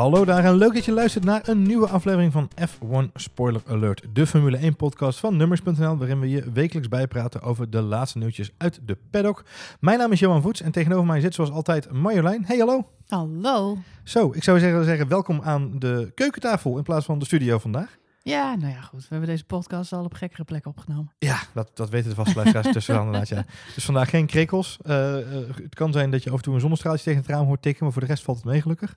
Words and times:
Hallo 0.00 0.24
daar 0.24 0.44
en 0.44 0.54
leuk 0.54 0.74
dat 0.74 0.84
je 0.84 0.92
luistert 0.92 1.24
naar 1.24 1.48
een 1.48 1.62
nieuwe 1.62 1.88
aflevering 1.88 2.32
van 2.32 2.50
F1 2.60 3.12
Spoiler 3.14 3.62
Alert, 3.66 4.02
de 4.12 4.26
Formule 4.26 4.56
1 4.56 4.76
podcast 4.76 5.18
van 5.18 5.36
Nummers.nl, 5.36 5.96
waarin 5.96 6.20
we 6.20 6.28
je 6.28 6.52
wekelijks 6.52 6.88
bijpraten 6.88 7.42
over 7.42 7.70
de 7.70 7.80
laatste 7.80 8.18
nieuwtjes 8.18 8.50
uit 8.56 8.80
de 8.84 8.96
paddock. 9.10 9.44
Mijn 9.80 9.98
naam 9.98 10.12
is 10.12 10.20
Johan 10.20 10.42
Voets 10.42 10.60
en 10.60 10.72
tegenover 10.72 11.06
mij 11.06 11.20
zit 11.20 11.34
zoals 11.34 11.50
altijd 11.50 11.92
Marjolein. 11.92 12.44
Hey, 12.44 12.58
hallo. 12.58 12.88
Hallo. 13.08 13.78
Zo, 14.04 14.30
ik 14.34 14.42
zou 14.42 14.58
zeggen, 14.58 14.84
zeggen 14.84 15.08
welkom 15.08 15.40
aan 15.42 15.78
de 15.78 16.12
keukentafel 16.14 16.76
in 16.76 16.82
plaats 16.82 17.06
van 17.06 17.18
de 17.18 17.24
studio 17.24 17.58
vandaag. 17.58 17.98
Ja, 18.22 18.54
nou 18.54 18.72
ja, 18.72 18.80
goed. 18.80 19.00
We 19.00 19.06
hebben 19.08 19.28
deze 19.28 19.44
podcast 19.44 19.92
al 19.92 20.04
op 20.04 20.14
gekkere 20.14 20.44
plekken 20.44 20.70
opgenomen. 20.70 21.12
Ja, 21.18 21.38
dat, 21.54 21.70
dat 21.74 21.90
weten 21.90 22.08
de 22.08 22.14
vaste 22.14 22.34
luisteraars 22.34 22.72
tussen 22.76 22.98
inderdaad, 22.98 23.28
ja. 23.28 23.44
Dus 23.74 23.84
vandaag 23.84 24.10
geen 24.10 24.26
krekels. 24.26 24.78
Uh, 24.86 25.16
uh, 25.16 25.24
het 25.54 25.74
kan 25.74 25.92
zijn 25.92 26.10
dat 26.10 26.22
je 26.22 26.30
af 26.30 26.36
en 26.36 26.42
toe 26.42 26.54
een 26.54 26.60
zonnestraaltje 26.60 27.04
tegen 27.04 27.20
het 27.20 27.30
raam 27.30 27.46
hoort 27.46 27.62
tikken, 27.62 27.84
maar 27.84 27.92
voor 27.92 28.02
de 28.02 28.08
rest 28.08 28.24
valt 28.24 28.36
het 28.36 28.46
mee 28.46 28.62
gelukkig. 28.62 28.96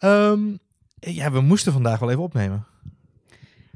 Um, 0.00 0.58
ja, 0.98 1.30
we 1.30 1.40
moesten 1.40 1.72
vandaag 1.72 1.98
wel 1.98 2.10
even 2.10 2.22
opnemen. 2.22 2.66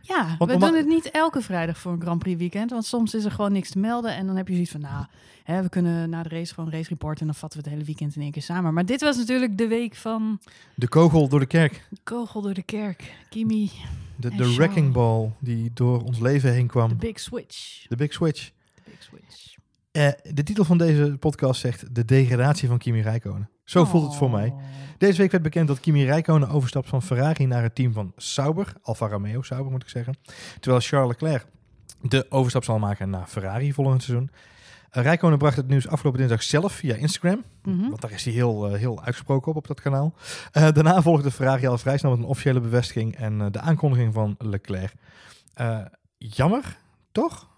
Ja, 0.02 0.34
want 0.38 0.50
we 0.50 0.58
doen 0.58 0.74
het 0.74 0.86
niet 0.86 1.10
elke 1.10 1.41
vrijdag 1.41 1.78
voor 1.78 1.92
een 1.92 2.00
Grand 2.00 2.18
Prix 2.18 2.38
weekend. 2.38 2.70
Want 2.70 2.84
soms 2.84 3.14
is 3.14 3.24
er 3.24 3.30
gewoon 3.30 3.52
niks 3.52 3.70
te 3.70 3.78
melden. 3.78 4.14
En 4.14 4.27
dan 4.27 4.36
heb 4.36 4.48
je 4.48 4.52
zoiets 4.52 4.70
van, 4.70 4.80
nou, 4.80 5.06
hè, 5.44 5.62
we 5.62 5.68
kunnen 5.68 6.10
na 6.10 6.22
de 6.22 6.28
race 6.28 6.54
gewoon 6.54 6.70
race 6.70 6.88
report. 6.88 7.20
En 7.20 7.27
dan 7.27 7.34
vatten 7.34 7.58
we 7.58 7.64
het 7.64 7.74
hele 7.74 7.86
weekend 7.86 8.16
in 8.16 8.22
één 8.22 8.30
keer 8.30 8.42
samen. 8.42 8.74
Maar 8.74 8.86
dit 8.86 9.00
was 9.00 9.16
natuurlijk 9.16 9.58
de 9.58 9.66
week 9.66 9.94
van... 9.94 10.41
De 10.74 10.88
kogel 10.88 11.28
door 11.28 11.41
de 11.41 11.46
kerk. 11.46 11.86
De 11.91 12.00
kogel 12.02 12.42
door 12.42 12.55
de 12.55 12.62
kerk. 12.62 13.14
Kimi. 13.28 13.70
De, 14.16 14.34
de 14.34 14.55
wrecking 14.55 14.92
ball 14.92 15.30
die 15.38 15.70
door 15.74 16.02
ons 16.02 16.19
leven 16.19 16.52
heen 16.52 16.66
kwam. 16.66 16.88
De 16.88 16.94
big 16.94 17.20
switch. 17.20 17.86
De 17.88 17.96
big 17.96 18.12
switch. 18.12 18.50
The 18.74 18.82
big 18.84 19.02
switch. 19.02 19.47
Uh, 19.92 20.09
de 20.23 20.42
titel 20.42 20.65
van 20.65 20.78
deze 20.78 21.16
podcast 21.20 21.60
zegt 21.60 21.94
de 21.94 22.05
degradatie 22.05 22.69
van 22.69 22.78
Kimi 22.78 23.03
Räikkönen. 23.03 23.50
Zo 23.64 23.84
voelt 23.84 24.05
het 24.05 24.14
voor 24.14 24.30
mij. 24.30 24.48
Oh. 24.48 24.61
Deze 24.98 25.19
week 25.19 25.30
werd 25.30 25.42
bekend 25.42 25.69
dat 25.69 25.80
Kimi 25.80 26.05
Räikkönen 26.05 26.48
overstapt 26.48 26.89
van 26.89 27.03
Ferrari 27.03 27.47
naar 27.47 27.62
het 27.62 27.75
team 27.75 27.92
van 27.92 28.12
Sauber, 28.17 28.72
Alfa 28.83 29.08
Romeo 29.08 29.42
Sauber 29.42 29.70
moet 29.72 29.83
ik 29.83 29.89
zeggen. 29.89 30.17
Terwijl 30.61 30.83
Charles 30.83 31.08
Leclerc 31.08 31.47
de 32.00 32.27
overstap 32.28 32.64
zal 32.64 32.78
maken 32.78 33.11
naar 33.11 33.27
Ferrari 33.27 33.72
volgend 33.72 34.03
seizoen. 34.03 34.30
Uh, 34.92 35.03
Räikkönen 35.03 35.39
bracht 35.39 35.56
het 35.56 35.69
nieuws 35.69 35.89
afgelopen 35.89 36.19
dinsdag 36.19 36.42
zelf 36.42 36.73
via 36.73 36.95
Instagram, 36.95 37.45
Mm 37.62 37.78
-hmm. 37.78 37.89
want 37.89 38.00
daar 38.00 38.12
is 38.12 38.25
hij 38.25 38.33
heel, 38.34 38.70
uh, 38.70 38.78
heel 38.78 39.02
uitgesproken 39.05 39.50
op, 39.50 39.56
op 39.56 39.67
dat 39.67 39.80
kanaal. 39.80 40.14
Uh, 40.17 40.69
daarna 40.73 41.02
volgde 41.02 41.30
Ferrari 41.30 41.67
al 41.67 41.78
vrij 41.78 41.98
snel 41.98 42.11
met 42.11 42.20
een 42.20 42.27
officiële 42.27 42.61
bevestiging 42.61 43.17
en 43.17 43.52
de 43.52 43.61
aankondiging 43.61 44.14
van 44.14 44.34
Leclerc. 44.39 44.92
jammer, 46.19 46.78
toch? 47.12 47.48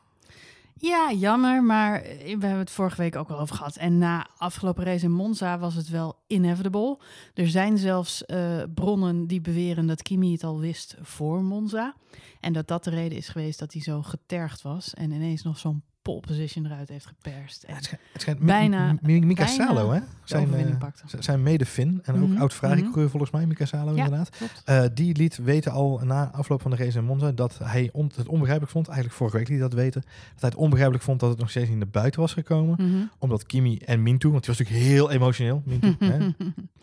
Ja, 0.83 1.13
jammer, 1.13 1.63
maar 1.65 2.03
we 2.03 2.29
hebben 2.29 2.59
het 2.59 2.71
vorige 2.71 2.97
week 2.97 3.17
ook 3.17 3.31
al 3.31 3.39
over 3.39 3.57
gehad. 3.57 3.77
En 3.77 3.99
na 3.99 4.27
afgelopen 4.37 4.85
race 4.85 5.05
in 5.05 5.13
Monza 5.13 5.59
was 5.59 5.75
het 5.75 5.89
wel 5.89 6.17
inevitable. 6.27 6.99
Er 7.35 7.49
zijn 7.49 7.79
zelfs 7.79 8.23
uh, 8.27 8.63
bronnen 8.75 9.27
die 9.27 9.41
beweren 9.41 9.87
dat 9.87 10.03
Kimi 10.03 10.33
het 10.33 10.45
al 10.45 10.61
wist 10.61 10.97
voor 11.01 11.43
Monza. 11.43 11.95
En 12.41 12.53
dat 12.53 12.69
dat 12.69 12.85
de 12.85 12.91
reden 12.91 13.19
is 13.19 13.29
geweest 13.29 13.59
dat 13.59 13.73
hij 13.73 13.83
zo 13.83 14.03
getergd 14.03 14.63
was 14.63 14.95
en 14.95 15.11
ineens 15.11 15.43
nog 15.43 15.59
zo'n 15.59 15.83
pole 16.11 16.21
position 16.27 16.67
eruit 16.67 16.89
heeft 16.89 17.07
geperst. 17.07 17.63
En 17.63 17.75
het 17.75 17.85
schijnt, 17.85 18.03
het 18.13 18.21
schijnt 18.21 18.41
bijna, 18.41 18.97
Mika 19.03 19.47
Salo, 19.47 19.91
hè? 19.91 20.01
Zijn, 20.25 20.49
uh, 20.49 20.89
zijn 21.19 21.43
mede-Fin 21.43 22.01
en 22.03 22.15
ook 22.15 22.21
mm 22.21 22.31
-hmm. 22.31 22.41
oud 22.41 22.53
Ferrari-coureur 22.53 22.97
mm 22.97 23.03
-hmm. 23.03 23.11
volgens 23.11 23.31
mij, 23.31 23.47
Mika 23.47 23.65
Salo 23.65 23.95
ja, 23.95 24.05
inderdaad. 24.05 24.31
Uh, 24.67 24.83
die 24.95 25.17
liet 25.17 25.37
weten 25.37 25.73
al 25.73 26.01
na 26.05 26.31
afloop 26.33 26.63
van 26.63 26.71
de 26.71 26.77
race 26.77 26.99
in 26.99 27.05
Monza 27.05 27.33
dat 27.33 27.59
hij 27.63 27.89
on 27.93 28.11
het 28.15 28.29
onbegrijpelijk 28.29 28.73
vond, 28.73 28.87
eigenlijk 28.87 29.19
vorige 29.19 29.37
week 29.37 29.49
liet 29.49 29.59
hij 29.59 29.69
dat 29.69 29.79
weten, 29.79 30.01
dat 30.01 30.41
hij 30.41 30.49
het 30.51 30.59
onbegrijpelijk 30.59 31.05
vond 31.05 31.21
dat 31.21 31.31
het 31.31 31.39
nog 31.39 31.51
steeds 31.51 31.69
niet 31.69 31.79
naar 31.79 31.89
buiten 31.89 32.21
was 32.21 32.33
gekomen. 32.33 32.75
Mm 32.79 32.93
-hmm. 32.93 33.11
Omdat 33.19 33.47
Kimi 33.47 33.79
en 33.79 34.03
Mintu, 34.03 34.29
want 34.29 34.45
die 34.45 34.55
was 34.55 34.59
natuurlijk 34.59 34.89
heel 34.89 35.11
emotioneel, 35.11 35.63
Mintu, 35.65 35.97
hè? 36.05 36.29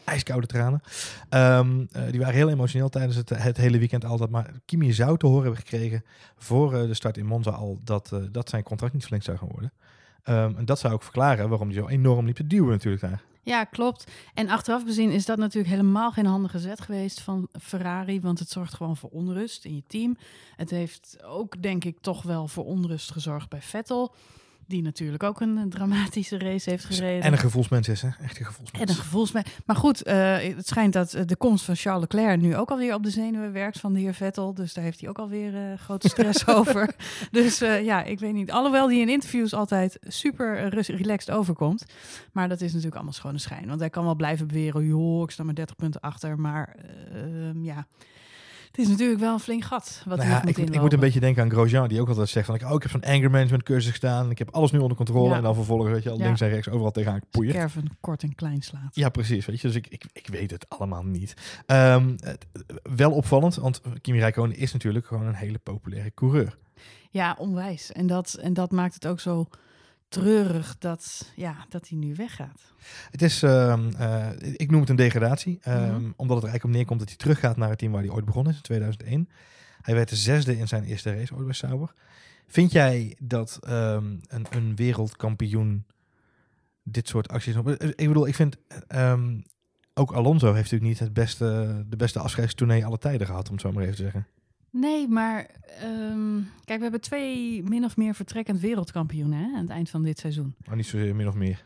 ijskoude 0.03 0.47
tranen, 0.47 0.81
um, 1.29 1.87
uh, 1.95 2.01
die 2.11 2.19
waren 2.19 2.35
heel 2.35 2.49
emotioneel 2.49 2.89
tijdens 2.89 3.15
het, 3.15 3.29
het 3.29 3.57
hele 3.57 3.77
weekend 3.77 4.05
altijd. 4.05 4.29
Maar 4.29 4.51
Kimi 4.65 4.93
zou 4.93 5.17
te 5.17 5.25
horen 5.25 5.43
hebben 5.43 5.61
gekregen 5.61 6.03
voor 6.37 6.71
de 6.71 6.93
start 6.93 7.17
in 7.17 7.25
Monza 7.25 7.51
al 7.51 7.79
dat, 7.83 8.13
dat 8.31 8.49
zijn 8.49 8.63
contract 8.63 8.93
niet 8.93 9.01
verlengd 9.01 9.16
zou 9.23 9.37
gaan 9.37 9.49
worden. 9.51 9.73
Um, 10.29 10.57
en 10.57 10.65
dat 10.65 10.79
zou 10.79 10.93
ook 10.93 11.03
verklaren 11.03 11.49
waarom 11.49 11.67
hij 11.67 11.77
zo 11.77 11.87
enorm 11.87 12.25
liep 12.25 12.35
te 12.35 12.47
duwen 12.47 12.69
natuurlijk 12.69 13.01
daar. 13.01 13.21
Ja, 13.47 13.63
klopt. 13.63 14.11
En 14.33 14.49
achteraf 14.49 14.85
bezien 14.85 15.11
is 15.11 15.25
dat 15.25 15.37
natuurlijk 15.37 15.73
helemaal 15.73 16.11
geen 16.11 16.25
handige 16.25 16.59
zet 16.59 16.81
geweest 16.81 17.21
van 17.21 17.47
Ferrari, 17.61 18.21
want 18.21 18.39
het 18.39 18.49
zorgt 18.49 18.73
gewoon 18.73 18.97
voor 18.97 19.09
onrust 19.09 19.65
in 19.65 19.75
je 19.75 19.83
team. 19.87 20.17
Het 20.55 20.69
heeft 20.69 21.17
ook, 21.23 21.61
denk 21.61 21.83
ik, 21.83 21.97
toch 22.01 22.23
wel 22.23 22.47
voor 22.47 22.65
onrust 22.65 23.11
gezorgd 23.11 23.49
bij 23.49 23.61
Vettel. 23.61 24.15
Die 24.67 24.81
natuurlijk 24.81 25.23
ook 25.23 25.41
een 25.41 25.69
dramatische 25.69 26.37
race 26.37 26.69
heeft 26.69 26.85
gereden. 26.85 27.23
En 27.23 27.31
een 27.31 27.37
gevoelsmens 27.37 27.87
is, 27.87 28.01
hè? 28.01 28.09
Echt 28.21 28.39
een 28.39 28.45
gevoelsmens. 28.45 28.83
En 28.83 28.89
een 28.89 29.01
gevoelsmens. 29.01 29.49
Maar 29.65 29.75
goed, 29.75 30.07
uh, 30.07 30.37
het 30.37 30.67
schijnt 30.67 30.93
dat 30.93 31.17
de 31.25 31.35
komst 31.35 31.65
van 31.65 31.75
Charles 31.75 32.01
Leclerc 32.01 32.41
nu 32.41 32.55
ook 32.55 32.71
alweer 32.71 32.93
op 32.93 33.03
de 33.03 33.09
zenuwen 33.09 33.51
werkt 33.51 33.79
van 33.79 33.93
de 33.93 33.99
heer 33.99 34.13
Vettel. 34.13 34.53
Dus 34.53 34.73
daar 34.73 34.83
heeft 34.83 34.99
hij 34.99 35.09
ook 35.09 35.17
alweer 35.17 35.53
uh, 35.53 35.77
grote 35.77 36.09
stress 36.09 36.47
over. 36.57 36.95
Dus 37.31 37.61
uh, 37.61 37.83
ja, 37.83 38.03
ik 38.03 38.19
weet 38.19 38.33
niet. 38.33 38.51
Alhoewel 38.51 38.87
die 38.87 39.01
in 39.01 39.09
interviews 39.09 39.53
altijd 39.53 39.97
super 40.01 40.67
relaxed 40.69 41.31
overkomt. 41.31 41.85
Maar 42.31 42.49
dat 42.49 42.61
is 42.61 42.67
natuurlijk 42.67 42.95
allemaal 42.95 43.13
schone 43.13 43.37
schijn. 43.37 43.67
Want 43.67 43.79
hij 43.79 43.89
kan 43.89 44.03
wel 44.03 44.15
blijven 44.15 44.47
beweren, 44.47 44.85
joh, 44.85 45.23
ik 45.23 45.31
sta 45.31 45.43
maar 45.43 45.55
30 45.55 45.75
punten 45.75 46.01
achter. 46.01 46.39
Maar 46.39 46.75
ehm, 47.13 47.63
ja... 47.63 47.87
Het 48.77 48.85
is 48.85 48.91
natuurlijk 48.91 49.19
wel 49.19 49.33
een 49.33 49.39
flink 49.39 49.63
gat. 49.63 50.01
Wat 50.05 50.17
nou 50.17 50.29
ja, 50.29 50.39
moet 50.45 50.57
ik, 50.57 50.69
ik, 50.69 50.81
moet 50.81 50.93
een 50.93 50.99
beetje 50.99 51.19
denken 51.19 51.43
aan 51.43 51.49
Grosjean, 51.49 51.87
die 51.87 52.01
ook 52.01 52.07
altijd 52.07 52.29
zegt 52.29 52.45
van, 52.45 52.55
oh, 52.63 52.73
ik 52.73 52.81
heb 52.81 52.91
zo'n 52.91 53.03
anger 53.03 53.31
management 53.31 53.63
cursus 53.63 53.91
gedaan, 53.91 54.29
ik 54.31 54.37
heb 54.37 54.49
alles 54.51 54.71
nu 54.71 54.79
onder 54.79 54.97
controle 54.97 55.29
Ja. 55.29 55.35
en 55.35 55.43
dan 55.43 55.55
vervolgens, 55.55 55.89
weet 55.91 56.03
je, 56.03 56.09
al 56.09 56.17
Ja. 56.17 56.23
links 56.25 56.41
en 56.41 56.49
rechts 56.49 56.69
overal 56.69 56.91
tegenaan 56.91 57.19
poeien. 57.29 57.53
Kerven 57.53 57.97
kort 57.99 58.23
en 58.23 58.35
klein 58.35 58.61
slaat. 58.61 58.95
Ja, 58.95 59.09
precies. 59.09 59.45
Weet 59.45 59.61
je, 59.61 59.67
dus 59.67 59.75
ik, 59.75 59.87
ik, 59.87 60.03
ik 60.13 60.27
weet 60.27 60.51
het 60.51 60.65
allemaal 60.69 61.03
niet. 61.03 61.33
Ehm, 61.65 62.15
wel 62.95 63.11
opvallend, 63.11 63.55
want 63.55 63.81
Kimi 64.01 64.19
Räikkönen 64.19 64.57
is 64.57 64.73
natuurlijk 64.73 65.05
gewoon 65.05 65.25
een 65.25 65.35
hele 65.35 65.57
populaire 65.57 66.11
coureur. 66.13 66.57
Ja, 67.09 67.35
onwijs. 67.39 67.91
En 67.91 68.07
dat, 68.07 68.33
en 68.41 68.53
dat 68.53 68.71
maakt 68.71 68.93
het 68.93 69.07
ook 69.07 69.19
zo 69.19 69.47
treurig 70.09 70.77
dat, 70.77 71.31
ja, 71.35 71.65
dat 71.69 71.87
hij 71.89 71.97
nu 71.97 72.15
weggaat. 72.15 72.73
Het 73.11 73.21
is, 73.21 73.43
ehm, 73.43 73.89
eh, 73.97 74.27
ik 74.53 74.71
noem 74.71 74.79
het 74.79 74.89
een 74.89 74.95
degradatie, 74.95 75.57
ehm, 75.61 75.81
Mhm. 75.81 76.11
omdat 76.15 76.35
het 76.35 76.45
er 76.45 76.49
eigenlijk 76.49 76.63
op 76.63 76.69
neerkomt 76.71 76.99
dat 76.99 77.07
hij 77.07 77.17
teruggaat 77.17 77.57
naar 77.57 77.69
het 77.69 77.77
team 77.77 77.91
waar 77.91 78.01
hij 78.01 78.11
ooit 78.11 78.25
begonnen 78.25 78.51
is, 78.51 78.57
in 78.57 78.63
2001. 78.63 79.29
Hij 79.81 79.95
werd 79.95 80.09
de 80.09 80.15
zesde 80.15 80.57
in 80.57 80.67
zijn 80.67 80.83
eerste 80.83 81.15
race 81.15 81.35
ooit 81.35 81.45
bij 81.45 81.53
Sauber. 81.53 81.93
Vind 82.47 82.71
jij 82.71 83.15
dat 83.19 83.59
ehm, 83.61 84.05
een, 84.27 84.45
een 84.49 84.75
wereldkampioen 84.75 85.85
dit 86.83 87.07
soort 87.07 87.29
acties... 87.29 87.55
Ik 87.95 88.07
bedoel, 88.07 88.27
ik 88.27 88.35
vind... 88.35 88.57
ook 89.93 90.11
Alonso 90.11 90.45
heeft 90.45 90.71
natuurlijk 90.71 90.89
niet 90.89 90.99
het 90.99 91.13
beste, 91.13 91.83
de 91.89 91.95
beste 91.95 92.19
afscheidstournee 92.19 92.85
alle 92.85 92.97
tijden 92.97 93.27
gehad, 93.27 93.47
om 93.47 93.53
het 93.53 93.61
zo 93.61 93.71
maar 93.71 93.83
even 93.83 93.95
te 93.95 94.01
zeggen. 94.01 94.27
Nee, 94.69 95.07
maar 95.07 95.47
ehm, 95.81 96.39
kijk, 96.65 96.77
we 96.77 96.83
hebben 96.83 97.01
twee 97.01 97.63
min 97.63 97.83
of 97.85 97.97
meer 97.97 98.15
vertrekkend 98.15 98.59
wereldkampioenen 98.59 99.39
hè, 99.39 99.55
aan 99.55 99.61
het 99.61 99.69
eind 99.69 99.89
van 99.89 100.03
dit 100.03 100.19
seizoen. 100.19 100.55
Maar 100.67 100.75
niet 100.75 100.85
zozeer 100.85 101.15
min 101.15 101.27
of 101.27 101.35
meer. 101.35 101.65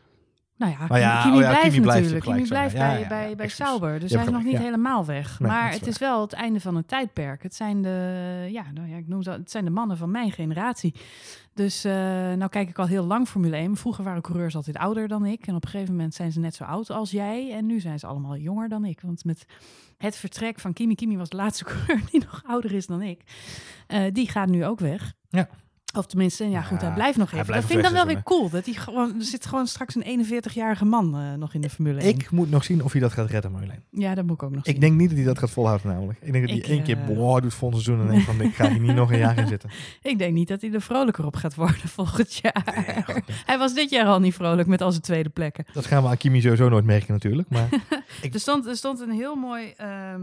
Nou 0.62 0.74
ja, 0.78 0.96
ja, 0.98 1.22
Kimi 1.22 1.36
oh 1.36 1.42
ja, 1.42 1.48
blijft 1.48 1.68
Kimi 1.68 1.80
blijft 1.80 2.02
natuurlijk. 2.02 2.36
Kimi 2.36 2.48
blijft 2.48 2.74
bij, 2.74 3.00
ja, 3.00 3.08
bij, 3.08 3.36
bij. 3.36 3.48
Sauber. 3.48 4.00
Dus 4.00 4.12
hij 4.12 4.24
is 4.24 4.30
nog 4.30 4.44
niet 4.44 4.58
helemaal 4.58 5.04
weg. 5.04 5.38
Nee, 5.40 5.50
maar 5.50 5.70
dat 5.70 5.80
het 5.80 5.88
is 5.88 5.98
wel 5.98 6.20
het 6.20 6.32
einde 6.32 6.60
van 6.60 6.76
een 6.76 6.86
tijdperk. 6.86 7.42
Het 7.42 7.54
zijn 7.54 7.82
de, 7.82 8.48
ja, 8.50 8.64
nou 8.74 8.88
ja, 8.88 8.96
ik 8.96 9.08
noem 9.08 9.22
ze, 9.22 9.30
het 9.30 9.50
zijn 9.50 9.64
de 9.64 9.70
mannen 9.70 9.96
van 9.96 10.10
mijn 10.10 10.32
generatie. 10.32 10.94
Dus 11.54 11.84
eh, 11.84 11.92
nou 12.32 12.48
kijk 12.48 12.68
ik 12.68 12.78
al 12.78 12.86
heel 12.86 13.04
lang 13.04 13.28
Formule 13.28 13.56
1. 13.56 13.76
Vroeger 13.76 14.04
waren 14.04 14.22
coureurs 14.22 14.56
altijd 14.56 14.76
ouder 14.76 15.08
dan 15.08 15.26
ik. 15.26 15.46
En 15.46 15.54
op 15.54 15.64
een 15.64 15.70
gegeven 15.70 15.94
moment 15.94 16.14
zijn 16.14 16.32
ze 16.32 16.40
net 16.40 16.54
zo 16.54 16.64
oud 16.64 16.90
als 16.90 17.10
jij. 17.10 17.52
En 17.52 17.66
nu 17.66 17.80
zijn 17.80 17.98
ze 17.98 18.06
allemaal 18.06 18.36
jonger 18.36 18.68
dan 18.68 18.84
ik. 18.84 19.00
Want 19.00 19.24
met 19.24 19.46
het 19.96 20.16
vertrek 20.16 20.60
van 20.60 20.72
Kimi, 20.72 20.94
Kimi 20.94 21.16
was 21.16 21.28
de 21.28 21.36
laatste 21.36 21.64
coureur 21.70 22.00
die 22.10 22.20
nog 22.20 22.42
ouder 22.46 22.72
is 22.72 22.86
dan 22.86 23.02
ik. 23.02 23.20
Eh, 23.86 24.04
die 24.12 24.28
gaat 24.28 24.48
nu 24.48 24.64
ook 24.64 24.80
weg. 24.80 25.12
Ja. 25.28 25.48
Of 25.94 26.06
tenminste, 26.06 26.48
ja 26.50 26.62
goed, 26.62 26.80
Ja, 26.80 26.86
hij 26.86 26.94
blijft 26.94 27.18
nog 27.18 27.32
even. 27.32 27.46
blijft 27.46 27.62
dat 27.68 27.72
vind 27.72 27.86
ik 27.86 27.94
dan 27.94 28.06
wel 28.06 28.14
weer 28.14 28.22
cool. 28.22 28.50
Dat 28.50 28.64
hij 28.64 28.74
gewoon, 28.74 29.14
er 29.18 29.24
zit 29.24 29.46
gewoon 29.46 29.66
straks 29.66 29.94
een 29.94 30.24
41-jarige 30.26 30.84
man 30.84 31.14
eh, 31.16 31.32
nog 31.34 31.54
in 31.54 31.60
de 31.60 31.70
Formule 31.70 32.00
1. 32.00 32.08
Ik 32.14 32.30
moet 32.30 32.50
nog 32.50 32.64
zien 32.64 32.82
of 32.84 32.92
hij 32.92 33.00
dat 33.00 33.12
gaat 33.12 33.30
redden, 33.30 33.52
Marjolein. 33.52 33.82
Ja, 33.90 34.14
dat 34.14 34.24
moet 34.24 34.34
ik 34.34 34.42
ook 34.42 34.50
nog 34.54 34.64
zien. 34.64 34.74
Ik 34.74 34.80
denk 34.80 34.96
niet 34.96 35.08
dat 35.08 35.16
hij 35.16 35.26
dat 35.26 35.38
gaat 35.38 35.50
volhouden 35.50 35.86
namelijk. 35.92 36.18
Ik 36.22 36.32
denk 36.32 36.46
dat 36.48 36.56
hij 36.56 36.64
Ik, 36.64 36.68
één 36.68 36.82
keer 36.82 36.98
eh, 36.98 37.06
boah, 37.06 37.42
doet 37.42 37.54
vol 37.54 37.70
seizoen 37.70 38.00
en 38.00 38.06
denkt 38.06 38.24
van 38.24 38.40
ik 38.40 38.54
ga 38.54 38.68
hier 38.70 38.80
niet 38.80 38.94
nog 38.94 39.12
een 39.12 39.18
jaar 39.18 39.38
in 39.38 39.46
zitten. 39.46 39.70
Ik 40.02 40.18
denk 40.18 40.32
niet 40.34 40.48
dat 40.48 40.60
hij 40.60 40.72
er 40.72 40.80
vrolijker 40.82 41.26
op 41.26 41.36
gaat 41.36 41.54
worden 41.54 41.88
volgend 41.98 42.34
jaar. 42.42 42.84
Nee, 42.86 43.02
goed, 43.04 43.26
nee. 43.26 43.36
hij 43.46 43.58
was 43.58 43.74
dit 43.74 43.90
jaar 43.90 44.06
al 44.06 44.20
niet 44.20 44.34
vrolijk 44.34 44.68
met 44.68 44.80
al 44.80 44.90
zijn 44.90 45.02
tweede 45.02 45.28
plekken. 45.28 45.64
Dat 45.72 45.86
gaan 45.86 46.02
we 46.02 46.08
aan 46.08 46.16
Kimi 46.16 46.40
sowieso 46.40 46.68
nooit 46.68 46.84
merken 46.84 47.12
natuurlijk. 47.12 47.48
Maar 47.50 47.68
Ik- 48.22 48.34
Er, 48.34 48.40
stond, 48.40 48.66
er 48.66 48.76
stond 48.76 49.00
een 49.00 49.10
heel 49.10 49.34
mooi 49.34 49.72
ehm, 49.76 49.90
eh, 49.90 50.12
eh, 50.14 50.20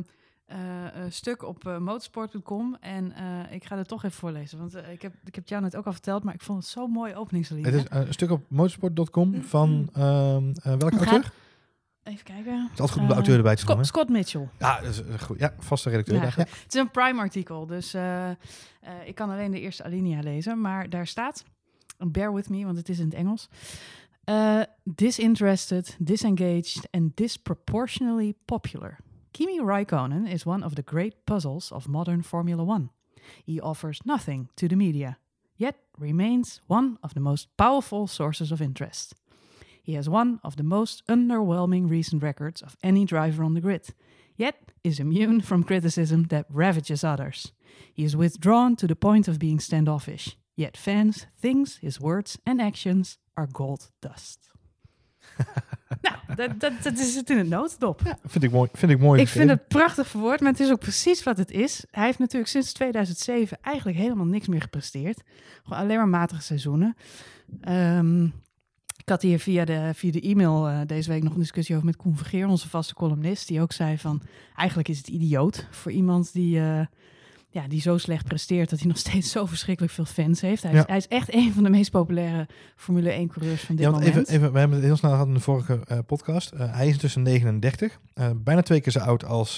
stuk 1.10 1.44
op 1.44 1.68
eh, 1.68 1.78
motorsport.com. 1.78 2.78
En 2.80 3.12
eh, 3.12 3.54
ik 3.56 3.64
ga 3.66 3.78
het 3.78 3.88
toch 3.88 4.04
even 4.04 4.18
voorlezen. 4.18 4.58
Want 4.58 4.74
eh, 4.76 4.92
ik, 4.92 5.02
heb, 5.02 5.14
ik 5.14 5.36
heb 5.36 5.44
het 5.44 5.50
jou 5.50 5.62
net 5.62 5.76
ook 5.76 5.86
al 5.86 5.92
verteld, 5.92 6.24
maar 6.24 6.34
ik 6.34 6.42
vond 6.42 6.60
het 6.64 6.72
zo'n 6.72 6.92
mooi 6.92 7.16
openingslied. 7.16 7.66
het 7.66 7.74
is 7.74 7.84
eh, 7.84 8.00
een 8.08 8.14
stuk 8.14 8.32
op 8.32 8.44
motorsport.com 8.48 9.44
van 9.44 9.90
ehm, 9.94 10.50
eh, 10.64 10.64
welke 10.64 10.96
auteur? 10.98 11.24
Het 11.24 12.14
Even 12.14 12.24
kijken. 12.26 12.54
is 12.74 12.80
altijd 12.80 12.90
goed 12.92 13.02
om 13.02 13.06
de 13.08 13.10
Eh, 13.12 13.16
auteur 13.18 13.38
erbij 13.38 13.56
te 13.56 13.66
noemen. 13.66 13.86
Scott 13.86 14.10
Mitchell. 14.10 14.50
Ja, 14.60 14.80
dat 14.82 14.90
is 14.90 15.04
eh, 15.04 15.20
goed. 15.20 15.40
Ja, 15.40 15.54
vaste 15.60 15.90
redacteur. 15.90 16.16
Ja, 16.16 16.22
daar, 16.22 16.34
ja. 16.38 16.44
Het 16.64 16.74
is 16.74 16.80
een 16.80 16.92
Prime 16.92 17.20
artikel, 17.20 17.66
dus 17.66 17.94
eh, 17.94 18.30
eh, 18.30 18.36
ik 19.06 19.16
kan 19.16 19.30
alleen 19.30 19.52
de 19.52 19.60
eerste 19.60 19.84
alinea 19.84 20.20
lezen. 20.20 20.62
Maar 20.62 20.90
daar 20.90 21.08
staat, 21.08 21.44
bear 21.98 22.34
with 22.34 22.50
me, 22.50 22.66
want 22.66 22.78
het 22.78 22.90
is 22.90 23.00
in 23.00 23.06
het 23.06 23.14
Engels. 23.14 23.50
Eh, 24.24 24.62
disinterested, 24.84 25.96
disengaged 26.00 26.88
and 26.92 27.18
disproportionately 27.18 28.34
popular. 28.46 28.98
Kimi 29.34 29.60
Raikkonen 29.60 30.32
is 30.32 30.46
one 30.46 30.64
of 30.64 30.76
the 30.76 30.82
great 30.82 31.26
puzzles 31.26 31.72
of 31.72 31.88
modern 31.88 32.22
Formula 32.22 32.64
One. 32.64 32.90
He 33.46 33.60
offers 33.60 34.02
nothing 34.06 34.50
to 34.56 34.68
the 34.68 34.76
media, 34.76 35.18
yet 35.58 35.76
remains 35.98 36.62
one 36.68 36.98
of 37.04 37.14
the 37.14 37.20
most 37.20 37.48
powerful 37.58 38.08
sources 38.08 38.52
of 38.52 38.62
interest. 38.62 39.14
He 39.82 39.94
has 39.94 40.10
one 40.10 40.40
of 40.44 40.56
the 40.56 40.64
most 40.64 41.04
underwhelming 41.08 41.90
recent 41.90 42.24
records 42.24 42.62
of 42.62 42.76
any 42.84 43.06
driver 43.06 43.44
on 43.44 43.54
the 43.54 43.62
grid, 43.62 43.94
yet 44.36 44.72
is 44.84 45.00
immune 45.00 45.42
from 45.42 45.64
criticism 45.64 46.24
that 46.26 46.46
ravages 46.50 47.04
others. 47.04 47.52
He 47.94 48.04
is 48.04 48.16
withdrawn 48.16 48.76
to 48.78 48.88
the 48.88 48.96
point 48.96 49.28
of 49.28 49.40
being 49.40 49.60
standoffish, 49.60 50.38
yet 50.56 50.78
fans 50.78 51.28
think 51.40 51.70
his 51.80 52.00
words 52.00 52.38
and 52.46 52.62
actions 52.62 53.18
are 53.38 53.48
gold 53.48 53.90
dust. 54.02 54.40
nou, 56.06 56.16
dat, 56.36 56.60
dat, 56.60 56.74
dat 56.84 56.98
is 56.98 57.16
het 57.16 57.30
in 57.30 57.38
het 57.38 57.50
notendop. 57.50 58.02
Ja, 58.04 58.18
vind 58.26 58.44
ik 58.44 58.52
mooi. 58.52 58.70
Vind 58.74 58.92
ik 58.92 59.00
mooi 59.00 59.22
Ik 59.22 59.28
vind 59.28 59.50
het 59.50 59.68
prachtig 59.68 60.08
verwoord, 60.08 60.40
maar 60.40 60.52
het 60.52 60.60
is 60.60 60.72
ook 60.72 60.80
precies 60.80 61.24
wat 61.24 61.38
het 61.38 61.52
is. 61.52 61.86
Hij 61.92 62.06
heeft 62.06 62.20
natuurlijk 62.20 62.52
sinds 62.52 62.74
2007 62.74 63.58
eigenlijk 63.62 63.98
helemaal 63.98 64.26
niks 64.26 64.48
meer 64.48 64.62
gepresteerd. 64.62 65.22
Gewoon 65.64 65.80
alleen 65.80 65.98
maar 65.98 66.08
matige 66.08 66.42
seizoenen. 66.42 66.96
Ehm, 67.62 68.24
ik 69.10 69.10
had 69.10 69.22
hier 69.22 69.40
via 69.40 69.66
de, 69.66 69.92
via 69.94 70.12
de 70.12 70.22
e-mail 70.22 70.68
eh, 70.68 70.80
deze 70.86 71.10
week 71.10 71.24
nog 71.24 71.34
een 71.34 71.40
discussie 71.40 71.76
over 71.76 71.88
met 71.88 71.98
Koen 71.98 72.18
Vergeer, 72.18 72.48
onze 72.48 72.70
vaste 72.70 72.94
columnist. 72.94 73.48
Die 73.48 73.62
ook 73.62 73.72
zei 73.72 73.98
van, 73.98 74.22
eigenlijk 74.56 74.90
is 74.90 74.98
het 74.98 75.08
idioot 75.08 75.68
voor 75.72 75.92
iemand 75.92 76.34
die, 76.34 76.60
eh, 76.60 76.86
ja, 77.52 77.68
die 77.68 77.82
zo 77.82 77.98
slecht 77.98 78.26
presteert 78.26 78.70
dat 78.70 78.80
hij 78.80 78.88
nog 78.88 78.98
steeds 79.08 79.32
zo 79.32 79.46
verschrikkelijk 79.46 79.94
veel 79.94 80.06
fans 80.06 80.42
heeft. 80.42 80.64
Hij, 80.64 80.74
is, 80.74 80.84
hij 80.86 80.98
is 80.98 81.08
echt 81.08 81.34
een 81.34 81.54
van 81.54 81.64
de 81.64 81.70
meest 81.70 81.92
populaire 81.92 82.48
Formule 82.76 83.12
1 83.12 83.28
coureurs 83.28 83.62
van 83.62 83.76
dit 83.76 83.86
Ja, 83.86 83.92
moment. 83.92 84.10
even, 84.10 84.28
even, 84.28 84.52
we 84.54 84.60
hebben 84.60 84.78
het 84.78 84.86
heel 84.86 84.96
snel 84.98 85.12
gehad 85.12 85.28
in 85.28 85.34
de 85.34 85.40
vorige 85.40 85.80
eh, 85.88 85.98
podcast. 86.06 86.52
Eh, 86.52 86.74
hij 86.74 86.88
is 86.88 86.98
tussen 86.98 87.22
39, 87.22 88.00
eh, 88.14 88.30
bijna 88.36 88.62
twee 88.62 88.82
keer 88.82 88.92
zo 88.92 89.00
oud 89.00 89.26
als 89.26 89.56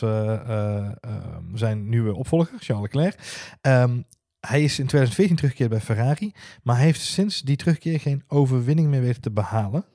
zijn 1.53 1.89
nieuwe 1.89 2.15
opvolger, 2.15 2.59
Charles 2.59 2.83
Leclerc. 2.91 3.45
Ehm, 3.61 4.01
hij 4.39 4.63
is 4.63 4.79
in 4.79 4.85
2014 4.85 5.35
teruggekeerd 5.35 5.69
bij 5.69 5.79
Ferrari, 5.81 6.33
maar 6.63 6.75
hij 6.75 6.85
heeft 6.85 7.01
sinds 7.01 7.41
die 7.41 7.55
terugkeer 7.55 7.99
geen 7.99 8.23
overwinning 8.27 8.87
meer 8.87 9.01
weten 9.01 9.21
te 9.21 9.31
behalen. 9.31 9.85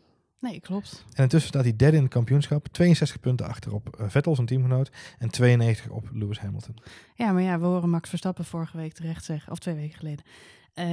Nee, 0.40 0.60
klopt. 0.60 1.04
En 1.14 1.22
intussen 1.22 1.48
staat 1.48 1.62
hij 1.62 1.76
derde 1.76 1.96
in 1.96 2.02
het 2.02 2.12
kampioenschap, 2.12 2.66
62 2.68 3.20
punten 3.20 3.46
achter 3.46 3.74
op 3.74 3.96
eh, 4.00 4.06
Vettel, 4.08 4.34
zijn 4.34 4.46
teamgenoot, 4.46 4.90
en 5.18 5.30
92 5.30 5.88
op 5.88 6.08
Lewis 6.12 6.38
Hamilton. 6.38 6.76
Ja, 7.14 7.32
maar 7.32 7.42
ja, 7.42 7.58
we 7.58 7.66
horen 7.66 7.90
Max 7.90 8.08
Verstappen 8.08 8.44
vorige 8.44 8.76
week 8.76 8.92
terecht 8.92 9.24
zeggen, 9.24 9.52
of 9.52 9.58
twee 9.58 9.74
weken 9.74 9.96
geleden. 9.96 10.24
eh, 10.74 10.86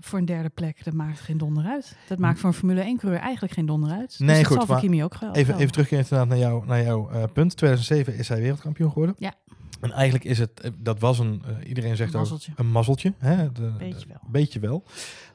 voor 0.00 0.18
een 0.18 0.24
derde 0.24 0.48
plek, 0.48 0.84
dat 0.84 0.94
maakt 0.94 1.20
geen 1.20 1.38
donder 1.38 1.64
uit. 1.64 1.96
Dat 2.08 2.18
maakt 2.18 2.38
voor 2.40 2.48
een 2.48 2.54
Formule 2.54 2.94
1-coureur 2.96 3.20
eigenlijk 3.20 3.52
geen 3.54 3.66
donder 3.66 3.90
uit. 3.90 4.16
Nee, 4.18 4.38
dus 4.38 4.48
dat 4.48 4.58
goed, 4.58 4.68
maar 4.68 4.80
Kimi 4.80 5.04
ook 5.04 5.14
gel- 5.14 5.32
Even, 5.34 5.54
even 5.58 5.72
terugkeren 5.72 6.04
inderdaad 6.04 6.28
naar, 6.28 6.38
jou, 6.38 6.66
naar 6.66 6.82
jouw 6.82 7.10
eh, 7.10 7.22
punt. 7.32 7.56
2007 7.56 8.14
is 8.14 8.28
hij 8.28 8.40
wereldkampioen 8.40 8.90
geworden. 8.92 9.14
Ja. 9.18 9.34
En 9.80 9.92
eigenlijk 9.92 10.24
is 10.24 10.38
het, 10.38 10.70
dat 10.78 11.00
was 11.00 11.18
een, 11.18 11.42
iedereen 11.66 11.96
zegt 11.96 12.10
ook, 12.14 12.20
Mazzeltje. 12.20 12.52
een 12.56 12.70
mazzeltje. 12.70 13.14
Hè? 13.18 13.52
De, 13.52 13.72
Beetje 13.78 14.08
wel. 14.08 14.20
Beetje 14.30 14.60
wel. 14.60 14.84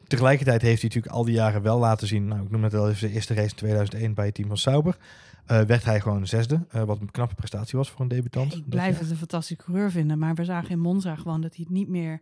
Tegelijkertijd 0.07 0.61
heeft 0.61 0.81
hij 0.81 0.89
natuurlijk 0.89 1.15
al 1.15 1.23
die 1.25 1.33
jaren 1.33 1.61
wel 1.61 1.79
laten 1.79 2.07
zien. 2.07 2.27
Nou, 2.27 2.43
ik 2.43 2.49
noem 2.51 2.63
het 2.63 2.71
wel 2.71 2.85
even 2.87 2.99
zijn 2.99 3.11
eerste 3.11 3.33
race 3.33 3.49
in 3.49 3.55
2001 3.55 4.13
bij 4.13 4.25
het 4.25 4.33
team 4.35 4.47
van 4.47 4.57
Sauber. 4.57 4.97
Eh, 5.45 5.61
werd 5.61 5.83
hij 5.83 6.01
gewoon 6.01 6.27
zesde. 6.27 6.65
eh, 6.69 6.83
wat 6.83 6.99
een 6.99 7.11
knappe 7.11 7.35
prestatie 7.35 7.77
was 7.77 7.89
voor 7.91 8.01
een 8.01 8.07
debutant. 8.07 8.53
Ik 8.53 8.59
Dat 8.59 8.69
blijf 8.69 8.99
het 8.99 9.09
een 9.09 9.17
fantastische 9.17 9.63
coureur 9.63 9.91
vinden, 9.91 10.19
maar 10.19 10.35
we 10.35 10.43
zagen 10.43 10.69
in 10.69 10.79
Monza 10.79 11.15
gewoon 11.15 11.41
dat 11.41 11.55
hij 11.55 11.65
het 11.67 11.77
niet 11.77 11.87
meer 11.87 12.21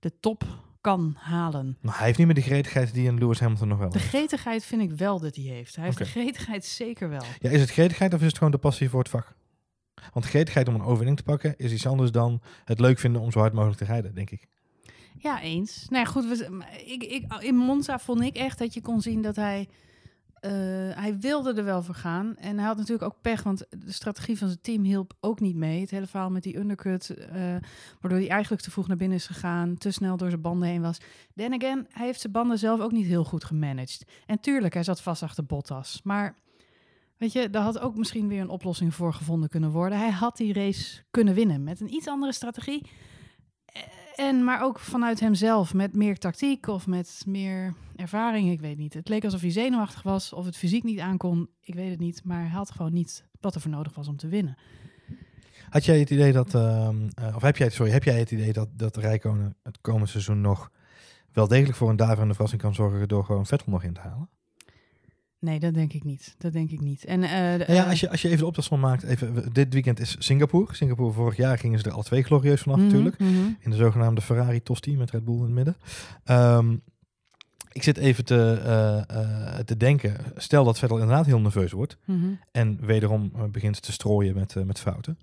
de 0.00 0.12
top 0.20 0.44
kan 0.80 1.16
halen. 1.18 1.78
Maar 1.80 1.96
hij 1.96 2.06
heeft 2.06 2.18
niet 2.18 2.26
meer 2.26 2.36
de 2.36 2.42
gretigheid 2.42 2.94
die 2.94 3.08
een 3.08 3.18
Lewis 3.18 3.40
Hamilton 3.40 3.68
nog 3.68 3.78
wel 3.78 3.90
De 3.90 3.98
heeft. 3.98 4.10
gretigheid 4.10 4.64
vind 4.64 4.82
ik 4.82 4.90
wel 4.92 5.20
dat 5.20 5.34
hij 5.36 5.44
heeft. 5.44 5.76
Hij 5.76 5.84
heeft 5.84 5.98
de 5.98 6.04
gretigheid 6.04 6.64
zeker 6.64 7.08
wel. 7.08 7.22
Ja, 7.38 7.50
is 7.50 7.60
het 7.60 7.70
gretigheid 7.70 8.14
of 8.14 8.20
is 8.20 8.26
het 8.26 8.36
gewoon 8.36 8.52
de 8.52 8.58
passie 8.58 8.88
voor 8.88 8.98
het 8.98 9.08
vak? 9.08 9.34
Want 10.12 10.24
de 10.24 10.30
gretigheid 10.30 10.68
om 10.68 10.74
een 10.74 10.82
overwinning 10.82 11.16
te 11.16 11.22
pakken 11.22 11.54
is 11.56 11.72
iets 11.72 11.86
anders 11.86 12.10
dan 12.10 12.40
het 12.64 12.80
leuk 12.80 12.98
vinden 12.98 13.20
om 13.22 13.30
zo 13.32 13.38
hard 13.38 13.52
mogelijk 13.52 13.78
te 13.78 13.84
rijden, 13.84 14.14
denk 14.14 14.30
ik. 14.30 14.46
Ja, 15.18 15.40
eens. 15.40 15.86
Nou 15.88 16.04
ja, 16.04 16.10
goed, 16.10 16.24
we, 16.26 16.64
ik, 16.86 17.02
ik, 17.04 17.32
in 17.42 17.56
Monza 17.56 17.98
vond 17.98 18.20
ik 18.20 18.36
echt 18.36 18.58
dat 18.58 18.74
je 18.74 18.80
kon 18.80 19.00
zien 19.00 19.22
dat 19.22 19.36
hij... 19.36 19.68
eh, 20.40 20.50
hij 21.02 21.18
wilde 21.20 21.54
er 21.54 21.64
wel 21.64 21.82
voor 21.82 21.94
gaan. 21.94 22.36
En 22.36 22.56
hij 22.56 22.66
had 22.66 22.76
natuurlijk 22.76 23.04
ook 23.04 23.20
pech, 23.20 23.42
want 23.42 23.66
de 23.70 23.92
strategie 23.92 24.38
van 24.38 24.48
zijn 24.48 24.60
team 24.60 24.82
hielp 24.84 25.12
ook 25.20 25.40
niet 25.40 25.56
mee. 25.56 25.80
Het 25.80 25.90
hele 25.90 26.06
verhaal 26.06 26.30
met 26.30 26.42
die 26.42 26.58
undercut, 26.58 27.10
eh, 27.10 27.40
waardoor 28.00 28.18
hij 28.20 28.28
eigenlijk 28.28 28.62
te 28.62 28.70
vroeg 28.70 28.88
naar 28.88 28.96
binnen 28.96 29.16
is 29.16 29.26
gegaan, 29.26 29.78
te 29.78 29.90
snel 29.90 30.16
door 30.16 30.28
zijn 30.28 30.40
banden 30.40 30.68
heen 30.68 30.82
was. 30.82 30.98
Then 31.34 31.52
again, 31.52 31.86
hij 31.90 32.06
heeft 32.06 32.20
zijn 32.20 32.32
banden 32.32 32.58
zelf 32.58 32.80
ook 32.80 32.92
niet 32.92 33.06
heel 33.06 33.24
goed 33.24 33.44
gemanaged. 33.44 34.04
En 34.26 34.40
tuurlijk, 34.40 34.74
hij 34.74 34.82
zat 34.82 35.00
vast 35.00 35.22
achter 35.22 35.44
Bottas. 35.46 36.00
Maar 36.04 36.34
weet 37.16 37.32
je, 37.32 37.50
daar 37.50 37.62
had 37.62 37.78
ook 37.78 37.96
misschien 37.96 38.28
weer 38.28 38.40
een 38.40 38.48
oplossing 38.48 38.94
voor 38.94 39.14
gevonden 39.14 39.48
kunnen 39.48 39.70
worden. 39.70 39.98
Hij 39.98 40.10
had 40.10 40.36
die 40.36 40.52
race 40.52 41.02
kunnen 41.10 41.34
winnen 41.34 41.62
met 41.62 41.80
een 41.80 41.94
iets 41.94 42.08
andere 42.08 42.32
strategie. 42.32 42.86
En, 44.16 44.44
maar 44.44 44.62
ook 44.62 44.78
vanuit 44.78 45.20
hemzelf, 45.20 45.74
met 45.74 45.94
meer 45.94 46.18
tactiek 46.18 46.66
of 46.66 46.86
met 46.86 47.22
meer 47.26 47.74
ervaring, 47.96 48.50
ik 48.50 48.60
weet 48.60 48.76
niet. 48.76 48.94
Het 48.94 49.08
leek 49.08 49.24
alsof 49.24 49.40
hij 49.40 49.50
zenuwachtig 49.50 50.02
was, 50.02 50.32
of 50.32 50.44
het 50.44 50.56
fysiek 50.56 50.84
niet 50.84 50.98
aankon, 50.98 51.48
ik 51.60 51.74
weet 51.74 51.90
het 51.90 51.98
niet. 51.98 52.24
Maar 52.24 52.40
hij 52.40 52.48
had 52.48 52.70
gewoon 52.70 52.92
niet 52.92 53.24
wat 53.40 53.54
er 53.54 53.60
voor 53.60 53.70
nodig 53.70 53.94
was 53.94 54.08
om 54.08 54.16
te 54.16 54.28
winnen. 54.28 54.56
Had 55.68 55.84
jij 55.84 55.98
het 55.98 56.10
idee 56.10 56.32
dat, 56.32 56.54
ehm, 56.54 57.08
eh, 57.14 57.36
of 57.36 57.42
heb 57.42 57.56
jij, 57.56 57.70
sorry, 57.70 57.92
heb 57.92 58.04
jij 58.04 58.18
het 58.18 58.30
idee 58.30 58.52
dat, 58.52 58.68
dat 58.72 58.96
Rijkonen 58.96 59.56
het 59.62 59.80
komende 59.80 60.06
seizoen 60.06 60.40
nog 60.40 60.70
wel 61.32 61.48
degelijk 61.48 61.76
voor 61.76 61.90
een 61.90 61.96
daverende 61.96 62.32
verrassing 62.32 62.62
kan 62.62 62.74
zorgen 62.74 63.08
door 63.08 63.24
gewoon 63.24 63.46
Vettel 63.46 63.72
nog 63.72 63.82
in 63.82 63.92
te 63.92 64.00
halen? 64.00 64.28
Nee, 65.38 65.58
dat 65.60 65.74
denk 65.74 65.92
ik 65.92 66.04
niet. 66.04 66.34
Dat 66.38 66.52
denk 66.52 66.70
ik 66.70 66.80
niet. 66.80 67.04
En, 67.04 67.22
eh, 67.22 67.30
Nou 67.30 67.72
ja, 67.72 67.82
eh, 67.82 67.88
als 67.88 68.00
je, 68.00 68.10
als 68.10 68.22
je 68.22 68.28
even 68.28 68.40
de 68.40 68.46
optelsom 68.46 68.80
maakt, 68.80 69.02
even, 69.02 69.52
dit 69.52 69.72
weekend 69.72 70.00
is 70.00 70.16
Singapore. 70.18 70.74
Singapore, 70.74 71.12
vorig 71.12 71.36
jaar 71.36 71.58
gingen 71.58 71.78
ze 71.78 71.84
er 71.84 71.92
al 71.92 72.02
twee 72.02 72.22
glorieus 72.22 72.60
vanaf 72.60 72.78
mhm, 72.78 72.86
natuurlijk. 72.86 73.18
mhm. 73.18 73.30
In 73.60 73.70
de 73.70 73.76
zogenaamde 73.76 74.20
Ferrari 74.20 74.62
Tosti 74.62 74.96
met 74.96 75.10
Red 75.10 75.24
Bull 75.24 75.34
in 75.36 75.42
het 75.42 75.50
midden. 75.50 75.76
Ehm, 76.24 76.76
ik 77.72 77.82
zit 77.82 77.96
even 77.96 78.24
te, 78.24 78.52
eh, 79.08 79.58
te 79.58 79.76
denken, 79.76 80.16
stel 80.36 80.64
dat 80.64 80.78
Vettel 80.78 80.98
inderdaad 80.98 81.26
heel 81.26 81.40
nerveus 81.40 81.72
wordt 81.72 81.96
Mhm. 82.04 82.26
en 82.52 82.78
wederom 82.86 83.32
begint 83.52 83.82
te 83.82 83.92
strooien 83.92 84.34
met, 84.34 84.54
met 84.64 84.80
fouten. 84.80 85.18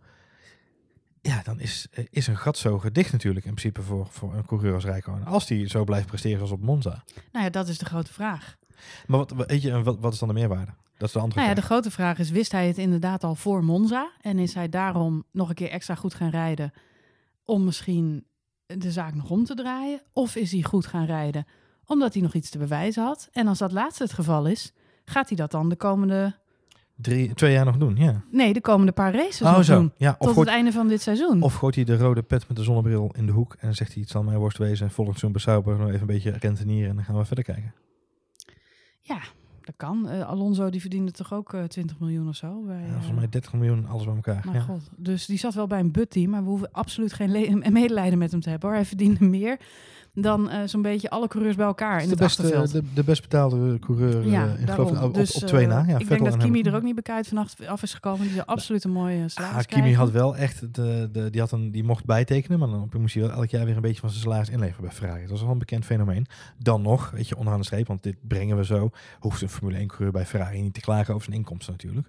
Ja, 1.22 1.42
dan 1.44 1.60
is, 1.60 1.88
is 2.10 2.28
een 2.28 2.38
gat 2.38 2.58
zo 2.58 2.80
gedicht 2.80 3.12
natuurlijk 3.12 3.46
in 3.46 3.54
principe 3.54 3.82
voor, 3.82 4.08
voor 4.10 4.34
een 4.34 4.46
coureur 4.46 4.74
als 4.74 4.84
Rijkonen. 4.84 5.26
Als 5.28 5.48
die 5.48 5.68
zo 5.70 5.84
blijft 5.84 6.08
presteren 6.08 6.42
als 6.42 6.52
op 6.52 6.62
Monza. 6.62 7.04
Nou 7.32 7.46
ja, 7.46 7.52
dat 7.52 7.68
is 7.68 7.78
de 7.78 7.86
grote 7.86 8.14
vraag. 8.14 8.58
Maar 9.08 9.18
wat, 9.20 9.34
weet 9.48 9.62
je, 9.62 9.84
wat, 9.84 10.00
wat 10.00 10.14
is 10.14 10.20
dan 10.20 10.28
de 10.28 10.34
meerwaarde? 10.34 10.72
Dat 10.98 11.08
is 11.08 11.14
de 11.14 11.20
andere 11.20 11.40
Nou 11.40 11.50
ja, 11.50 11.62
de 11.62 11.66
grote 11.66 11.92
vraag 11.92 12.20
is, 12.20 12.30
wist 12.30 12.52
hij 12.52 12.68
het 12.68 12.78
inderdaad 12.78 13.24
al 13.24 13.36
voor 13.36 13.64
Monza? 13.64 14.12
En 14.22 14.40
is 14.40 14.54
hij 14.54 14.70
daarom 14.70 15.24
nog 15.32 15.50
een 15.50 15.56
keer 15.56 15.70
extra 15.70 15.96
goed 15.96 16.14
gaan 16.14 16.30
rijden 16.30 16.74
om 17.44 17.64
misschien 17.64 18.26
de 18.66 18.92
zaak 18.92 19.14
nog 19.14 19.30
om 19.30 19.46
te 19.46 19.56
draaien? 19.56 20.02
Of 20.14 20.36
is 20.36 20.52
hij 20.52 20.62
goed 20.62 20.86
gaan 20.86 21.06
rijden 21.06 21.46
omdat 21.86 22.14
hij 22.14 22.22
nog 22.22 22.34
iets 22.34 22.50
te 22.50 22.58
bewijzen 22.58 23.04
had? 23.04 23.30
En 23.32 23.48
als 23.48 23.58
dat 23.58 23.72
laatste 23.72 24.04
het 24.04 24.14
geval 24.14 24.46
is, 24.46 24.74
gaat 25.06 25.28
hij 25.28 25.38
dat 25.38 25.52
dan 25.52 25.70
de 25.70 25.76
komende, 25.76 26.36
Drie, 26.96 27.34
twee 27.34 27.54
jaar 27.54 27.66
nog 27.66 27.78
doen, 27.78 27.96
ja. 27.96 28.24
nee, 28.32 28.54
de 28.54 28.62
komende 28.62 28.92
paar 28.92 29.14
races 29.14 29.42
Oh 29.42 29.56
nog 29.56 29.66
zo, 29.66 29.76
doen? 29.76 29.92
ja. 29.98 30.14
Tot 30.14 30.34
gooit, 30.34 30.38
het 30.48 30.56
einde 30.56 30.72
van 30.72 30.88
dit 30.88 31.02
seizoen. 31.02 31.42
of 31.42 31.54
gooit 31.54 31.76
hij 31.76 31.84
de 31.84 31.98
rode 31.98 32.22
pet 32.22 32.48
met 32.48 32.58
de 32.58 32.64
zonnebril 32.64 33.14
in 33.18 33.26
de 33.26 33.32
hoek 33.32 33.54
en 33.54 33.68
dan 33.68 33.76
zegt 33.76 33.94
hij, 33.94 34.02
het 34.02 34.12
zal 34.12 34.24
mijn 34.24 34.38
worst 34.38 34.58
wezen. 34.58 34.86
En 34.86 34.92
volgt 34.92 35.20
zo'n 35.20 35.32
besauber 35.32 35.78
nog 35.78 35.88
even 35.88 36.02
een 36.02 36.06
beetje 36.08 36.32
rentenieren 36.32 36.90
en 36.90 36.96
dan 36.96 37.06
gaan 37.06 37.18
we 37.18 37.26
verder 37.26 37.44
kijken. 37.44 37.74
Ja, 39.06 39.20
dat 39.62 39.76
kan. 39.78 40.08
Eh, 40.10 40.28
Alonso 40.28 40.70
die 40.70 40.82
verdiende 40.82 41.12
toch 41.12 41.34
ook 41.34 41.54
eh 41.54 41.64
20 41.64 42.00
miljoen 42.00 42.28
of 42.28 42.36
zo? 42.36 42.62
Bij, 42.62 42.80
Ja, 42.80 42.86
eh, 42.86 42.92
volgens 42.92 43.12
mij 43.16 43.30
30 43.30 43.54
miljoen, 43.54 43.88
alles 43.88 44.06
bij 44.06 44.16
elkaar. 44.16 44.42
Maar 44.46 44.56
Ja. 44.56 44.62
god, 44.62 44.90
dus 44.98 45.26
die 45.26 45.38
zat 45.38 45.54
wel 45.54 45.68
bij 45.68 45.80
een 45.80 45.92
budteam, 45.92 46.30
maar 46.30 46.44
we 46.44 46.50
hoeven 46.50 46.72
absoluut 46.72 47.14
geen 47.14 47.64
medelijden 47.72 48.18
met 48.18 48.32
hem 48.32 48.40
te 48.42 48.50
hebben. 48.50 48.68
Hoor. 48.70 48.78
Hij 48.78 48.88
verdiende 48.88 49.24
meer 49.26 49.60
dan 50.14 50.50
eh, 50.50 50.62
zo'n 50.66 50.82
beetje 50.82 51.10
alle 51.10 51.28
coureurs 51.28 51.56
bij 51.56 51.66
elkaar 51.66 51.98
in 51.98 52.04
de, 52.04 52.10
het 52.10 52.20
beste, 52.20 52.42
achterveld. 52.42 52.72
de, 52.72 52.94
de 52.94 53.04
best 53.04 53.22
betaalde 53.22 53.80
coureur 53.80 54.28
ja, 54.28 54.46
eh, 54.46 54.60
in, 54.60 54.68
geloof 54.68 54.92
ik, 54.92 55.02
op, 55.02 55.14
dus, 55.14 55.36
op 55.36 55.48
twee 55.48 55.64
eh, 55.64 55.70
na. 55.70 55.84
Ja, 55.88 55.98
ik 55.98 56.08
denk 56.08 56.26
dat 56.26 56.38
Kimi 56.38 56.62
er 56.62 56.76
ook 56.76 56.84
niet 56.84 56.96
bekijkt 56.96 57.28
vannacht 57.28 57.68
af 57.68 57.84
is 57.84 57.94
gekomen. 57.94 58.22
Die 58.22 58.34
zou 58.34 58.46
absoluut 58.48 58.84
een 58.84 58.92
mooie 58.92 59.30
salaris 59.30 59.56
Ah, 59.56 59.64
Kimi 59.64 59.96
had 59.96 60.12
wel 60.12 60.36
echt, 60.36 60.74
de, 60.74 61.10
de, 61.12 61.30
die, 61.30 61.42
had 61.42 61.52
een, 61.52 61.72
die 61.72 61.84
mocht 61.84 62.06
bijtekenen, 62.06 62.60
maar 62.60 62.68
dan 62.68 62.90
moest 63.00 63.14
hij 63.14 63.24
wel 63.24 63.32
elk 63.32 63.50
jaar 63.50 63.66
weer 63.66 63.76
een 63.76 63.82
beetje 63.82 64.00
van 64.00 64.10
zijn 64.10 64.22
salaris 64.22 64.50
inleveren 64.50 64.82
bij 64.82 64.92
Ferrari. 64.94 65.22
Dat 65.22 65.30
was 65.30 65.42
wel 65.42 65.52
een 65.52 65.58
bekend 65.58 65.86
fenomeen. 65.86 66.26
Dan 66.58 66.82
nog, 66.82 67.12
weet 67.12 67.28
je, 67.28 67.38
onderaan 67.38 67.60
de 67.60 67.66
streep, 67.66 67.88
want 67.88 68.04
dit 68.04 68.16
brengen 68.28 68.58
we 68.58 68.66
zo, 68.66 68.90
hoeft 69.20 69.42
een 69.42 69.50
Formule 69.50 69.78
1 69.78 69.88
coureur 69.88 70.12
bij 70.12 70.26
Ferrari 70.26 70.62
niet 70.62 70.74
te 70.74 70.82
klagen 70.82 71.14
over 71.14 71.26
zijn 71.26 71.38
inkomsten 71.38 71.72
natuurlijk. 71.72 72.08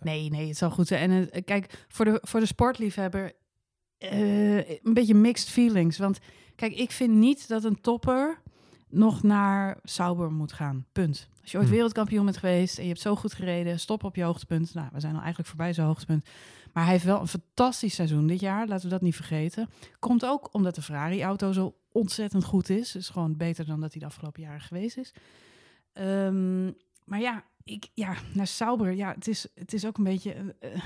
Nee, 0.00 0.30
nee, 0.30 0.48
het 0.48 0.56
zal 0.56 0.70
goed 0.70 0.86
zijn. 0.86 1.10
En 1.10 1.30
eh, 1.30 1.44
kijk, 1.44 1.86
voor 1.88 2.04
de, 2.04 2.18
voor 2.22 2.40
de 2.40 2.46
sportliefhebber 2.46 3.32
eh, 3.98 4.56
een 4.56 4.94
beetje 4.94 5.14
mixed 5.14 5.48
feelings. 5.48 5.98
Want 5.98 6.18
kijk, 6.58 6.74
ik 6.74 6.90
vind 6.90 7.14
niet 7.14 7.48
dat 7.48 7.64
een 7.64 7.80
topper 7.80 8.40
nog 8.88 9.22
naar 9.22 9.78
Sauber 9.82 10.32
moet 10.32 10.52
gaan. 10.52 10.86
Punt. 10.92 11.28
Als 11.42 11.50
je 11.50 11.58
ooit 11.58 11.66
Hm. 11.66 11.72
wereldkampioen 11.72 12.24
bent 12.24 12.36
geweest 12.36 12.76
en 12.76 12.82
je 12.82 12.88
hebt 12.88 13.00
zo 13.00 13.16
goed 13.16 13.34
gereden, 13.34 13.80
stop 13.80 14.04
op 14.04 14.16
je 14.16 14.22
hoogtepunt. 14.22 14.74
Nou, 14.74 14.88
we 14.92 15.00
zijn 15.00 15.12
al 15.14 15.18
eigenlijk 15.20 15.48
voorbij 15.48 15.72
zijn 15.72 15.86
hoogtepunt. 15.86 16.28
Maar 16.72 16.82
hij 16.84 16.92
heeft 16.92 17.04
wel 17.04 17.20
een 17.20 17.28
fantastisch 17.28 17.94
seizoen 17.94 18.26
dit 18.26 18.40
jaar, 18.40 18.66
laten 18.66 18.84
we 18.84 18.90
dat 18.90 19.00
niet 19.02 19.16
vergeten. 19.16 19.68
Komt 19.98 20.24
ook 20.24 20.48
omdat 20.54 20.74
de 20.74 20.82
Ferrari-auto 20.82 21.52
zo 21.52 21.74
ontzettend 21.92 22.44
goed 22.44 22.68
is. 22.68 22.94
Is 22.96 23.08
gewoon 23.08 23.36
beter 23.36 23.66
dan 23.66 23.80
dat 23.80 23.90
hij 23.92 24.00
de 24.00 24.06
afgelopen 24.06 24.42
jaren 24.42 24.60
geweest 24.60 24.96
is. 24.96 25.12
Ehm, 25.92 26.64
maar 27.04 27.20
ja, 27.20 27.44
ik, 27.64 27.88
ja, 27.94 28.14
naar 28.34 28.46
Sauber, 28.46 28.92
ja, 28.92 29.12
het 29.14 29.28
is, 29.28 29.46
het 29.54 29.72
is 29.72 29.86
ook 29.86 29.98
een 29.98 30.04
beetje... 30.04 30.32
eh, 30.32 30.74
eh, 30.74 30.82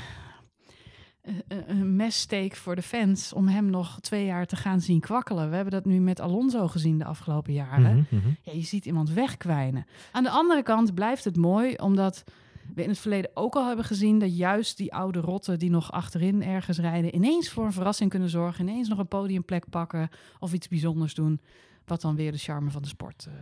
een- 1.22 1.70
een 1.70 1.96
messteek 1.96 2.56
voor 2.56 2.74
de 2.76 2.82
fans 2.82 3.32
om 3.32 3.48
hem 3.48 3.70
nog 3.70 4.00
twee 4.00 4.24
jaar 4.24 4.46
te 4.46 4.56
gaan 4.56 4.80
zien 4.80 5.00
kwakkelen. 5.00 5.48
We 5.48 5.54
hebben 5.54 5.72
dat 5.72 5.84
nu 5.84 6.00
met 6.00 6.20
Alonso 6.20 6.68
gezien 6.68 6.98
de 6.98 7.04
afgelopen 7.04 7.52
jaren. 7.52 7.96
Mhm, 8.10 8.16
mhm. 8.16 8.28
Ja, 8.42 8.52
je 8.52 8.62
ziet 8.62 8.86
iemand 8.86 9.10
wegkwijnen. 9.10 9.86
Aan 10.12 10.22
de 10.22 10.30
andere 10.30 10.62
kant 10.62 10.94
blijft 10.94 11.24
het 11.24 11.36
mooi, 11.36 11.74
omdat 11.74 12.24
we 12.74 12.82
in 12.82 12.88
het 12.88 12.98
verleden 12.98 13.30
ook 13.34 13.54
al 13.54 13.66
hebben 13.66 13.84
gezien 13.84 14.18
dat 14.18 14.36
juist 14.36 14.76
die 14.76 14.94
oude 14.94 15.20
rotten 15.20 15.58
die 15.58 15.70
nog 15.70 15.92
achterin 15.92 16.42
ergens 16.42 16.78
rijden, 16.78 17.14
ineens 17.14 17.50
voor 17.50 17.64
een 17.64 17.72
verrassing 17.72 18.10
kunnen 18.10 18.28
zorgen, 18.28 18.68
ineens 18.68 18.88
nog 18.88 18.98
een 18.98 19.08
podiumplek 19.08 19.68
pakken 19.70 20.08
of 20.38 20.52
iets 20.52 20.68
bijzonders 20.68 21.14
doen, 21.14 21.40
wat 21.86 22.00
dan 22.00 22.16
weer 22.16 22.32
de 22.32 22.38
charme 22.38 22.70
van 22.70 22.82
de 22.82 22.88
sport 22.88 23.26
eh, 23.28 23.32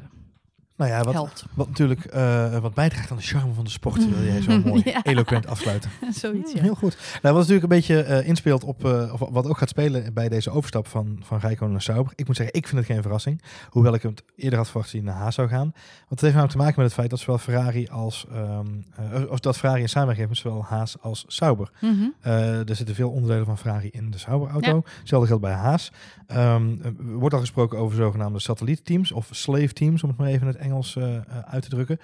Nou 0.80 0.92
ja, 0.92 1.02
wat, 1.02 1.12
helpt. 1.14 1.44
wat 1.54 1.68
natuurlijk 1.68 2.04
eh, 2.04 2.58
wat 2.58 2.74
bijdraagt 2.74 3.10
aan 3.10 3.16
de 3.16 3.22
charme 3.22 3.52
van 3.52 3.64
de 3.64 3.70
sport, 3.70 4.08
wil 4.14 4.24
jij 4.24 4.40
zo 4.42 4.60
mooi 4.64 4.82
Ja. 4.90 5.02
eloquent 5.02 5.46
afsluiten. 5.46 5.90
Zoiets, 6.22 6.52
ja. 6.52 6.60
Heel 6.60 6.74
goed. 6.74 6.96
Nou, 7.22 7.34
wat 7.34 7.48
natuurlijk 7.48 7.62
een 7.62 7.68
beetje 7.68 8.02
eh, 8.02 8.28
inspeelt 8.28 8.64
op, 8.64 8.84
eh, 8.84 9.12
of 9.12 9.28
wat 9.30 9.46
ook 9.46 9.58
gaat 9.58 9.68
spelen 9.68 10.14
bij 10.14 10.28
deze 10.28 10.50
overstap 10.50 10.86
van, 10.86 11.20
van 11.22 11.38
Rijkonen 11.38 11.72
naar 11.72 11.82
Sauber. 11.82 12.12
Ik 12.14 12.26
moet 12.26 12.36
zeggen, 12.36 12.56
ik 12.56 12.66
vind 12.66 12.78
het 12.80 12.90
geen 12.90 13.02
verrassing. 13.02 13.42
Hoewel 13.68 13.94
ik 13.94 14.02
het 14.02 14.22
eerder 14.36 14.58
had 14.58 14.68
verwacht 14.68 14.92
dat 14.92 15.02
hij 15.02 15.10
naar 15.10 15.20
Haas 15.20 15.34
zou 15.34 15.48
gaan. 15.48 15.70
Want 16.08 16.08
het 16.08 16.20
heeft 16.20 16.34
namelijk 16.34 16.52
te 16.52 16.62
maken 16.62 16.74
met 16.76 16.84
het 16.84 16.94
feit 16.94 17.10
dat 17.10 17.18
zowel 17.18 17.38
Ferrari 17.38 17.88
als, 17.88 18.26
ehm, 18.32 18.66
eh, 18.96 19.30
of 19.30 19.40
dat 19.40 19.56
Ferrari 19.58 19.82
een 19.82 19.88
samenwerking 19.88 20.28
heeft 20.28 20.44
met 20.44 20.52
zowel 20.52 20.64
Haas 20.68 20.96
als 21.00 21.24
Sauber. 21.26 21.70
Mhm. 21.80 22.08
Er 22.20 22.76
zitten 22.76 22.94
veel 22.94 23.10
onderdelen 23.10 23.46
van 23.46 23.58
Ferrari 23.58 23.88
in 23.90 24.10
de 24.10 24.18
Sauber-auto. 24.18 24.82
Hetzelfde 24.98 25.26
geldt 25.26 25.42
bij 25.42 25.52
Haas. 25.52 25.92
Ehm, 26.26 26.70
er 26.82 26.94
wordt 26.98 27.34
al 27.34 27.40
gesproken 27.40 27.78
over 27.78 27.96
zogenaamde 27.96 28.38
satellietteams 28.38 29.12
of 29.12 29.28
slave 29.30 29.72
teams, 29.72 30.02
om 30.02 30.08
het 30.08 30.18
maar 30.18 30.28
even 30.28 30.40
in 30.40 30.46
het 30.46 30.56
Engels 30.56 30.69
eh, 30.70 31.16
eh, 31.16 31.22
uit 31.46 31.62
te 31.62 31.68
drukken. 31.68 31.98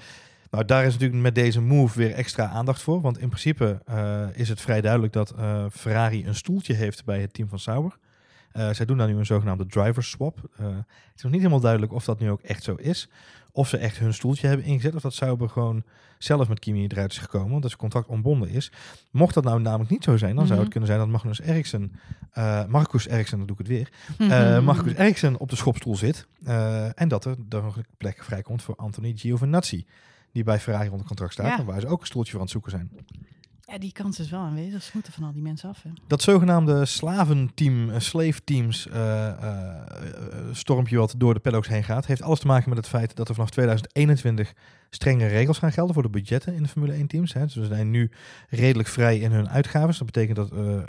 Nou, 0.51 0.65
daar 0.65 0.85
is 0.85 0.93
natuurlijk 0.93 1.23
met 1.23 1.35
deze 1.35 1.61
move 1.61 1.99
weer 1.99 2.13
extra 2.13 2.49
aandacht 2.49 2.83
voor. 2.83 3.01
Want 3.01 3.19
in 3.19 3.29
principe 3.29 3.81
eh, 3.87 4.27
is 4.33 4.49
het 4.49 4.61
vrij 4.61 4.81
duidelijk 4.81 5.13
dat 5.13 5.35
Ferrari 5.73 6.27
een 6.27 6.35
stoeltje 6.35 6.75
heeft 6.75 7.05
bij 7.05 7.21
het 7.21 7.35
team 7.35 7.49
van 7.49 7.59
Sauber. 7.59 7.99
Eh, 8.57 8.71
zij 8.71 8.87
doen 8.87 8.99
daar 8.99 9.09
nu 9.09 9.17
een 9.17 9.27
zogenaamde 9.27 9.67
driver 9.67 10.05
swap. 10.05 10.41
Het 10.57 11.17
is 11.17 11.23
nog 11.23 11.33
niet 11.33 11.41
helemaal 11.41 11.61
duidelijk 11.61 11.93
of 11.93 12.05
dat 12.05 12.21
nu 12.21 12.31
ook 12.31 12.41
echt 12.41 12.63
zo 12.63 12.75
is. 12.75 13.09
Of 13.53 13.69
ze 13.69 13.77
echt 13.77 13.99
hun 13.99 14.15
stoeltje 14.15 14.47
hebben 14.47 14.67
ingezet. 14.67 14.95
Of 14.95 15.03
dat 15.03 15.15
Sauber 15.15 15.49
gewoon 15.49 15.85
zelf 16.19 16.49
met 16.49 16.59
Kimi 16.59 16.87
eruit 16.87 17.11
is 17.13 17.19
gekomen. 17.19 17.53
Omdat 17.55 17.69
zijn 17.71 17.81
contract 17.81 18.09
ontbonden 18.09 18.49
is. 18.51 18.73
Mocht 19.11 19.35
dat 19.35 19.45
nou 19.45 19.61
namelijk 19.61 19.91
niet 19.91 20.05
zo 20.05 20.17
zijn, 20.17 20.35
dan 20.37 20.45
zou 20.47 20.53
Mhm. 20.55 20.61
het 20.63 20.71
kunnen 20.71 20.89
zijn 20.89 21.01
dat 21.01 21.09
Magnus 21.09 21.41
Eriksen, 21.41 21.93
eh 22.33 22.65
Marcus 22.65 23.07
Eriksen, 23.09 23.39
dan 23.39 23.47
doe 23.47 23.57
ik 23.61 23.67
het 23.67 23.77
weer. 23.77 23.91
Mhm. 24.19 24.31
Eh 24.31 24.61
Marcus 24.65 24.93
Eriksen 24.95 25.39
op 25.41 25.49
de 25.51 25.57
schopstoel 25.57 25.97
zit. 25.97 26.27
eh, 26.45 27.01
en 27.01 27.09
dat 27.09 27.25
er 27.25 27.37
dan 27.49 27.65
nog 27.65 27.77
een 27.77 27.87
plek 27.97 28.25
vrijkomt 28.25 28.63
voor 28.63 28.77
Anthony 28.77 29.13
Giovinazzi. 29.17 29.87
Die 30.33 30.45
bij 30.45 30.61
Ferrari 30.61 30.89
onder 30.89 31.07
contract 31.07 31.33
staat. 31.33 31.47
Ja. 31.47 31.59
En 31.59 31.65
waar 31.65 31.81
ze 31.81 31.87
ook 31.87 32.01
een 32.01 32.07
stoeltje 32.07 32.31
voor 32.31 32.41
aan 32.41 32.47
het 32.47 32.55
zoeken 32.55 32.71
zijn. 32.71 32.91
Ja, 33.61 33.79
die 33.79 33.93
kans 33.93 34.19
is 34.21 34.31
wel 34.31 34.41
aanwezig. 34.41 34.83
Ze 34.83 34.91
moeten 34.95 35.13
van 35.13 35.25
al 35.25 35.33
die 35.33 35.43
mensen 35.43 35.69
af. 35.69 35.83
Hè. 35.83 35.91
Dat 36.07 36.23
zogenaamde 36.23 36.85
slaventeam, 36.85 37.91
eh, 37.91 38.01
slave 38.01 38.45
teams 38.45 38.89
eh, 38.89 39.29
eh, 39.29 39.33
eh, 39.43 39.75
stormpje 40.53 40.97
wat 40.99 41.15
door 41.17 41.35
de 41.35 41.41
paddocks 41.41 41.69
heen 41.69 41.85
gaat, 41.85 42.07
heeft 42.07 42.23
alles 42.23 42.39
te 42.41 42.47
maken 42.47 42.69
met 42.69 42.79
het 42.79 42.89
feit 42.89 43.17
dat 43.17 43.29
er 43.29 43.35
vanaf 43.35 43.51
2021 43.51 44.53
strenge 44.91 45.27
regels 45.27 45.59
gaan 45.59 45.73
gelden 45.73 45.95
voor 45.95 46.03
de 46.03 46.09
budgetten 46.09 46.55
in 46.55 46.63
de 46.63 46.69
Formule 46.69 46.93
1 46.93 47.07
teams. 47.07 47.33
Hè. 47.33 47.43
Dus 47.43 47.53
ze 47.53 47.65
zijn 47.65 47.91
nu 47.91 48.11
redelijk 48.49 48.89
vrij 48.89 49.19
in 49.19 49.33
hun 49.33 49.49
uitgaven. 49.49 49.95
Dat 49.99 50.07
betekent 50.07 50.37
dat 50.37 50.51
eh, 50.51 50.81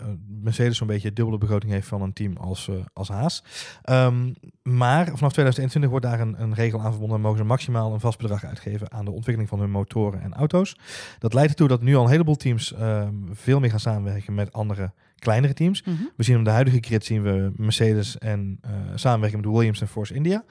Mercedes 0.42 0.76
zo'n 0.76 0.86
beetje 0.86 1.12
dubbele 1.12 1.38
begroting 1.38 1.72
heeft 1.72 1.86
van 1.86 2.02
een 2.02 2.12
team 2.12 2.36
als, 2.36 2.68
eh, 2.68 2.74
als 2.92 3.08
Haas. 3.08 3.44
Ehm, 3.82 4.32
maar 4.62 5.04
vanaf 5.04 5.32
2021 5.32 5.90
wordt 5.90 6.06
daar 6.06 6.20
een, 6.20 6.42
een 6.42 6.54
regel 6.54 6.80
aan 6.80 6.90
verbonden 6.90 7.16
en 7.16 7.22
mogen 7.22 7.38
ze 7.38 7.44
maximaal 7.44 7.92
een 7.92 8.00
vast 8.00 8.18
bedrag 8.18 8.44
uitgeven 8.44 8.92
aan 8.92 9.04
de 9.04 9.10
ontwikkeling 9.10 9.48
van 9.48 9.60
hun 9.60 9.70
motoren 9.70 10.22
en 10.22 10.34
auto's. 10.34 10.76
Dat 11.18 11.34
leidt 11.34 11.50
ertoe 11.50 11.68
dat 11.68 11.82
nu 11.82 11.96
al 11.96 12.04
een 12.04 12.10
heleboel 12.10 12.36
teams 12.36 12.74
ehm, 12.74 13.14
veel 13.32 13.60
meer 13.60 13.70
gaan 13.70 13.80
samenwerken 13.80 14.34
met 14.34 14.52
andere 14.52 14.92
kleinere 15.18 15.54
teams. 15.54 15.82
Mhm. 15.82 15.94
We 16.16 16.22
zien 16.22 16.38
op 16.38 16.44
de 16.44 16.50
huidige 16.50 16.78
grid 16.80 17.04
zien 17.04 17.22
we 17.22 17.52
Mercedes 17.56 18.18
en 18.18 18.58
eh 18.60 18.70
samenwerken 18.94 19.40
met 19.40 19.50
Williams 19.50 19.80
en 19.80 19.88
Force 19.88 20.14
India. 20.14 20.44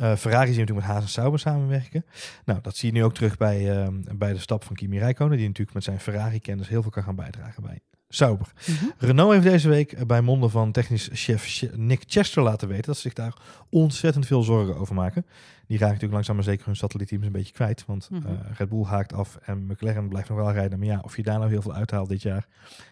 Eh, 0.00 0.16
Ferrari 0.16 0.46
zien 0.46 0.54
we 0.54 0.60
natuurlijk 0.60 0.86
met 0.86 0.96
Haas 0.96 1.02
en 1.02 1.08
Sauber 1.08 1.38
samenwerken. 1.40 2.04
Nou, 2.44 2.58
dat 2.62 2.76
zie 2.76 2.92
je 2.92 2.98
nu 2.98 3.04
ook 3.04 3.14
terug 3.14 3.36
bij, 3.36 3.70
ehm, 3.80 3.94
bij 4.16 4.32
de 4.32 4.38
stap 4.38 4.64
van 4.64 4.76
Kimi 4.76 4.98
Räikkönen, 4.98 5.36
die 5.36 5.46
natuurlijk 5.46 5.74
met 5.74 5.84
zijn 5.84 6.00
Ferrari-kennis 6.00 6.68
heel 6.68 6.82
veel 6.82 6.90
kan 6.90 7.02
gaan 7.02 7.14
bijdragen 7.16 7.62
bij 7.62 7.80
Sauber. 8.08 8.52
Mhm. 8.66 8.84
Renault 8.98 9.32
heeft 9.32 9.44
deze 9.44 9.68
week 9.68 9.92
eh, 9.92 10.04
bij 10.06 10.20
monden 10.20 10.50
van 10.50 10.72
technisch 10.72 11.08
chef 11.12 11.44
Ch- 11.46 11.76
Nick 11.76 12.02
Chester 12.06 12.42
laten 12.42 12.68
weten 12.68 12.84
dat 12.86 12.94
ze 12.96 13.00
zich 13.00 13.12
daar 13.12 13.34
ontzettend 13.70 14.26
veel 14.26 14.42
zorgen 14.42 14.76
over 14.76 14.94
maken. 14.94 15.22
Die 15.66 15.76
raken 15.78 15.86
natuurlijk 15.86 16.12
langzaam 16.12 16.34
maar 16.34 16.44
zeker 16.44 16.66
hun 16.66 16.76
satellietteams 16.76 17.26
een 17.26 17.32
beetje 17.32 17.52
kwijt, 17.52 17.84
want 17.86 18.10
Mhm. 18.10 18.26
eh, 18.26 18.32
Red 18.56 18.68
Bull 18.68 18.84
haakt 18.84 19.12
af 19.12 19.36
en 19.36 19.66
McLaren 19.66 20.08
blijft 20.08 20.28
nog 20.28 20.38
wel 20.38 20.52
rijden. 20.52 20.78
Maar 20.78 20.88
ja, 20.88 21.00
of 21.04 21.16
je 21.16 21.22
daar 21.22 21.38
nou 21.38 21.50
heel 21.50 21.62
veel 21.62 21.74
uithaalt 21.74 22.08
dit 22.08 22.22
jaar, 22.22 22.46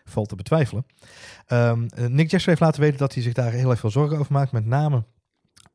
valt 0.05 0.29
te 0.29 0.35
betwijfelen. 0.37 0.87
Ehm, 1.47 1.87
eh, 1.95 2.07
Nick 2.07 2.29
Chester 2.29 2.49
heeft 2.49 2.61
laten 2.61 2.81
weten 2.81 2.99
dat 2.99 3.15
hij 3.15 3.23
zich 3.23 3.33
daar 3.33 3.53
heel 3.53 3.71
erg 3.71 3.81
veel 3.81 3.91
zorgen 3.91 4.19
over 4.19 4.33
maakt, 4.33 4.53
met 4.53 4.65
name 4.67 5.05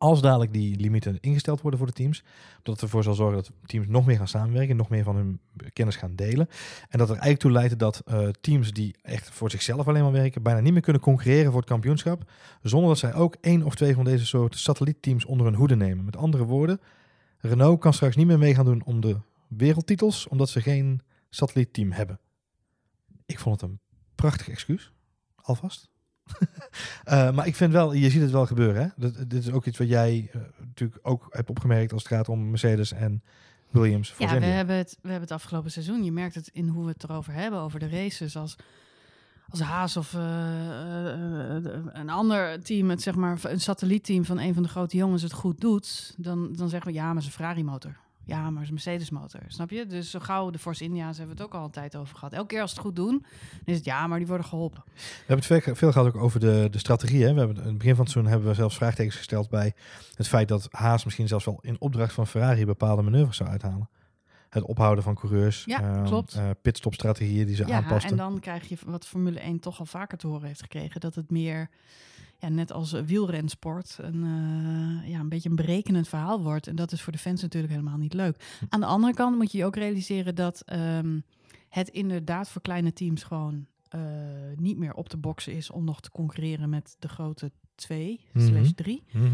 als 0.04 0.22
dadelijk 0.22 0.54
die 0.54 0.80
limieten 0.80 1.18
ingesteld 1.20 1.62
worden 1.62 1.80
voor 1.80 1.88
de 1.88 1.94
teams. 1.94 2.24
Dat 2.64 2.74
het 2.74 2.84
ervoor 2.84 3.04
zal 3.04 3.14
zorgen 3.14 3.36
dat 3.36 3.52
teams 3.66 3.88
nog 3.88 4.06
meer 4.06 4.18
gaan 4.18 4.28
samenwerken, 4.28 4.76
nog 4.76 4.90
meer 4.90 5.04
van 5.04 5.16
hun 5.16 5.40
kennis 5.74 5.96
gaan 5.96 6.16
delen. 6.16 6.48
En 6.90 6.98
dat 6.98 7.08
er 7.08 7.14
eigenlijk 7.14 7.40
toe 7.40 7.52
leidt 7.52 7.80
dat 7.80 8.02
eh, 8.06 8.28
teams 8.28 8.72
die 8.72 8.96
echt 9.02 9.30
voor 9.30 9.52
zichzelf 9.52 9.88
alleen 9.88 10.04
maar 10.04 10.12
werken, 10.12 10.42
bijna 10.42 10.60
niet 10.60 10.74
meer 10.74 10.82
kunnen 10.82 11.02
concurreren 11.02 11.52
voor 11.52 11.60
het 11.60 11.70
kampioenschap. 11.70 12.32
Zonder 12.62 12.90
dat 12.90 12.98
zij 12.98 13.14
ook 13.14 13.36
één 13.42 13.64
of 13.64 13.76
twee 13.76 13.94
van 13.94 14.04
deze 14.04 14.26
soort 14.26 14.58
satellietteams 14.58 15.26
onder 15.26 15.46
hun 15.46 15.56
hoede 15.56 15.76
nemen. 15.76 16.06
Met 16.06 16.18
andere 16.18 16.44
woorden, 16.44 16.80
Renault 17.38 17.80
kan 17.80 17.94
straks 17.94 18.16
niet 18.16 18.28
meer 18.28 18.40
mee 18.40 18.56
gaan 18.56 18.66
doen 18.66 18.84
om 18.84 19.02
de 19.02 19.18
wereldtitels, 19.48 20.28
omdat 20.28 20.50
ze 20.50 20.62
geen 20.62 21.02
satellietteam 21.30 21.92
hebben. 21.92 22.20
Ik 23.26 23.40
vond 23.40 23.62
het 23.62 23.70
een 23.70 23.80
prachtig 24.16 24.50
excuus, 24.50 24.92
alvast. 25.36 25.93
Eh, 27.04 27.32
maar 27.32 27.48
ik 27.48 27.56
vind 27.56 27.72
wel, 27.72 27.94
je 27.94 28.10
ziet 28.10 28.22
het 28.22 28.32
wel 28.32 28.46
gebeuren. 28.46 28.82
Hè? 28.82 28.88
Dat, 28.96 29.30
dit 29.30 29.44
is 29.44 29.52
ook 29.52 29.66
iets 29.66 29.78
wat 29.78 29.88
jij 29.88 30.30
eh, 30.34 30.42
natuurlijk 30.58 31.00
ook 31.02 31.28
hebt 31.30 31.50
opgemerkt 31.50 31.94
als 31.94 32.04
het 32.04 32.12
gaat 32.12 32.30
om 32.30 32.50
Mercedes 32.50 32.92
en 32.92 33.24
Williams. 33.70 34.12
Voor 34.12 34.26
Ja, 34.26 34.40
we 34.40 34.46
hebben, 34.46 34.76
het, 34.76 34.98
we 35.02 35.10
hebben 35.10 35.30
het 35.30 35.42
afgelopen 35.42 35.72
seizoen. 35.72 36.04
Je 36.04 36.12
merkt 36.12 36.36
het 36.36 36.50
in 36.54 36.68
hoe 36.68 36.86
we 36.86 36.92
het 36.92 37.04
erover 37.04 37.34
hebben, 37.34 37.60
over 37.60 37.80
de 37.80 37.90
races. 37.90 38.36
Als, 38.36 38.56
als 39.50 39.62
Haas 39.62 39.98
of 39.98 40.14
eh, 40.14 40.22
een 41.92 42.10
ander 42.10 42.64
team, 42.64 42.90
het, 42.90 43.02
zeg 43.02 43.16
maar, 43.16 43.40
een 43.42 43.62
satellietteam 43.62 44.26
van 44.26 44.40
een 44.40 44.54
van 44.54 44.64
de 44.64 44.70
grote 44.70 44.98
jongens 44.98 45.22
het 45.22 45.34
goed 45.34 45.62
doet, 45.62 46.14
dan, 46.18 46.54
dan 46.54 46.70
zeggen 46.70 46.92
we 46.92 46.98
ja, 46.98 47.14
maar 47.14 47.22
zijn 47.22 47.34
Ferrari 47.34 47.64
motor. 47.64 47.98
Ja, 48.26 48.50
maar 48.50 48.62
zijn 48.62 48.74
Mercedes 48.74 49.10
motor. 49.10 49.42
Snap 49.48 49.70
je? 49.70 49.86
Dus 49.86 50.10
zo 50.10 50.20
gauw 50.20 50.50
de 50.50 50.60
Force 50.60 50.84
India's 50.84 51.18
hebben 51.18 51.36
we 51.36 51.42
het 51.44 51.52
ook 51.52 51.60
al 51.60 51.66
een 51.66 51.72
tijd 51.72 51.96
over 51.96 52.16
gehad. 52.16 52.34
Elke 52.34 52.48
keer 52.48 52.62
als 52.62 52.70
ze 52.70 52.76
het 52.76 52.86
goed 52.86 52.96
doen, 52.96 53.26
dan 53.52 53.62
is 53.66 53.76
het 53.76 53.86
ja, 53.86 54.08
maar 54.08 54.18
die 54.18 54.28
worden 54.28 54.46
geholpen. 54.46 54.84
We 54.86 55.02
hebben 55.18 55.46
het 55.48 55.64
veel, 55.64 55.76
veel 55.76 55.92
gehad 55.92 56.08
ook 56.08 56.22
over 56.22 56.40
de, 56.40 56.68
de 56.72 56.78
strategie. 56.78 57.24
Hè? 57.24 57.34
We 57.34 57.40
hebben, 57.40 57.58
in 57.58 57.68
het 57.68 57.78
begin 57.78 57.96
van 57.96 58.04
het 58.04 58.14
seizoen 58.14 58.32
hebben 58.32 58.50
we 58.50 58.56
zelfs 58.56 58.76
vraagtekens 58.76 59.16
gesteld 59.16 59.50
bij 59.50 59.74
het 60.16 60.28
feit 60.28 60.48
dat 60.48 60.68
Haas 60.72 61.04
misschien 61.04 61.28
zelfs 61.28 61.46
wel 61.46 61.60
in 61.62 61.76
opdracht 61.80 62.14
van 62.14 62.28
Ferrari 62.28 62.66
bepaalde 62.66 63.02
manoeuvres 63.02 63.38
zou 63.38 63.50
uithalen. 63.50 63.90
Het 64.54 64.64
ophouden 64.64 65.04
van 65.04 65.16
coureurs, 65.16 65.64
Ja, 65.66 65.82
ehm, 65.82 66.06
klopt. 66.06 66.34
eh, 66.34 66.50
pitstopstrategieën 66.62 67.46
die 67.46 67.56
ze 67.56 67.68
Ja, 67.68 67.76
aanpasten. 67.76 68.12
en 68.12 68.18
dan 68.18 68.40
krijg 68.40 68.70
je 68.70 68.78
wat 68.86 69.08
Formule 69.08 69.40
1 69.46 69.60
toch 69.60 69.80
al 69.80 69.86
vaker 69.86 70.18
te 70.18 70.28
horen 70.28 70.48
heeft 70.48 70.62
gekregen. 70.62 71.00
Dat 71.02 71.16
het 71.16 71.32
meer, 71.32 71.70
ja, 72.40 72.50
net 72.50 72.72
als 72.72 72.92
wielrensport, 72.92 73.98
een, 74.02 74.24
eh, 74.24 75.10
ja, 75.10 75.20
een 75.20 75.30
beetje 75.30 75.50
een 75.50 75.56
berekenend 75.56 76.08
verhaal 76.08 76.42
wordt. 76.42 76.68
En 76.68 76.76
dat 76.76 76.92
is 76.92 77.02
voor 77.02 77.12
de 77.14 77.20
fans 77.20 77.42
natuurlijk 77.42 77.74
helemaal 77.74 77.98
niet 77.98 78.14
leuk. 78.14 78.60
Aan 78.70 78.80
de 78.80 78.86
andere 78.86 79.14
kant 79.14 79.38
moet 79.38 79.52
je 79.52 79.58
je 79.58 79.66
ook 79.66 79.76
realiseren 79.76 80.36
dat 80.36 80.62
ehm, 80.66 81.20
het 81.70 81.90
inderdaad 81.90 82.50
voor 82.50 82.62
kleine 82.62 82.94
teams 82.94 83.24
gewoon 83.24 83.66
eh, 83.90 84.00
niet 84.56 84.78
meer 84.78 84.94
op 84.94 85.10
te 85.10 85.18
boksen 85.18 85.54
is 85.54 85.72
om 85.72 85.84
nog 85.84 86.02
te 86.02 86.12
concurreren 86.12 86.70
met 86.70 86.96
de 87.00 87.08
grote 87.08 87.52
twee 87.76 88.20
Mhm. 88.34 88.48
slash 88.48 88.72
drie. 88.76 89.04
Mhm. 89.12 89.26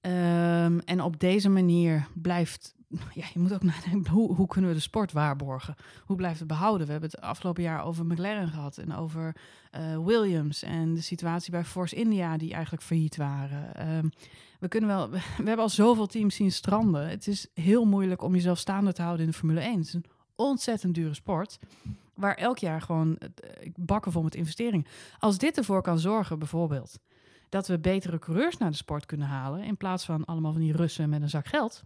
Ehm, 0.00 0.78
en 0.84 1.00
op 1.02 1.20
deze 1.20 1.48
manier 1.48 2.06
blijft. 2.14 2.73
Ja, 3.14 3.26
je 3.32 3.38
moet 3.38 3.52
ook 3.52 3.62
nadenken, 3.62 4.12
hoe, 4.12 4.34
hoe 4.34 4.46
kunnen 4.46 4.70
we 4.70 4.76
de 4.76 4.82
sport 4.82 5.12
waarborgen? 5.12 5.74
Hoe 6.04 6.16
blijft 6.16 6.38
het 6.38 6.48
behouden? 6.48 6.86
We 6.86 6.92
hebben 6.92 7.10
het 7.10 7.20
afgelopen 7.20 7.62
jaar 7.62 7.84
over 7.84 8.06
McLaren 8.06 8.48
gehad 8.48 8.78
en 8.78 8.94
over 8.94 9.36
eh, 9.70 10.04
Williams 10.04 10.62
en 10.62 10.94
de 10.94 11.00
situatie 11.00 11.50
bij 11.50 11.64
Force 11.64 11.96
India, 11.96 12.36
die 12.36 12.52
eigenlijk 12.52 12.82
failliet 12.82 13.16
waren. 13.16 13.74
Ehm, 13.74 14.08
we, 14.58 14.68
kunnen 14.68 14.90
wel, 14.90 15.10
we 15.10 15.18
hebben 15.36 15.58
al 15.58 15.68
zoveel 15.68 16.06
teams 16.06 16.34
zien 16.34 16.52
stranden. 16.52 17.08
Het 17.08 17.26
is 17.26 17.46
heel 17.54 17.84
moeilijk 17.84 18.22
om 18.22 18.34
jezelf 18.34 18.58
staande 18.58 18.92
te 18.92 19.02
houden 19.02 19.24
in 19.24 19.30
de 19.30 19.36
Formule 19.36 19.60
1. 19.60 19.78
Het 19.78 19.86
is 19.86 19.94
een 19.94 20.04
ontzettend 20.34 20.94
dure 20.94 21.14
sport. 21.14 21.58
Waar 22.14 22.34
elk 22.34 22.58
jaar 22.58 22.82
gewoon 22.82 23.16
eh, 23.16 23.70
bakken 23.76 24.12
vol 24.12 24.22
met 24.22 24.34
investeringen. 24.34 24.86
Als 25.18 25.38
dit 25.38 25.56
ervoor 25.56 25.82
kan 25.82 25.98
zorgen, 25.98 26.38
bijvoorbeeld, 26.38 26.98
dat 27.48 27.66
we 27.66 27.78
betere 27.78 28.18
coureurs 28.18 28.56
naar 28.56 28.70
de 28.70 28.76
sport 28.76 29.06
kunnen 29.06 29.26
halen. 29.26 29.62
In 29.62 29.76
plaats 29.76 30.04
van 30.04 30.24
allemaal 30.24 30.52
van 30.52 30.60
die 30.60 30.76
Russen 30.76 31.08
met 31.08 31.22
een 31.22 31.30
zak 31.30 31.46
geld. 31.46 31.82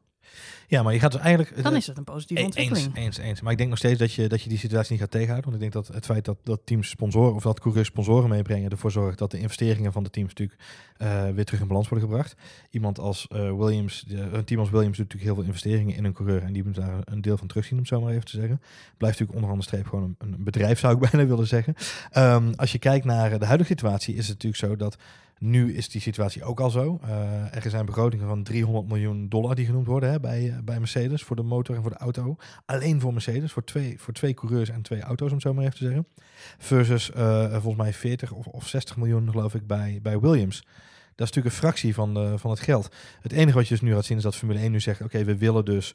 Ja, 0.67 0.83
maar 0.83 0.93
je 0.93 0.99
gaat 0.99 1.13
dus 1.13 1.21
eigenlijk... 1.21 1.63
Dan 1.63 1.77
is 1.77 1.87
het 1.87 1.97
een 1.97 2.05
positieve 2.05 2.43
E- 2.43 2.45
ontwikkeling. 2.45 2.87
Eens, 2.87 2.97
eens, 2.97 3.19
eens. 3.19 3.41
Maar 3.41 3.53
ik 3.53 3.59
denk 3.59 3.71
nog 3.71 3.79
steeds 3.79 3.99
dat 3.99 4.13
je, 4.13 4.29
dat 4.29 4.43
je 4.43 4.49
die 4.49 4.59
situatie 4.59 4.93
niet 4.93 5.01
gaat 5.01 5.11
tegenhouden. 5.11 5.51
Want 5.51 5.63
ik 5.63 5.71
denk 5.71 5.85
dat 5.85 5.95
het 5.95 6.05
feit 6.05 6.25
dat, 6.25 6.37
dat 6.43 6.61
teams 6.65 6.89
sponsoren 6.89 7.35
of 7.35 7.43
dat 7.43 7.61
coureurs 7.61 7.89
sponsoren 7.89 8.29
meebrengen 8.29 8.71
ervoor 8.71 8.91
zorgt 8.91 9.19
dat 9.19 9.31
de 9.31 9.39
investeringen 9.39 9.93
van 9.93 10.03
de 10.03 10.11
teams 10.11 10.29
natuurlijk 10.29 10.61
eh, 10.97 11.29
weer 11.31 11.45
terug 11.45 11.61
in 11.61 11.69
balans 11.69 11.89
worden 11.89 12.09
gebracht. 12.09 12.35
Iemand 12.71 12.99
als 12.99 13.27
eh, 13.29 13.57
Williams, 13.57 14.05
een 14.09 14.45
team 14.45 14.61
als 14.61 14.71
Williams 14.71 14.97
doet 14.97 15.07
natuurlijk 15.07 15.25
heel 15.25 15.35
veel 15.35 15.45
investeringen 15.45 15.97
in 15.97 16.05
een 16.05 16.13
coureur 16.13 16.43
en 16.43 16.53
die 16.53 16.65
moet 16.65 16.75
daar 16.75 16.99
een 17.05 17.21
deel 17.21 17.37
van 17.37 17.47
terugzien, 17.47 17.73
om 17.73 17.79
het 17.79 17.89
zo 17.89 18.01
maar 18.01 18.13
even 18.13 18.25
te 18.25 18.37
zeggen. 18.37 18.61
Blijft 18.97 19.19
natuurlijk 19.19 19.35
onderaan 19.35 19.59
de 19.59 19.65
streep 19.65 19.87
gewoon 19.87 20.17
een, 20.19 20.33
een 20.33 20.45
bedrijf, 20.45 20.79
zou 20.79 20.95
ik 20.95 21.01
bijna 21.11 21.27
willen 21.27 21.47
zeggen. 21.47 21.75
Ehm, 22.11 22.53
als 22.57 22.73
je 22.73 22.79
kijkt 22.79 23.05
naar 23.05 23.39
de 23.39 23.47
huidige 23.47 23.71
situatie, 23.71 24.15
is 24.15 24.29
het 24.29 24.43
natuurlijk 24.43 24.63
zo 24.63 24.77
dat 24.77 24.97
nu 25.39 25.75
is 25.75 25.89
die 25.89 26.01
situatie 26.01 26.45
ook 26.45 26.61
al 26.61 26.71
zo. 26.71 27.01
Eh, 27.03 27.65
er 27.65 27.71
zijn 27.71 27.87
begrotingen 27.87 28.27
van 28.27 28.43
300 28.43 28.89
miljoen 28.89 29.29
dollar 29.29 29.55
die 29.55 29.67
genoemd 29.67 29.87
worden 29.87 30.11
hè, 30.11 30.21
bij, 30.21 30.49
eh, 30.49 30.59
bij 30.65 30.79
Mercedes 30.79 31.23
voor 31.23 31.37
de 31.37 31.43
motor 31.43 31.77
en 31.77 31.83
voor 31.83 31.91
de 31.91 31.97
auto. 31.97 32.37
Alleen 32.67 33.01
voor 33.01 33.13
Mercedes, 33.13 33.53
voor 33.53 33.65
twee, 33.65 34.01
voor 34.01 34.15
twee 34.15 34.35
coureurs 34.35 34.69
en 34.69 34.83
twee 34.83 35.01
auto's, 35.01 35.29
om 35.29 35.35
het 35.35 35.43
zo 35.43 35.55
maar 35.55 35.65
even 35.65 35.77
te 35.77 35.85
zeggen. 35.85 36.07
Versus 36.59 37.13
eh, 37.13 37.51
volgens 37.51 37.77
mij 37.77 37.93
40 37.93 38.33
of, 38.33 38.47
of 38.47 38.69
60 38.69 38.97
miljoen, 38.97 39.31
geloof 39.31 39.55
ik, 39.55 39.67
bij, 39.67 39.99
bij 40.03 40.21
Williams. 40.21 40.57
Dat 41.15 41.29
is 41.29 41.35
natuurlijk 41.35 41.55
een 41.55 41.61
fractie 41.61 41.95
van, 41.95 42.15
de, 42.15 42.39
van 42.39 42.51
het 42.51 42.61
geld. 42.61 42.95
Het 43.21 43.33
enige 43.33 43.57
wat 43.57 43.69
je 43.69 43.75
dus 43.75 43.83
nu 43.83 43.95
gaat 43.95 44.05
zien 44.05 44.17
is 44.17 44.23
dat 44.23 44.37
Formule 44.37 44.59
1 44.59 44.71
nu 44.71 44.81
zegt: 44.81 45.03
oké, 45.03 45.25
we 45.25 45.37
willen 45.37 45.65
dus 45.65 45.95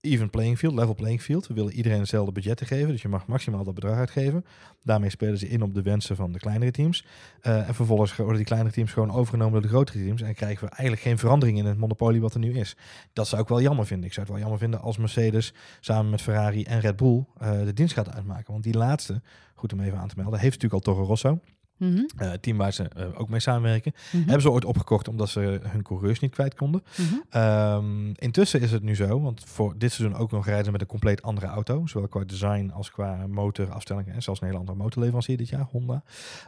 even 0.00 0.30
playing 0.30 0.58
field, 0.58 0.74
level 0.74 0.94
playing 0.94 1.22
field. 1.22 1.46
We 1.46 1.54
willen 1.54 1.72
iedereen 1.72 1.98
hetzelfde 1.98 2.32
budget 2.32 2.66
geven, 2.66 2.88
dus 2.88 3.02
je 3.02 3.08
mag 3.08 3.26
maximaal 3.26 3.64
dat 3.64 3.74
bedrag 3.74 3.96
uitgeven. 3.96 4.44
Daarmee 4.82 5.10
spelen 5.10 5.38
ze 5.38 5.48
in 5.48 5.62
op 5.62 5.74
de 5.74 5.82
wensen 5.82 6.16
van 6.16 6.32
de 6.32 6.38
kleinere 6.38 6.70
teams. 6.70 7.04
Eh, 7.40 7.68
en 7.68 7.74
vervolgens 7.74 8.16
worden 8.16 8.36
die 8.36 8.44
kleinere 8.44 8.74
teams 8.74 8.92
gewoon 8.92 9.10
overgenomen 9.10 9.52
door 9.52 9.62
de 9.62 9.68
grotere 9.68 10.04
teams. 10.04 10.22
En 10.22 10.34
krijgen 10.34 10.64
we 10.64 10.70
eigenlijk 10.70 11.00
geen 11.02 11.18
verandering 11.18 11.58
in 11.58 11.64
het 11.64 11.78
monopolie 11.78 12.20
wat 12.20 12.34
er 12.34 12.40
nu 12.40 12.58
is. 12.58 12.76
Dat 13.12 13.28
zou 13.28 13.42
ik 13.42 13.48
wel 13.48 13.60
jammer 13.60 13.86
vinden. 13.86 14.06
Ik 14.06 14.12
zou 14.12 14.26
het 14.26 14.34
wel 14.34 14.42
jammer 14.44 14.60
vinden 14.60 14.80
als 14.80 14.98
Mercedes 14.98 15.54
samen 15.80 16.10
met 16.10 16.22
Ferrari 16.22 16.64
en 16.64 16.80
Red 16.80 16.96
Bull 16.96 17.24
eh, 17.38 17.64
de 17.64 17.72
dienst 17.72 17.94
gaat 17.94 18.14
uitmaken. 18.14 18.52
Want 18.52 18.64
die 18.64 18.76
laatste, 18.76 19.22
goed 19.54 19.72
om 19.72 19.80
even 19.80 19.98
aan 19.98 20.08
te 20.08 20.14
melden, 20.16 20.40
heeft 20.40 20.62
natuurlijk 20.62 20.86
al 20.86 20.94
Toro 20.94 21.06
Rosso. 21.06 21.40
Mhm, 21.80 22.02
eh, 22.16 22.32
team 22.32 22.56
waar 22.56 22.72
ze 22.72 22.82
eh, 22.88 23.06
ook 23.14 23.28
mee 23.28 23.40
samenwerken. 23.40 23.92
mhm, 24.12 24.16
Hebben 24.16 24.40
ze 24.40 24.50
ooit 24.50 24.64
opgekocht 24.64 25.08
omdat 25.08 25.28
ze 25.28 25.60
hun 25.62 25.82
coureurs 25.82 26.20
niet 26.20 26.30
kwijt 26.30 26.54
konden. 26.54 26.82
mhm. 26.96 27.14
Ehm, 27.30 28.10
intussen 28.14 28.60
is 28.60 28.72
het 28.72 28.82
nu 28.82 28.94
zo, 28.94 29.20
want 29.20 29.42
voor 29.44 29.74
dit 29.78 29.92
seizoen 29.92 30.18
ook 30.18 30.30
nog 30.30 30.46
rijden 30.46 30.64
ze 30.64 30.70
met 30.70 30.80
een 30.80 30.86
compleet 30.86 31.22
andere 31.22 31.46
auto. 31.46 31.86
Zowel 31.86 32.08
qua 32.08 32.24
design 32.24 32.70
als 32.74 32.90
qua 32.90 33.26
motor, 33.26 33.70
afstelling 33.70 34.08
en 34.08 34.22
zelfs 34.22 34.40
een 34.40 34.46
hele 34.46 34.58
andere 34.58 34.78
motorleverancier 34.78 35.36
dit 35.36 35.48
jaar, 35.48 35.66
Honda. 35.70 36.02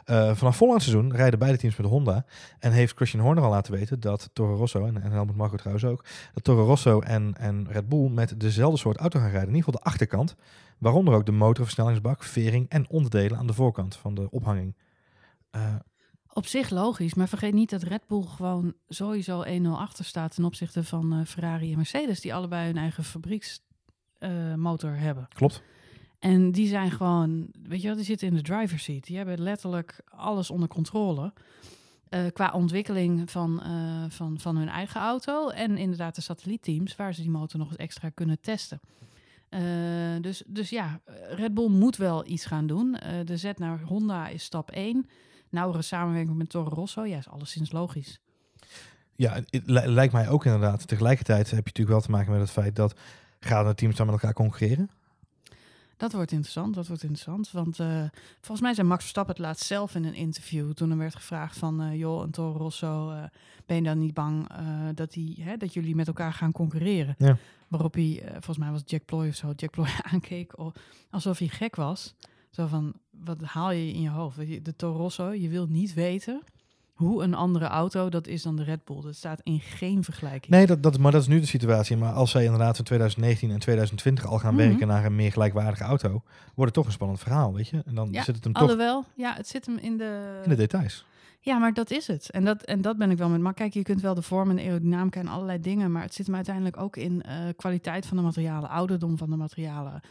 Eh, 0.05 0.35
vanaf 0.35 0.57
volgend 0.57 0.81
seizoen 0.81 1.15
rijden 1.15 1.39
beide 1.39 1.57
teams 1.57 1.75
met 1.75 1.87
Honda. 1.87 2.25
En 2.59 2.71
heeft 2.71 2.95
Christian 2.95 3.23
Horner 3.23 3.43
al 3.43 3.49
laten 3.49 3.73
weten 3.73 3.99
dat 3.99 4.29
Toro 4.33 4.55
Rosso, 4.55 4.85
en, 4.85 5.01
en 5.01 5.11
Helmut 5.11 5.35
Marko 5.35 5.55
trouwens 5.55 5.85
ook, 5.85 6.05
dat 6.33 6.43
Toro 6.43 6.65
Rosso 6.65 6.99
en, 7.01 7.33
en 7.37 7.67
Red 7.69 7.89
Bull 7.89 8.09
met 8.09 8.39
dezelfde 8.39 8.77
soort 8.77 8.97
auto 8.97 9.19
gaan 9.19 9.29
rijden. 9.29 9.49
In 9.49 9.55
ieder 9.55 9.63
geval 9.63 9.81
de 9.83 9.89
achterkant. 9.89 10.35
Waaronder 10.77 11.13
ook 11.13 11.25
de 11.25 11.31
motor, 11.31 11.65
versnellingsbak, 11.65 12.23
vering 12.23 12.69
en 12.69 12.89
onderdelen 12.89 13.37
aan 13.37 13.47
de 13.47 13.53
voorkant 13.53 13.95
van 13.95 14.15
de 14.15 14.27
ophanging. 14.31 14.75
Eh, 15.53 15.75
Op 16.33 16.45
zich 16.45 16.69
logisch, 16.69 17.13
maar 17.13 17.27
vergeet 17.27 17.53
niet 17.53 17.69
dat 17.69 17.83
Red 17.83 18.07
Bull 18.07 18.23
gewoon 18.23 18.73
sowieso 18.87 19.43
1-0 19.43 19.67
achter 19.77 20.05
staat 20.05 20.35
ten 20.35 20.43
opzichte 20.45 20.83
van 20.83 21.13
eh, 21.13 21.25
Ferrari 21.25 21.71
en 21.71 21.77
Mercedes, 21.77 22.21
die 22.21 22.33
allebei 22.33 22.65
hun 22.65 22.77
eigen 22.77 23.03
fabrieksmotor 23.03 24.95
hebben. 24.95 25.27
klopt. 25.33 25.61
En 26.19 26.51
die 26.51 26.67
zijn 26.67 26.91
gewoon, 26.91 27.47
weet 27.63 27.81
je 27.81 27.87
wel, 27.87 27.95
die 27.95 28.05
zitten 28.05 28.27
in 28.27 28.33
de 28.35 28.41
driver's 28.41 28.83
seat. 28.83 29.03
Die 29.03 29.17
hebben 29.17 29.41
letterlijk 29.41 29.99
alles 30.05 30.49
onder 30.49 30.67
controle. 30.67 31.33
Eh, 32.09 32.25
qua 32.33 32.51
ontwikkeling 32.51 33.31
van, 33.31 33.61
eh, 33.61 34.03
van, 34.09 34.39
van 34.39 34.55
hun 34.57 34.69
eigen 34.69 35.01
auto. 35.01 35.49
En 35.49 35.77
inderdaad 35.77 36.15
de 36.15 36.21
satellietteams 36.21 36.95
waar 36.95 37.13
ze 37.13 37.21
die 37.21 37.29
motor 37.29 37.59
nog 37.59 37.67
eens 37.67 37.77
extra 37.77 38.09
kunnen 38.09 38.39
testen. 38.41 38.79
Eh, 39.49 39.61
dus, 40.21 40.43
dus 40.47 40.69
ja, 40.69 41.01
Red 41.29 41.53
Bull 41.53 41.69
moet 41.69 41.97
wel 41.97 42.27
iets 42.27 42.45
gaan 42.45 42.67
doen. 42.67 42.95
Eh, 42.95 43.25
de 43.25 43.37
zet 43.37 43.59
naar 43.59 43.81
Honda 43.81 44.27
is 44.27 44.43
stap 44.43 44.71
1. 44.71 45.07
Nauwere 45.53 45.81
samenwerking 45.81 46.37
met 46.37 46.49
Toro 46.49 46.69
Rosso, 46.69 47.05
ja, 47.05 47.17
is 47.17 47.29
alleszins 47.29 47.71
logisch. 47.71 48.19
Ja, 49.15 49.33
het 49.33 49.47
het 49.49 49.63
li- 49.69 49.87
lijkt 49.87 50.13
mij 50.13 50.29
ook 50.29 50.45
inderdaad. 50.45 50.87
Tegelijkertijd 50.87 51.45
heb 51.45 51.49
je 51.49 51.55
natuurlijk 51.55 51.89
wel 51.89 52.01
te 52.01 52.11
maken 52.11 52.31
met 52.31 52.41
het 52.41 52.51
feit 52.51 52.75
dat 52.75 52.95
gaan 53.39 53.65
de 53.67 53.75
teams 53.75 53.95
dan 53.95 54.05
met 54.05 54.15
elkaar 54.15 54.33
concurreren. 54.33 54.89
Dat 55.97 56.11
wordt 56.13 56.31
interessant, 56.31 56.75
dat 56.75 56.87
wordt 56.87 57.03
interessant. 57.03 57.51
Want 57.51 57.79
eh, 57.79 58.03
volgens 58.35 58.61
mij 58.61 58.73
zei 58.73 58.87
Max 58.87 59.01
Verstappen 59.01 59.35
het 59.35 59.43
laatst 59.43 59.65
zelf 59.65 59.95
in 59.95 60.03
een 60.05 60.13
interview. 60.13 60.71
Toen 60.71 60.91
er 60.91 60.97
werd 60.97 61.15
gevraagd 61.15 61.57
van, 61.57 61.81
eh, 61.81 61.95
joh, 61.99 62.23
een 62.23 62.31
Toro 62.31 62.57
Rosso, 62.57 63.11
eh, 63.11 63.23
ben 63.65 63.75
je 63.75 63.83
dan 63.83 63.97
niet 63.99 64.13
bang 64.13 64.47
dat, 64.93 65.11
die, 65.11 65.43
hè, 65.43 65.57
dat 65.57 65.73
jullie 65.73 65.95
met 65.95 66.07
elkaar 66.07 66.33
gaan 66.33 66.51
concurreren? 66.51 67.15
Ja. 67.17 67.37
Waarop 67.67 67.93
hij, 67.93 68.23
volgens 68.31 68.57
mij 68.57 68.71
was 68.71 68.81
Jack 68.85 69.05
Ploy 69.05 69.27
of 69.27 69.35
zo, 69.35 69.53
Jack 69.55 69.71
Ploy 69.71 69.87
aankeek 70.11 70.53
alsof 71.09 71.37
hij 71.37 71.47
gek 71.47 71.75
was. 71.75 72.15
Zo 72.55 72.67
van, 72.67 72.93
wat 73.11 73.41
haal 73.41 73.71
je 73.71 73.93
in 73.93 74.01
je 74.01 74.09
hoofd? 74.09 74.37
De 74.65 74.75
Toro 74.75 74.97
Rosso, 74.97 75.31
je 75.31 75.49
wil 75.49 75.65
niet 75.69 75.93
weten 75.93 76.41
hoe 76.93 77.23
een 77.23 77.33
andere 77.33 77.65
auto 77.65 78.09
dat 78.09 78.27
is 78.27 78.41
dan 78.43 78.55
de 78.55 78.63
Red 78.63 78.83
Bull. 78.85 79.01
Dat 79.01 79.15
staat 79.15 79.39
in 79.43 79.59
geen 79.59 80.03
vergelijking. 80.03 80.51
Nee, 80.51 80.65
dat, 80.65 80.83
dat, 80.83 80.97
maar 80.97 81.11
dat 81.11 81.21
is 81.21 81.27
nu 81.27 81.39
de 81.39 81.45
situatie. 81.45 81.97
Maar 81.97 82.13
als 82.13 82.31
zij 82.31 82.43
inderdaad 82.43 82.77
in 82.77 82.83
2019 82.83 83.51
en 83.51 83.59
2020 83.59 84.25
al 84.25 84.39
gaan 84.39 84.55
Mhm. 84.55 84.67
werken 84.67 84.87
naar 84.87 85.05
een 85.05 85.15
meer 85.15 85.31
gelijkwaardige 85.31 85.83
auto, 85.83 86.09
wordt 86.09 86.23
het 86.55 86.73
toch 86.73 86.85
een 86.85 86.91
spannend 86.91 87.19
verhaal, 87.19 87.53
weet 87.53 87.67
je? 87.67 87.81
En 87.85 87.95
dan 87.95 88.07
Ja, 88.11 88.23
zit 88.23 88.35
het 88.35 88.43
hem 88.43 88.53
toch 88.53 88.61
Alhoewel, 88.61 89.05
ja, 89.15 89.33
het 89.35 89.47
zit 89.47 89.65
hem 89.65 89.77
in 89.77 89.97
de... 89.97 90.39
in 90.43 90.49
de 90.49 90.55
details. 90.55 91.05
Ja, 91.39 91.57
maar 91.57 91.73
dat 91.73 91.91
is 91.91 92.07
het. 92.07 92.31
En 92.31 92.45
dat, 92.45 92.61
en 92.63 92.81
dat 92.81 92.97
ben 92.97 93.11
ik 93.11 93.17
wel 93.17 93.29
met. 93.29 93.41
Maar 93.41 93.53
kijk, 93.53 93.73
je 93.73 93.81
kunt 93.83 94.01
wel 94.01 94.13
de 94.13 94.21
vorm 94.21 94.49
en 94.49 94.55
de 94.55 94.61
aerodynamica 94.61 95.19
en 95.19 95.27
allerlei 95.27 95.59
dingen. 95.59 95.91
Maar 95.91 96.01
het 96.01 96.13
zit 96.13 96.25
hem 96.25 96.35
uiteindelijk 96.35 96.77
ook 96.77 96.97
in 96.97 97.21
eh, 97.21 97.35
kwaliteit 97.55 98.05
van 98.05 98.17
de 98.17 98.23
materialen, 98.23 98.69
ouderdom 98.69 99.17
van 99.17 99.29
de 99.29 99.35
materialen. 99.35 100.01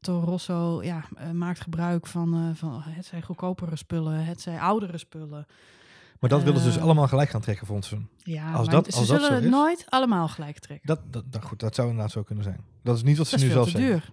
Toro 0.00 0.24
Rosso 0.26 0.82
ja, 0.82 1.04
eh, 1.16 1.30
maakt 1.30 1.60
gebruik 1.60 2.06
van, 2.06 2.34
eh, 2.34 2.56
van 2.58 2.82
het 2.82 3.04
zijn 3.06 3.22
goedkopere 3.22 3.76
spullen, 3.76 4.24
het 4.24 4.40
zijn 4.40 4.58
oudere 4.60 4.98
spullen. 4.98 5.46
Maar 6.20 6.30
dat 6.30 6.42
willen 6.42 6.60
ze 6.60 6.66
dus 6.66 6.76
Eh, 6.76 6.82
allemaal 6.82 7.08
gelijk 7.08 7.30
gaan 7.30 7.40
trekken 7.40 7.66
volgens 7.66 7.90
hun. 7.90 8.08
Ja, 8.16 8.52
Als 8.52 8.66
maar 8.66 8.74
dat- 8.74 8.92
ze 8.92 8.98
als 8.98 9.06
zullen 9.08 9.34
het 9.34 9.44
is- 9.44 9.50
nooit 9.50 9.84
allemaal 9.88 10.28
gelijk 10.28 10.58
trekken. 10.58 10.86
Dat, 10.86 11.00
dat, 11.12 11.32
dat, 11.32 11.44
goed, 11.44 11.60
dat 11.60 11.74
zou 11.74 11.88
inderdaad 11.88 12.12
zo 12.12 12.22
kunnen 12.22 12.44
zijn. 12.44 12.60
Dat 12.82 12.96
is 12.96 13.02
niet 13.02 13.16
wat 13.18 13.26
ze 13.26 13.36
Dat 13.36 13.44
nu 13.44 13.50
zelf 13.50 13.68
zeggen. 13.68 13.90
duur. 13.90 14.10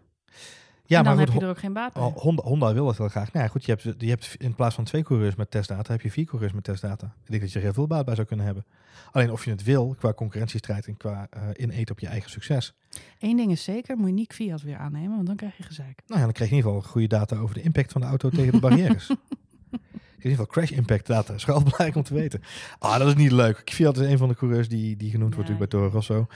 Ja, 0.88 0.98
en 0.98 1.04
dan 1.04 1.14
maar 1.16 1.22
heb 1.24 1.30
goed, 1.34 1.40
je 1.42 1.46
er 1.48 1.52
ook 1.54 1.60
geen 1.60 1.74
baat 1.74 1.94
bij. 1.94 2.04
Ho- 2.04 2.14
Honda, 2.16 2.44
Honda 2.44 2.74
wil 2.74 2.86
dat 2.86 2.98
heel 2.98 3.08
graag. 3.08 3.32
Nou 3.34 3.46
ja, 3.46 3.52
goed, 3.52 3.66
je 3.66 3.72
hebt, 3.72 4.02
je 4.02 4.10
hebt 4.10 4.36
in 4.38 4.56
plaats 4.56 4.76
van 4.76 4.84
twee 4.84 5.04
coureurs 5.04 5.36
met 5.36 5.52
testdata, 5.52 5.92
heb 5.92 6.02
je 6.02 6.12
vier 6.12 6.26
coureurs 6.26 6.54
met 6.54 6.64
testdata. 6.64 7.06
Ik 7.24 7.30
denk 7.30 7.42
dat 7.42 7.52
je 7.52 7.58
er 7.58 7.64
heel 7.64 7.74
veel 7.74 7.88
baat 7.88 8.06
bij 8.06 8.16
zou 8.16 8.28
kunnen 8.28 8.46
hebben. 8.46 8.66
Alleen 9.12 9.32
of 9.32 9.46
je 9.46 9.52
het 9.52 9.64
wil, 9.64 9.96
qua 10.00 10.14
concurrentiestrijd 10.14 10.88
en 10.88 10.98
qua 10.98 11.28
eh 11.30 11.42
ineten 11.56 11.96
op 11.96 12.00
je 12.00 12.08
eigen 12.08 12.30
succes. 12.30 12.74
Eén 13.20 13.38
ding 13.38 13.52
is 13.52 13.64
zeker, 13.64 13.98
moet 13.98 14.08
je 14.08 14.14
niet 14.14 14.34
Fiat 14.34 14.62
weer 14.62 14.78
aannemen, 14.78 15.16
want 15.16 15.28
dan 15.28 15.36
krijg 15.36 15.58
je 15.58 15.64
gezeik. 15.64 16.02
Nou 16.08 16.20
ja, 16.20 16.26
dan 16.26 16.34
krijg 16.34 16.50
je 16.50 16.56
in 16.56 16.62
ieder 16.64 16.72
geval 16.78 16.92
goede 16.92 17.08
data 17.08 17.36
over 17.38 17.56
de 17.56 17.62
impact 17.62 17.92
van 17.92 18.02
de 18.02 18.08
auto 18.08 18.30
tegen 18.30 18.52
de 18.52 18.60
barrières. 18.60 19.10
In 19.10 20.24
ieder 20.24 20.32
geval 20.32 20.46
crash 20.46 20.72
impact 20.72 21.08
data. 21.08 21.34
is 21.34 21.46
wel 21.46 21.58
belangrijk 21.64 21.96
om 21.96 22.04
te 22.04 22.14
weten. 22.14 22.42
Ah, 22.80 22.98
dat 22.98 23.08
is 23.08 23.16
niet 23.16 23.32
leuk. 23.32 23.62
Fiat 23.66 23.98
is 23.98 24.08
een 24.12 24.18
van 24.18 24.28
de 24.28 24.36
coureurs 24.36 24.70
die, 24.70 24.96
die 24.96 25.12
genoemd 25.12 25.36
wordt 25.36 25.50
Ja, 25.50 25.56
bij 25.58 25.68
Toro 25.68 25.88
Rosso. 25.88 26.28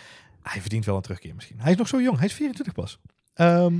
Hij 0.41 0.61
verdient 0.61 0.85
wel 0.85 0.95
een 0.95 1.01
terugkeer 1.01 1.35
misschien. 1.35 1.59
Hij 1.59 1.71
is 1.71 1.77
nog 1.77 1.87
zo 1.87 2.01
jong. 2.01 2.17
Hij 2.17 2.27
is 2.27 2.33
24 2.33 2.73
pas. 2.73 2.99
Ehm, 3.33 3.75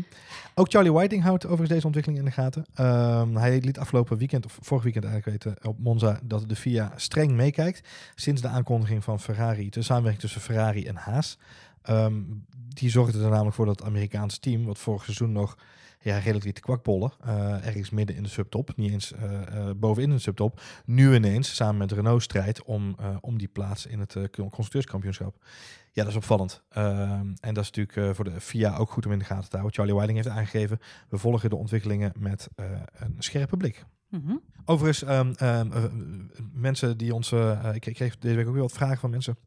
ook 0.56 0.70
Charlie 0.70 0.92
Whiting 0.92 1.24
houdt 1.24 1.44
overigens 1.44 1.70
deze 1.70 1.86
ontwikkeling 1.86 2.22
in 2.22 2.30
de 2.30 2.36
gaten. 2.42 2.66
Ehm, 2.74 3.36
hij 3.36 3.60
liet 3.60 3.80
afgelopen 3.80 4.18
weekend, 4.18 4.46
of 4.46 4.58
vorig 4.62 4.84
weekend 4.84 5.06
eigenlijk 5.06 5.44
weten, 5.44 5.70
op 5.70 5.80
Monza, 5.80 6.20
dat 6.24 6.50
de 6.50 6.56
FIA 6.56 6.94
streng 6.96 7.32
meekijkt. 7.32 7.88
Sinds 8.16 8.42
de 8.42 8.48
aankondiging 8.48 9.04
van 9.04 9.20
Ferrari, 9.20 9.70
de 9.70 9.82
samenwerking 9.82 10.22
tussen 10.22 10.42
Ferrari 10.42 10.86
en 10.86 10.96
Haas. 10.96 11.38
Ehm, 11.82 12.14
die 12.58 12.90
zorgde 12.90 13.24
er 13.24 13.30
namelijk 13.30 13.56
voor 13.56 13.66
dat 13.66 13.80
het 13.80 13.88
Amerikaanse 13.88 14.40
team, 14.40 14.66
wat 14.66 14.78
vorig 14.78 15.04
seizoen 15.04 15.32
nog 15.32 15.58
ja, 16.02 16.18
redelijk 16.18 16.46
liet 16.46 16.60
kwakbollen, 16.60 17.14
eh 17.22 17.66
ergens 17.66 17.90
midden 17.90 18.16
in 18.16 18.24
de 18.24 18.30
subtop, 18.30 18.76
niet 18.76 18.92
eens 18.92 19.14
eh, 19.14 19.42
eh, 19.42 19.76
bovenin 19.76 20.10
de 20.10 20.20
subtop, 20.20 20.62
nu 20.86 21.16
ineens 21.16 21.56
samen 21.56 21.78
met 21.78 21.92
Renault 21.92 22.24
strijdt 22.24 22.64
om, 22.64 22.96
om 23.22 23.38
die 23.38 23.48
plaats 23.48 23.86
in 23.86 24.00
het 24.00 24.16
constructeurskampioenschap. 24.36 25.36
Ja, 25.92 26.04
dat 26.04 26.12
is 26.12 26.18
opvallend. 26.18 26.64
Ehm, 26.70 27.34
en 27.40 27.54
dat 27.54 27.64
is 27.64 27.72
natuurlijk 27.72 28.16
voor 28.16 28.26
de 28.26 28.42
FIA 28.42 28.78
ook 28.78 28.92
goed 28.92 29.06
om 29.06 29.12
in 29.12 29.20
de 29.20 29.26
gaten 29.26 29.50
te 29.50 29.58
houden. 29.58 29.74
Charlie 29.76 29.96
Whiting 29.96 30.18
heeft 30.18 30.36
aangegeven, 30.36 30.80
we 31.10 31.18
volgen 31.18 31.50
de 31.50 31.56
ontwikkelingen 31.56 32.12
met 32.18 32.50
een 32.94 33.16
scherpe 33.20 33.58
blik. 33.58 33.86
Mhm. 34.12 34.36
Overigens, 34.66 35.10
ehm, 35.10 35.34
ehm, 35.36 35.72
eh, 35.72 35.84
mensen 36.54 36.98
die 36.98 37.14
ons... 37.14 37.32
ik 37.74 37.86
ik 37.86 37.94
kreeg 37.94 38.18
deze 38.18 38.36
week 38.36 38.48
ook 38.48 38.54
weer 38.54 38.62
wat 38.62 38.72
vragen 38.72 38.98
van 38.98 39.10
mensen 39.10 39.38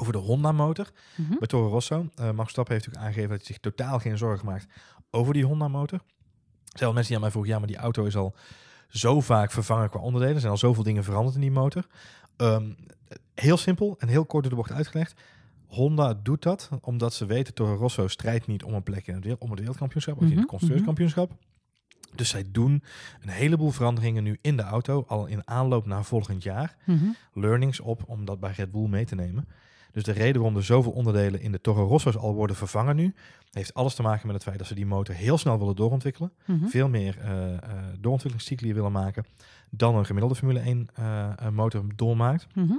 over 0.00 0.12
de 0.12 0.18
Honda-motor 0.18 0.90
Mhm. 1.16 1.38
bij 1.38 1.48
Toro 1.48 1.68
Rosso. 1.68 2.08
Eh 2.14 2.24
Max 2.24 2.36
Verstappen 2.42 2.74
heeft 2.74 2.86
natuurlijk 2.86 3.04
aangegeven 3.04 3.28
dat 3.28 3.38
hij 3.38 3.46
zich 3.46 3.58
totaal 3.58 3.98
geen 3.98 4.18
zorgen 4.18 4.46
maakt 4.46 4.66
over 5.10 5.32
die 5.34 5.44
Honda-motor. 5.44 6.00
Zelfs 6.64 6.94
mensen 6.94 7.04
die 7.06 7.14
aan 7.14 7.20
mij 7.20 7.30
vroegen, 7.30 7.52
ja, 7.52 7.58
maar 7.58 7.68
die 7.68 7.76
auto 7.76 8.04
is 8.04 8.16
al 8.16 8.34
zo 8.88 9.20
vaak 9.20 9.50
vervangen 9.50 9.90
qua 9.90 10.00
onderdelen. 10.00 10.34
Er 10.34 10.40
zijn 10.40 10.52
al 10.52 10.58
zoveel 10.58 10.82
dingen 10.82 11.04
veranderd 11.04 11.34
in 11.34 11.40
die 11.40 11.50
motor. 11.50 11.86
Ehm, 12.36 12.70
heel 13.34 13.56
simpel 13.56 13.94
en 13.98 14.08
heel 14.08 14.24
kort 14.24 14.42
door 14.42 14.50
de 14.50 14.56
bocht 14.58 14.72
uitgelegd. 14.72 15.20
Honda 15.66 16.14
doet 16.22 16.42
dat 16.42 16.68
omdat 16.80 17.14
ze 17.14 17.26
weten, 17.26 17.54
Toro 17.54 17.74
Rosso 17.74 18.08
strijdt 18.08 18.46
niet 18.46 18.62
om 18.64 18.74
een 18.74 18.82
plek 18.82 19.06
in 19.06 19.14
het, 19.14 19.22
wereld, 19.22 19.42
om 19.42 19.50
het 19.50 19.58
wereldkampioenschap, 19.58 20.16
of 20.16 20.22
in 20.22 20.28
Mhm, 20.28 20.38
het 20.38 20.46
constructeurskampioenschap. 20.48 21.32
Dus 22.14 22.28
zij 22.28 22.44
doen 22.50 22.82
een 23.22 23.28
heleboel 23.28 23.70
veranderingen 23.70 24.22
nu 24.22 24.38
in 24.40 24.56
de 24.56 24.62
auto, 24.62 25.04
al 25.08 25.26
in 25.26 25.48
aanloop 25.48 25.86
naar 25.86 26.04
volgend 26.04 26.42
jaar 26.42 26.76
Mhm. 26.84 27.04
learnings 27.32 27.80
op 27.80 28.02
om 28.06 28.24
dat 28.24 28.40
bij 28.40 28.52
Red 28.52 28.70
Bull 28.70 28.88
mee 28.88 29.04
te 29.04 29.14
nemen. 29.14 29.48
Dus 29.96 30.04
de 30.04 30.12
reden 30.12 30.40
waarom 30.40 30.56
er 30.56 30.64
zoveel 30.64 30.92
onderdelen 30.92 31.40
in 31.40 31.52
de 31.52 31.60
Toro 31.60 31.86
Rosso's 31.86 32.16
al 32.16 32.34
worden 32.34 32.56
vervangen 32.56 32.96
nu, 32.96 33.14
heeft 33.52 33.74
alles 33.74 33.94
te 33.94 34.02
maken 34.02 34.26
met 34.26 34.34
het 34.34 34.44
feit 34.44 34.58
dat 34.58 34.66
ze 34.66 34.74
die 34.74 34.86
motor 34.86 35.14
heel 35.14 35.38
snel 35.38 35.58
willen 35.58 35.76
doorontwikkelen. 35.76 36.32
Mhm. 36.44 36.66
Veel 36.66 36.88
meer 36.88 37.18
eh 37.18 37.30
doorontwikkelingscycli 38.00 38.74
willen 38.74 38.92
maken 38.92 39.24
dan 39.70 39.96
een 39.96 40.06
gemiddelde 40.06 40.34
Formule 40.34 40.60
1 40.60 40.88
eh, 40.94 41.48
motor 41.48 41.84
doormaakt. 41.94 42.46
Mhm. 42.54 42.72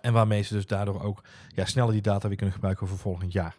En 0.00 0.12
waarmee 0.12 0.42
ze 0.42 0.54
dus 0.54 0.66
daardoor 0.66 1.02
ook 1.02 1.22
ja, 1.48 1.64
sneller 1.64 1.92
die 1.92 2.02
data 2.02 2.28
weer 2.28 2.36
kunnen 2.36 2.54
gebruiken 2.54 2.86
voor 2.86 2.98
volgend 2.98 3.32
jaar. 3.32 3.56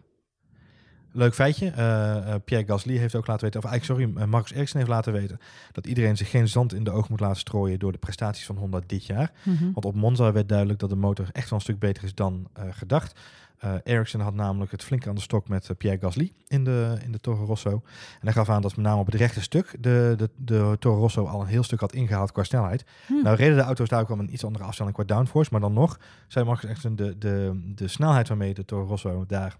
Leuk 1.17 1.33
feitje. 1.33 1.69
eh, 1.69 2.33
eh, 2.33 2.41
Pierre 2.45 2.67
Gasly 2.67 2.97
heeft 2.97 3.15
ook 3.15 3.27
laten 3.27 3.43
weten, 3.43 3.63
of 3.63 3.69
eigenlijk 3.69 4.01
sorry, 4.01 4.21
eh, 4.21 4.29
Marcus 4.29 4.51
Ericsson 4.51 4.79
heeft 4.79 4.91
laten 4.91 5.13
weten 5.13 5.39
dat 5.71 5.87
iedereen 5.87 6.17
zich 6.17 6.29
geen 6.29 6.47
zand 6.47 6.73
in 6.73 6.83
de 6.83 6.91
ogen 6.91 7.07
moet 7.09 7.19
laten 7.19 7.37
strooien 7.37 7.79
door 7.79 7.91
de 7.91 7.97
prestaties 7.97 8.45
van 8.45 8.57
Honda 8.57 8.81
dit 8.85 9.05
jaar. 9.05 9.31
Mhm. 9.43 9.71
Want 9.71 9.85
op 9.85 9.95
Monza 9.95 10.31
werd 10.31 10.49
duidelijk 10.49 10.79
dat 10.79 10.89
de 10.89 10.95
motor 10.95 11.25
echt 11.31 11.49
wel 11.49 11.59
een 11.59 11.65
stuk 11.65 11.79
beter 11.79 12.03
is 12.03 12.15
dan 12.15 12.47
gedacht. 12.69 13.19
Eh 13.57 13.73
Ericsson 13.83 14.21
had 14.21 14.33
namelijk 14.33 14.71
het 14.71 14.83
flink 14.83 15.07
aan 15.07 15.15
de 15.15 15.21
stok 15.21 15.47
met 15.47 15.69
Pierre 15.77 15.99
Gasly 15.99 16.33
in 16.47 16.63
de, 16.63 16.97
in 17.03 17.11
de 17.11 17.19
Toro 17.19 17.45
Rosso. 17.45 17.71
En 17.71 18.19
hij 18.19 18.33
gaf 18.33 18.49
aan 18.49 18.61
dat 18.61 18.75
met 18.75 18.85
name 18.85 18.99
op 18.99 19.05
het 19.05 19.15
rechte 19.15 19.41
stuk 19.41 19.75
de, 19.79 20.13
de, 20.17 20.29
de 20.35 20.75
Toro 20.79 20.99
Rosso 20.99 21.25
al 21.25 21.41
een 21.41 21.47
heel 21.47 21.63
stuk 21.63 21.79
had 21.79 21.93
ingehaald 21.93 22.31
qua 22.31 22.43
snelheid. 22.43 22.85
Hm. 23.07 23.13
Nou 23.23 23.35
reden 23.35 23.55
de 23.55 23.63
auto's 23.63 23.89
daar 23.89 24.01
ook 24.01 24.07
wel 24.07 24.19
een 24.19 24.33
iets 24.33 24.45
andere 24.45 24.63
afstelling 24.63 24.95
qua 24.95 25.03
downforce. 25.03 25.49
Maar 25.51 25.61
dan 25.61 25.73
nog, 25.73 25.99
zei 26.27 26.45
Marcus 26.45 26.69
Ericsson, 26.69 26.95
de, 26.95 27.17
de, 27.17 27.61
de 27.75 27.87
snelheid 27.87 28.27
waarmee 28.27 28.53
de 28.53 28.65
Toro 28.65 28.85
Rosso 28.85 29.25
daar 29.27 29.57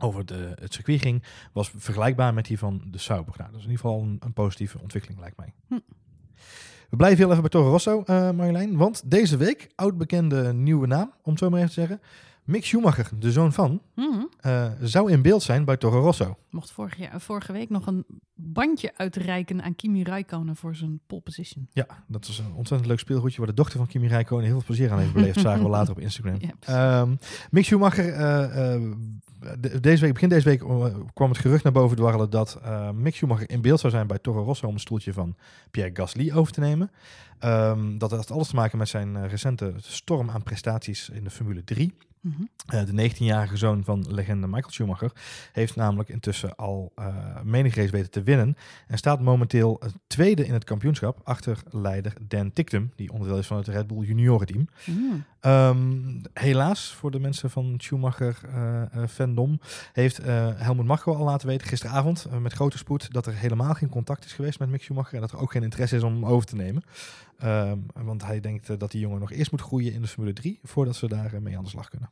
over 0.00 0.26
de, 0.26 0.52
het 0.60 0.74
circuit 0.74 1.00
ging, 1.00 1.22
was 1.52 1.72
vergelijkbaar 1.76 2.34
met 2.34 2.44
die 2.46 2.58
van 2.58 2.82
de 2.90 2.98
Sauber. 2.98 3.34
Nou, 3.38 3.50
dat 3.50 3.58
is 3.60 3.64
in 3.66 3.70
ieder 3.70 3.84
geval 3.86 4.02
een, 4.02 4.16
een 4.20 4.32
positieve 4.32 4.78
ontwikkeling, 4.80 5.20
lijkt 5.20 5.36
mij. 5.36 5.52
Hm. 5.68 5.78
We 6.90 6.96
blijven 6.96 7.18
heel 7.18 7.28
even 7.30 7.40
bij 7.40 7.50
Toro 7.50 7.70
Rosso, 7.70 8.02
eh 8.06 8.30
Marjolein. 8.30 8.76
Want 8.76 9.10
deze 9.10 9.36
week, 9.36 9.70
oud-bekende 9.74 10.52
nieuwe 10.52 10.86
naam, 10.86 11.12
om 11.22 11.30
het 11.30 11.38
zo 11.38 11.50
maar 11.50 11.58
even 11.60 11.72
te 11.74 11.80
zeggen. 11.80 12.00
Mick 12.44 12.64
Schumacher, 12.64 13.08
de 13.18 13.32
zoon 13.32 13.52
van, 13.52 13.82
Mhm. 13.94 14.24
eh, 14.40 14.70
zou 14.80 15.10
in 15.12 15.22
beeld 15.22 15.42
zijn 15.42 15.64
bij 15.64 15.76
Toro 15.76 16.00
Rosso. 16.00 16.36
Mocht 16.50 16.70
vorige, 16.70 17.00
jaar, 17.02 17.20
vorige 17.20 17.52
week 17.52 17.68
nog 17.70 17.86
een 17.86 18.04
bandje 18.34 18.92
uitreiken 18.96 19.62
aan 19.62 19.74
Kimi 19.76 20.02
Räikkönen 20.02 20.56
voor 20.56 20.74
zijn 20.76 21.00
pole 21.06 21.20
position. 21.20 21.68
Ja, 21.72 21.86
dat 22.06 22.26
is 22.28 22.38
een 22.38 22.52
ontzettend 22.54 22.88
leuk 22.90 22.98
speelgoedje 22.98 23.38
waar 23.38 23.46
de 23.46 23.54
dochter 23.54 23.78
van 23.78 23.86
Kimi 23.86 24.06
Räikkönen 24.08 24.44
heel 24.44 24.52
veel 24.54 24.64
plezier 24.66 24.90
aan 24.92 24.98
heeft 24.98 25.12
beleefd. 25.12 25.40
zagen 25.40 25.62
we 25.62 25.68
later 25.68 25.92
op 25.92 26.00
Instagram. 26.00 26.38
Ja. 26.60 27.00
Ehm 27.00 27.14
Mick 27.50 27.64
Schumacher, 27.64 28.12
eh, 28.12 28.74
de- 29.58 29.80
deze 29.80 30.02
week, 30.04 30.12
begin 30.12 30.28
deze 30.28 30.48
week 30.48 30.62
eh, 30.62 30.84
kwam 31.14 31.28
het 31.28 31.38
gerucht 31.38 31.62
naar 31.64 31.72
boven 31.72 31.96
dwarrelen 31.96 32.30
dat 32.30 32.58
eh, 32.62 32.90
Mick 32.90 33.14
Schumacher 33.14 33.50
in 33.50 33.60
beeld 33.60 33.80
zou 33.80 33.92
zijn 33.92 34.06
bij 34.06 34.18
Toro 34.18 34.42
Rosso 34.42 34.66
om 34.66 34.72
het 34.72 34.82
stoeltje 34.82 35.12
van 35.12 35.36
Pierre 35.70 35.94
Gasly 35.94 36.32
over 36.32 36.52
te 36.52 36.60
nemen. 36.60 36.90
Ehm, 37.38 37.98
dat 37.98 38.10
had 38.10 38.30
alles 38.30 38.48
te 38.48 38.54
maken 38.54 38.78
met 38.78 38.88
zijn 38.88 39.16
eh, 39.16 39.30
recente 39.30 39.74
storm 39.76 40.30
aan 40.30 40.42
prestaties 40.42 41.08
in 41.08 41.24
de 41.24 41.30
Formule 41.30 41.64
3. 41.64 41.94
Mhm. 42.20 42.42
Eh, 42.66 42.84
de 42.84 42.92
19-jarige 42.92 43.56
zoon 43.56 43.84
van 43.84 44.06
legende 44.08 44.46
Michael 44.46 44.72
Schumacher 44.72 45.12
heeft 45.52 45.76
namelijk 45.76 46.08
intussen 46.08 46.56
al 46.56 46.92
eh 46.94 47.06
menig 47.42 47.74
race 47.74 47.90
weten 47.90 48.10
te 48.10 48.22
winnen. 48.22 48.56
En 48.86 48.98
staat 48.98 49.20
momenteel 49.20 49.80
eh, 49.80 49.88
tweede 50.06 50.46
in 50.46 50.52
het 50.52 50.64
kampioenschap 50.64 51.20
achter 51.24 51.58
leider 51.70 52.12
Dan 52.20 52.52
Ticktum, 52.52 52.92
die 52.96 53.12
onderdeel 53.12 53.38
is 53.38 53.46
van 53.46 53.56
het 53.56 53.68
Red 53.68 53.86
Bull 53.86 54.06
juniorenteam. 54.06 54.68
Mhm. 54.84 54.98
Ehm, 55.40 56.20
helaas 56.32 56.94
voor 56.94 57.10
de 57.10 57.20
mensen 57.20 57.50
van 57.50 57.74
Schumacher 57.78 58.38
eh, 58.44 58.82
fandom 59.08 59.60
heeft 59.92 60.20
Helmut 60.56 60.86
Marko 60.86 61.14
al 61.14 61.24
laten 61.24 61.48
weten 61.48 61.66
gisteravond 61.66 62.26
met 62.40 62.52
grote 62.52 62.78
spoed 62.78 63.12
dat 63.12 63.26
er 63.26 63.34
helemaal 63.34 63.74
geen 63.74 63.88
contact 63.88 64.24
is 64.24 64.32
geweest 64.32 64.58
met 64.58 64.68
Mick 64.68 64.82
Schumacher 64.82 65.14
en 65.14 65.20
dat 65.20 65.32
er 65.32 65.38
ook 65.38 65.52
geen 65.52 65.62
interesse 65.62 65.96
is 65.96 66.02
om 66.02 66.12
hem 66.12 66.26
over 66.26 66.46
te 66.46 66.56
nemen. 66.56 66.82
Ehm, 67.40 67.78
want 67.94 68.22
hij 68.24 68.40
denkt 68.40 68.70
eh, 68.70 68.78
dat 68.78 68.90
die 68.90 69.00
jongen 69.00 69.20
nog 69.20 69.32
eerst 69.32 69.50
moet 69.50 69.60
groeien 69.60 69.92
in 69.92 70.00
de 70.02 70.08
Formule 70.08 70.32
3 70.34 70.58
voordat 70.62 70.96
ze 70.96 71.08
daar 71.08 71.34
eh, 71.34 71.40
mee 71.40 71.56
aan 71.56 71.64
de 71.64 71.70
slag 71.70 71.88
kunnen. 71.88 72.10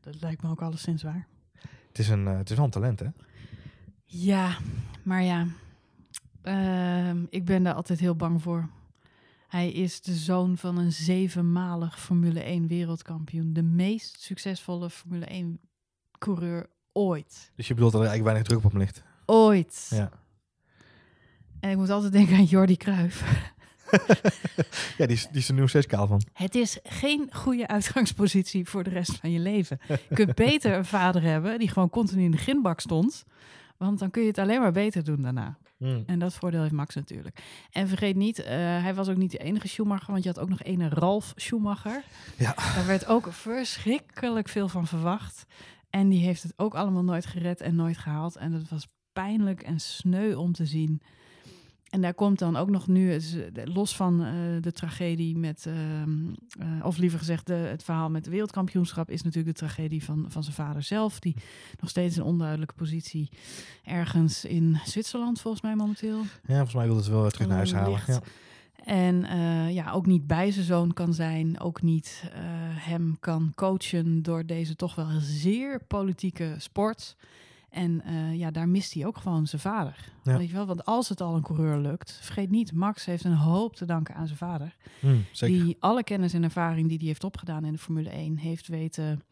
Dat 0.00 0.20
lijkt 0.20 0.42
me 0.42 0.50
ook 0.50 0.62
alleszins 0.62 1.02
waar. 1.02 1.26
Het 1.88 1.98
is, 1.98 2.08
een, 2.08 2.26
eh, 2.26 2.36
het 2.36 2.50
is 2.50 2.56
wel 2.56 2.64
een 2.64 2.70
talent, 2.70 3.00
hè? 3.00 3.06
Ja, 4.04 4.56
maar 5.02 5.22
ja, 5.22 5.46
ehm, 6.42 7.24
ik 7.30 7.44
ben 7.44 7.62
daar 7.62 7.74
altijd 7.74 7.98
heel 7.98 8.16
bang 8.16 8.42
voor. 8.42 8.68
Hij 9.48 9.70
is 9.72 10.00
de 10.00 10.14
zoon 10.14 10.58
van 10.58 10.78
een 10.78 10.92
zevenmalig 10.92 12.00
Formule 12.00 12.40
1 12.44 12.66
wereldkampioen. 12.66 13.52
De 13.52 13.62
meest 13.62 14.20
succesvolle 14.20 14.90
Formule 14.90 15.26
1 15.26 15.60
coureur 16.18 16.70
ooit. 16.92 17.52
Dus 17.54 17.68
je 17.68 17.74
bedoelt 17.74 17.92
dat 17.92 18.00
er 18.02 18.08
eigenlijk 18.08 18.36
weinig 18.36 18.48
druk 18.48 18.64
op 18.64 18.72
hem 18.72 18.80
ligt. 18.80 19.02
Ooit. 19.26 19.86
Ja, 19.90 20.10
En 21.60 21.70
ik 21.70 21.76
moet 21.76 21.90
altijd 21.90 22.12
denken 22.12 22.36
aan 22.36 22.44
Jordi 22.44 22.76
Cruijff. 22.76 23.22
ja 24.98 25.06
die, 25.06 25.16
is, 25.16 25.28
die 25.30 25.40
is 25.40 25.48
er 25.48 25.54
nu 25.54 25.60
nog 25.60 25.68
steeds 25.68 25.86
kaal 25.86 26.06
van. 26.06 26.22
Het 26.32 26.54
is 26.54 26.78
geen 26.82 27.28
goede 27.32 27.66
uitgangspositie 27.66 28.68
voor 28.68 28.84
de 28.84 28.90
rest 28.90 29.16
van 29.16 29.30
je 29.30 29.38
leven. 29.38 29.80
Je 29.88 30.14
kunt 30.14 30.34
beter 30.34 30.72
een 30.72 30.84
vader 30.84 31.22
hebben 31.22 31.58
die 31.58 31.68
gewoon 31.68 31.90
continu 31.90 32.24
in 32.24 32.30
de 32.30 32.36
ginbak 32.36 32.80
stond. 32.80 33.24
Want 33.76 33.98
dan 33.98 34.10
kun 34.10 34.22
je 34.22 34.28
het 34.28 34.38
alleen 34.38 34.60
maar 34.60 34.72
beter 34.72 35.04
doen 35.04 35.22
daarna. 35.22 35.58
Hmm. 35.78 36.02
En 36.06 36.18
dat 36.18 36.34
voordeel 36.34 36.60
heeft 36.60 36.72
Max 36.72 36.94
natuurlijk. 36.94 37.42
En 37.70 37.88
vergeet 37.88 38.16
niet, 38.16 38.38
eh, 38.38 38.56
hij 38.56 38.94
was 38.94 39.08
ook 39.08 39.16
niet 39.16 39.30
de 39.30 39.38
enige 39.38 39.68
Schumacher, 39.68 40.12
want 40.12 40.22
je 40.22 40.28
had 40.28 40.38
ook 40.38 40.48
nog 40.48 40.62
ene 40.62 40.88
Ralf 40.88 41.32
Schumacher. 41.36 42.02
Ja. 42.36 42.54
Daar 42.74 42.86
werd 42.86 43.06
ook 43.06 43.32
verschrikkelijk 43.32 44.48
veel 44.48 44.68
van 44.68 44.86
verwacht. 44.86 45.46
En 45.90 46.08
die 46.08 46.24
heeft 46.24 46.42
het 46.42 46.52
ook 46.56 46.74
allemaal 46.74 47.04
nooit 47.04 47.26
gered 47.26 47.60
en 47.60 47.76
nooit 47.76 47.98
gehaald. 47.98 48.36
En 48.36 48.52
dat 48.52 48.68
was 48.68 48.88
pijnlijk 49.12 49.62
en 49.62 49.80
sneu 49.80 50.34
om 50.34 50.52
te 50.52 50.66
zien. 50.66 51.02
En 51.90 52.00
daar 52.00 52.14
komt 52.14 52.38
dan 52.38 52.56
ook 52.56 52.70
nog 52.70 52.86
nu, 52.86 53.20
los 53.64 53.96
van 53.96 54.24
eh, 54.24 54.32
de 54.60 54.72
tragedie 54.72 55.36
met, 55.36 55.66
ehm, 55.66 56.10
eh, 56.58 56.86
of 56.86 56.96
liever 56.96 57.18
gezegd, 57.18 57.46
de, 57.46 57.52
het 57.52 57.82
verhaal 57.82 58.10
met 58.10 58.20
het 58.20 58.30
wereldkampioenschap, 58.30 59.10
is 59.10 59.22
natuurlijk 59.22 59.58
de 59.58 59.66
tragedie 59.66 60.04
van, 60.04 60.26
van 60.28 60.42
zijn 60.42 60.54
vader 60.54 60.82
zelf, 60.82 61.20
die 61.20 61.36
nog 61.80 61.90
steeds 61.90 62.16
een 62.16 62.22
onduidelijke 62.22 62.74
positie 62.74 63.28
ergens 63.84 64.44
in 64.44 64.78
Zwitserland, 64.84 65.40
volgens 65.40 65.62
mij 65.62 65.76
momenteel. 65.76 66.18
Ja, 66.46 66.54
volgens 66.54 66.74
mij 66.74 66.86
wil 66.86 66.96
het 66.96 67.08
wel 67.08 67.30
terug 67.30 67.46
naar 67.46 67.56
huis 67.56 67.72
halen. 67.72 68.00
Ja. 68.06 68.20
En 68.84 69.24
eh, 69.24 69.74
ja, 69.74 69.90
ook 69.90 70.06
niet 70.06 70.26
bij 70.26 70.50
zijn 70.50 70.64
zoon 70.64 70.92
kan 70.92 71.14
zijn, 71.14 71.60
ook 71.60 71.82
niet 71.82 72.22
hem 72.74 73.16
kan 73.20 73.52
coachen 73.54 74.22
door 74.22 74.46
deze 74.46 74.76
toch 74.76 74.94
wel 74.94 75.08
zeer 75.20 75.80
politieke 75.84 76.54
sport. 76.58 77.16
En 77.70 78.04
eh, 78.04 78.34
ja, 78.34 78.50
daar 78.50 78.68
mist 78.68 78.94
hij 78.94 79.06
ook 79.06 79.18
gewoon 79.18 79.46
zijn 79.46 79.60
vader. 79.60 80.12
Ja. 80.22 80.36
Weet 80.38 80.48
je 80.48 80.54
wel? 80.54 80.66
Want 80.66 80.84
als 80.84 81.08
het 81.08 81.20
al 81.20 81.34
een 81.34 81.42
coureur 81.42 81.78
lukt, 81.78 82.12
vergeet 82.12 82.50
niet, 82.50 82.72
Max 82.72 83.04
heeft 83.04 83.24
een 83.24 83.32
hoop 83.32 83.76
te 83.76 83.84
danken 83.84 84.14
aan 84.14 84.26
zijn 84.26 84.38
vader. 84.38 84.76
Zeker. 85.32 85.64
Die 85.64 85.76
alle 85.80 86.04
kennis 86.04 86.32
en 86.32 86.42
ervaring 86.42 86.88
die 86.88 86.98
hij 86.98 87.06
heeft 87.06 87.24
opgedaan 87.24 87.64
in 87.64 87.72
de 87.72 87.78
Formule 87.78 88.10
1 88.10 88.36
heeft 88.36 88.68
weten 88.68 89.22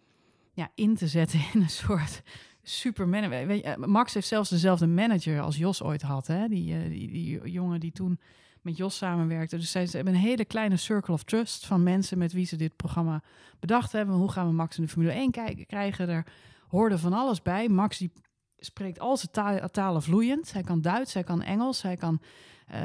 ja, 0.53 0.71
in 0.75 0.95
te 0.95 1.07
zetten 1.07 1.41
in 1.53 1.61
een 1.61 1.69
soort 1.69 2.23
superman. 2.63 3.29
Weet 3.29 3.63
je, 3.63 3.63
eh, 3.63 3.77
Max 3.77 4.15
heeft 4.15 4.27
zelfs 4.27 4.51
dezelfde 4.51 4.87
manager 4.87 5.41
als 5.41 5.57
Jos 5.57 5.83
ooit 5.83 6.03
had. 6.03 6.27
Hè? 6.27 6.49
Die, 6.49 6.75
eh, 6.75 6.89
die, 6.89 7.11
die 7.11 7.51
jongen 7.51 7.81
die 7.81 7.93
toen 7.93 8.19
met 8.63 8.77
Jos 8.77 8.97
samenwerkte. 8.97 9.57
Dus 9.57 9.71
zij, 9.71 9.87
ze 9.87 9.97
hebben 9.97 10.15
een 10.15 10.21
hele 10.21 10.45
kleine 10.45 10.77
circle 10.77 11.13
of 11.13 11.23
trust 11.23 11.67
van 11.67 11.83
mensen 11.83 12.19
met 12.19 12.33
wie 12.33 12.47
ze 12.47 12.57
dit 12.57 12.77
programma 12.77 13.23
bedacht 13.61 13.93
hebben. 13.93 14.15
Hoe 14.15 14.31
gaan 14.31 14.47
we 14.47 14.53
Max 14.53 14.77
in 14.77 14.83
de 14.83 14.89
Formule 14.89 15.13
1 15.13 15.31
kijken, 15.31 15.67
krijgen? 15.67 16.07
Daar 16.07 16.27
hoorde 16.69 16.99
van 16.99 17.13
alles 17.13 17.43
bij. 17.43 17.69
Max 17.69 17.99
die 17.99 18.11
spreekt 18.59 18.99
al 19.01 19.17
zijn 19.17 19.31
ta- 19.33 19.69
talen 19.69 20.03
vloeiend. 20.03 20.53
Hij 20.53 20.63
kan 20.63 20.81
Duits, 20.81 21.15
hij 21.15 21.25
kan 21.25 21.43
Engels, 21.43 21.83
hij 21.83 21.97
kan... 21.97 22.21
eh, 22.67 22.81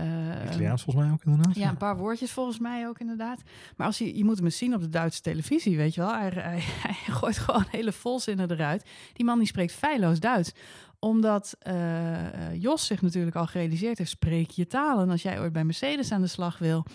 Italiaans 0.45 0.83
volgens 0.83 1.05
mij 1.05 1.13
ook 1.13 1.23
inderdaad. 1.25 1.55
ja, 1.55 1.69
een 1.69 1.77
paar 1.77 1.97
woordjes 1.97 2.31
volgens 2.31 2.59
mij 2.59 2.87
ook 2.87 2.99
inderdaad. 2.99 3.41
Maar 3.77 3.87
als 3.87 3.97
je, 3.97 4.17
je 4.17 4.23
moet 4.23 4.35
hem 4.35 4.45
eens 4.45 4.57
zien 4.57 4.73
op 4.73 4.81
de 4.81 4.89
Duitse 4.89 5.21
televisie, 5.21 5.77
weet 5.77 5.93
je 5.93 6.01
wel. 6.01 6.13
Hij, 6.13 6.29
hij, 6.29 6.59
hij 6.87 7.13
gooit 7.13 7.37
gewoon 7.37 7.65
hele 7.69 7.91
volzinnen 7.91 8.51
eruit. 8.51 8.85
Die 9.13 9.25
man 9.25 9.37
die 9.37 9.47
spreekt 9.47 9.73
feilloos 9.73 10.19
Duits. 10.19 10.51
Omdat 10.99 11.55
eh, 11.59 12.25
eh, 12.47 12.61
Jos 12.61 12.85
zich 12.85 13.01
natuurlijk 13.01 13.35
al 13.35 13.47
gerealiseerd 13.47 13.97
heeft, 13.97 14.09
spreek 14.09 14.49
je 14.49 14.67
talen. 14.67 15.09
Als 15.09 15.21
jij 15.21 15.39
ooit 15.39 15.53
bij 15.53 15.63
Mercedes 15.63 16.11
aan 16.11 16.21
de 16.21 16.27
slag 16.27 16.57
wil, 16.57 16.85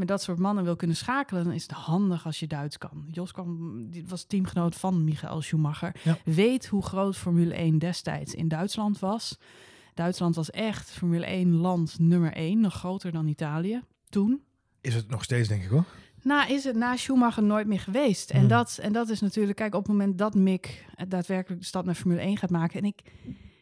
met 0.00 0.08
dat 0.08 0.22
soort 0.22 0.38
mannen 0.38 0.64
wil 0.64 0.76
kunnen 0.76 0.96
schakelen, 0.96 1.44
dan 1.44 1.52
is 1.52 1.62
het 1.62 1.70
handig 1.72 2.26
als 2.26 2.38
je 2.38 2.46
Duits 2.46 2.78
kan. 2.78 3.04
Jos 3.10 3.32
kwam, 3.32 3.76
die 3.90 4.04
was 4.06 4.24
teamgenoot 4.24 4.74
van 4.74 5.04
Michael 5.04 5.40
Schumacher. 5.42 5.94
Ja. 6.04 6.16
Weet 6.24 6.66
hoe 6.66 6.82
groot 6.82 7.16
Formule 7.16 7.54
1 7.54 7.78
destijds 7.78 8.34
in 8.34 8.48
Duitsland 8.48 8.98
was. 8.98 9.38
Duitsland 9.94 10.34
was 10.34 10.50
echt 10.50 10.90
Formule 10.90 11.26
1 11.26 11.54
land 11.56 11.98
nummer 11.98 12.32
1, 12.32 12.60
nog 12.60 12.74
groter 12.74 13.12
dan 13.12 13.26
Italië 13.26 13.82
toen. 14.08 14.42
Is 14.80 14.94
het 14.94 15.08
nog 15.10 15.24
steeds, 15.24 15.48
denk 15.48 15.62
ik 15.62 15.68
hoor. 15.68 15.84
Nou, 16.22 16.52
is 16.52 16.64
het 16.64 16.76
na 16.76 16.96
Schumacher 16.96 17.42
nooit 17.42 17.66
meer 17.66 17.80
geweest. 17.80 18.30
En, 18.30 18.38
Hmm. 18.38 18.48
dat, 18.48 18.78
en 18.82 18.92
dat 18.92 19.08
is 19.08 19.20
natuurlijk, 19.20 19.56
kijk, 19.56 19.74
op 19.74 19.82
het 19.82 19.92
moment 19.92 20.18
dat 20.18 20.34
Mick 20.34 20.84
daadwerkelijk 21.08 21.60
de 21.60 21.66
stap 21.66 21.84
naar 21.84 21.94
Formule 21.94 22.20
1 22.20 22.36
gaat 22.36 22.50
maken. 22.50 22.80
En 22.80 22.86
ik, 22.86 23.00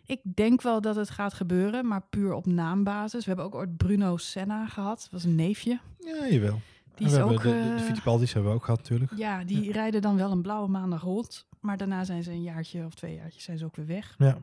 ik 0.09 0.21
denk 0.25 0.63
wel 0.63 0.81
dat 0.81 0.97
het 0.97 1.11
gaat 1.11 1.35
gebeuren, 1.35 1.87
maar 1.87 2.03
puur 2.11 2.33
op 2.33 2.47
naambasis. 2.47 3.25
We 3.25 3.27
hebben 3.27 3.45
ook 3.45 3.55
ooit 3.55 3.77
Bruno 3.77 4.17
Senna 4.17 4.67
gehad, 4.67 4.99
dat 5.01 5.11
was 5.11 5.25
een 5.25 5.35
neefje. 5.35 5.79
Ja, 5.99 6.29
jawel. 6.29 6.61
Die 6.95 7.07
is 7.07 7.13
we 7.13 7.23
ook. 7.23 7.31
de, 7.31 7.39
de, 7.39 7.51
de 7.53 7.75
eh, 7.75 7.83
Fittipaldi's 7.83 8.33
hebben 8.33 8.51
we 8.51 8.57
ook 8.57 8.65
gehad 8.65 8.81
natuurlijk. 8.81 9.13
ja, 9.17 9.45
die 9.45 9.73
rijden 9.73 10.03
dan 10.03 10.17
wel 10.17 10.31
een 10.31 10.43
blauwe 10.43 10.69
maandag 10.69 11.03
rond. 11.03 11.47
Maar 11.61 11.77
daarna 11.77 12.05
zijn 12.05 12.23
ze 12.23 12.31
een 12.31 12.43
jaartje 12.43 12.85
of 12.85 12.95
twee 12.95 13.15
jaartjes 13.15 13.45
zijn 13.45 13.59
ze 13.59 13.65
ook 13.65 13.77
weer 13.77 13.87
weg. 13.87 14.15
Ja. 14.19 14.39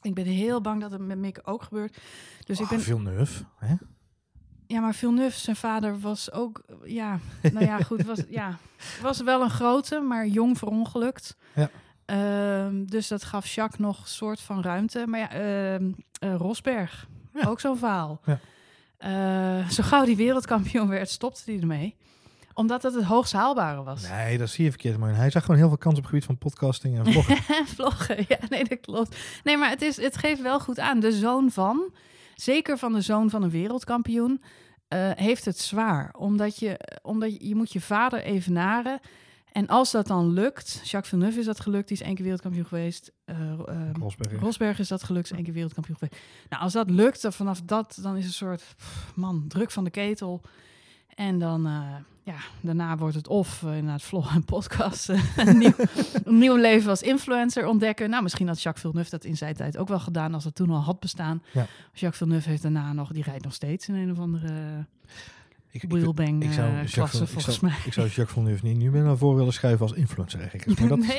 Ik 0.00 0.14
ben 0.14 0.24
heel 0.24 0.60
bang 0.60 0.80
dat 0.80 0.90
het 0.90 1.00
met 1.00 1.18
Mick 1.18 1.40
ook 1.42 1.62
gebeurt. 1.62 1.98
Dus 2.44 2.60
ik 2.60 2.68
ben 2.68 2.80
Veel 2.80 3.00
neuf. 3.00 3.44
Hè? 3.56 3.74
Ja, 4.66 4.80
maar 4.80 4.94
Villeneuve, 4.94 5.38
zijn 5.38 5.56
vader 5.56 6.00
was 6.00 6.32
ook, 6.32 6.62
ja, 6.84 7.18
nou 7.52 7.64
ja, 7.64 7.78
goed, 7.78 8.04
was, 8.04 8.22
ja, 8.40 8.58
was 9.02 9.20
wel 9.20 9.42
een 9.42 9.50
grote, 9.50 10.00
maar 10.00 10.26
jong 10.26 10.58
verongelukt. 10.58 11.36
Ja. 11.54 11.70
Ehm, 12.06 12.84
dus 12.84 13.08
dat 13.08 13.24
gaf 13.24 13.46
Jacques 13.46 13.80
nog 13.80 14.00
een 14.00 14.06
soort 14.08 14.40
van 14.40 14.62
ruimte. 14.62 15.04
Maar 15.06 15.20
ja, 15.20 15.30
ehm, 15.30 15.92
eh, 16.18 16.34
Rosberg, 16.34 17.08
Ja. 17.34 17.48
ook 17.48 17.60
zo'n 17.60 17.78
verhaal. 17.78 18.20
Ja. 18.24 18.38
Eh, 18.98 19.68
zo 19.68 19.82
gauw 19.82 20.04
die 20.04 20.16
wereldkampioen 20.16 20.88
werd, 20.88 21.08
stopte 21.10 21.42
hij 21.50 21.60
ermee. 21.60 21.96
Omdat 22.54 22.82
het 22.82 22.94
het 22.94 23.04
hoogst 23.04 23.32
haalbare 23.32 23.82
was. 23.82 24.08
Nee, 24.08 24.38
dat 24.38 24.48
zie 24.48 24.64
je 24.64 24.70
verkeerd. 24.70 24.98
Maar 24.98 25.16
hij 25.16 25.30
zag 25.30 25.42
gewoon 25.42 25.56
heel 25.60 25.68
veel 25.68 25.76
kans 25.78 25.94
op 25.94 26.00
het 26.00 26.08
gebied 26.10 26.24
van 26.24 26.38
podcasting 26.38 26.98
en 26.98 27.12
vloggen. 27.12 27.36
Vloggen, 27.76 28.24
ja, 28.28 28.38
nee, 28.48 28.64
dat 28.64 28.80
klopt. 28.80 29.16
Nee, 29.44 29.56
maar 29.56 29.70
het, 29.70 29.82
is, 29.82 29.96
het 29.96 30.16
geeft 30.16 30.42
wel 30.42 30.60
goed 30.60 30.78
aan. 30.78 31.00
De 31.00 31.12
zoon 31.12 31.50
van, 31.50 31.94
zeker 32.34 32.78
van 32.78 32.92
de 32.92 33.00
zoon 33.00 33.30
van 33.30 33.42
een 33.42 33.50
wereldkampioen, 33.50 34.42
eh, 34.88 35.10
heeft 35.14 35.44
het 35.44 35.58
zwaar. 35.58 36.14
Omdat 36.18 36.58
je, 36.58 36.98
omdat 37.02 37.32
je, 37.32 37.48
je 37.48 37.54
moet 37.54 37.72
je 37.72 37.80
vader 37.80 38.22
evenaren. 38.22 39.00
En 39.54 39.66
als 39.66 39.90
dat 39.90 40.06
dan 40.06 40.32
lukt, 40.32 40.80
Jacques 40.84 41.08
Villeneuve 41.08 41.38
is 41.38 41.46
dat 41.46 41.60
gelukt, 41.60 41.88
die 41.88 41.96
is 41.96 42.02
één 42.02 42.14
keer 42.14 42.22
wereldkampioen 42.22 42.66
geweest. 42.66 43.12
eh, 43.24 43.52
eh, 43.52 43.90
Rosberg. 44.00 44.40
Rosberg 44.40 44.78
is 44.78 44.88
dat 44.88 45.02
gelukt, 45.02 45.24
is 45.24 45.36
één 45.36 45.44
keer 45.44 45.52
wereldkampioen 45.52 45.96
geweest. 45.98 46.22
Nou, 46.48 46.62
als 46.62 46.72
dat 46.72 46.90
lukt, 46.90 47.22
dan 47.22 47.32
vanaf 47.32 47.62
dat, 47.62 47.98
dan 48.02 48.16
is 48.16 48.24
een 48.24 48.32
soort, 48.32 48.74
pff, 48.76 49.12
man, 49.14 49.44
druk 49.48 49.70
van 49.70 49.84
de 49.84 49.90
ketel. 49.90 50.42
En 51.14 51.38
dan, 51.38 51.66
eh, 51.66 51.94
ja, 52.22 52.36
daarna 52.60 52.96
wordt 52.96 53.14
het 53.14 53.28
of 53.28 53.62
uh, 53.62 53.76
inderdaad 53.76 54.02
vlog 54.12 54.34
en 54.34 54.44
podcast, 54.44 55.08
eh, 55.08 55.36
een, 55.36 55.58
nieuw, 55.58 55.74
een 56.24 56.38
nieuw 56.38 56.56
leven 56.56 56.90
als 56.90 57.02
influencer 57.02 57.66
ontdekken. 57.66 58.10
Nou, 58.10 58.22
misschien 58.22 58.48
had 58.48 58.62
Jacques 58.62 58.82
Villeneuve 58.84 59.10
dat 59.10 59.24
in 59.24 59.36
zijn 59.36 59.54
tijd 59.54 59.76
ook 59.76 59.88
wel 59.88 60.00
gedaan, 60.00 60.34
als 60.34 60.44
het 60.44 60.54
toen 60.54 60.70
al 60.70 60.80
had 60.80 61.00
bestaan. 61.00 61.42
Ja. 61.52 61.66
Jacques 61.92 62.16
Villeneuve 62.16 62.48
heeft 62.48 62.62
daarna 62.62 62.92
nog, 62.92 63.12
die 63.12 63.22
rijdt 63.22 63.44
nog 63.44 63.54
steeds 63.54 63.88
in 63.88 63.94
een 63.94 64.10
of 64.10 64.18
andere 64.18 64.86
Ik, 65.74 65.84
wheelbang 65.88 66.42
ik 66.44 66.52
zou 66.52 66.66
eh, 66.68 66.74
Villeneuve- 66.86 67.22
ik 67.22 67.28
volgens 67.28 67.58
zou- 67.58 67.70
mij. 67.72 67.80
ik 67.84 67.92
zou 67.92 68.06
Jacques 68.06 68.30
Villeneuve 68.32 68.64
niet 68.66 68.76
nu 68.76 68.90
meer 68.90 69.02
naar 69.02 69.16
voren 69.16 69.36
willen 69.36 69.52
schuiven 69.52 69.86
als 69.86 69.96
influencer 69.96 70.40
eigenlijk. 70.40 70.80
Maar 70.80 70.88
dat 70.88 70.98
is. 70.98 71.06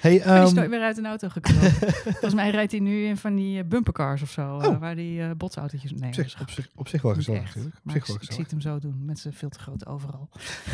Hey, 0.00 0.22
maar 0.26 0.34
die 0.38 0.46
is 0.46 0.52
nooit 0.52 0.70
meer 0.70 0.80
uit 0.82 0.98
een 0.98 1.06
auto 1.06 1.28
gekomen. 1.28 1.70
Volgens 2.20 2.34
mij 2.34 2.50
rijdt 2.50 2.72
hij 2.72 2.80
nu 2.80 3.04
in 3.04 3.16
van 3.16 3.34
die 3.34 3.58
eh, 3.62 3.68
bumpercars 3.68 4.22
of 4.22 4.30
zo, 4.30 4.58
eh, 4.58 4.68
Oh. 4.68 4.78
waar 4.78 4.94
die 4.94 5.22
eh, 5.22 5.30
botsautootjes... 5.36 5.92
Nee, 5.92 6.08
op, 6.08 6.14
zich, 6.14 6.40
op, 6.40 6.50
zich, 6.50 6.68
op 6.74 6.88
zich 6.88 7.02
wel 7.02 7.14
gezellig 7.14 7.44
natuurlijk. 7.44 7.74
Op 7.76 7.80
Maar 7.84 7.94
zich 7.94 8.02
ik, 8.02 8.08
wel 8.08 8.16
ik 8.16 8.22
zie 8.22 8.30
gezellig. 8.44 8.50
het 8.50 8.62
hem 8.64 8.72
zo 8.72 8.88
doen, 8.88 9.04
met 9.04 9.18
zijn 9.18 9.34
veel 9.34 9.48
te 9.48 9.58
grote 9.58 9.86
overal. 9.86 10.28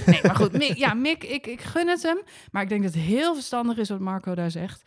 Nee, 0.06 0.20
maar 0.22 0.36
goed, 0.36 0.52
Mick, 0.52 0.76
ja, 0.76 0.94
Mick, 0.94 1.24
ik, 1.24 1.46
ik 1.46 1.60
gun 1.60 1.88
het 1.88 2.02
hem. 2.02 2.18
Maar 2.50 2.62
ik 2.62 2.68
denk 2.68 2.82
dat 2.82 2.94
het 2.94 3.02
heel 3.02 3.34
verstandig 3.34 3.76
is 3.76 3.88
wat 3.88 4.00
Marco 4.00 4.34
daar 4.34 4.50
zegt. 4.50 4.82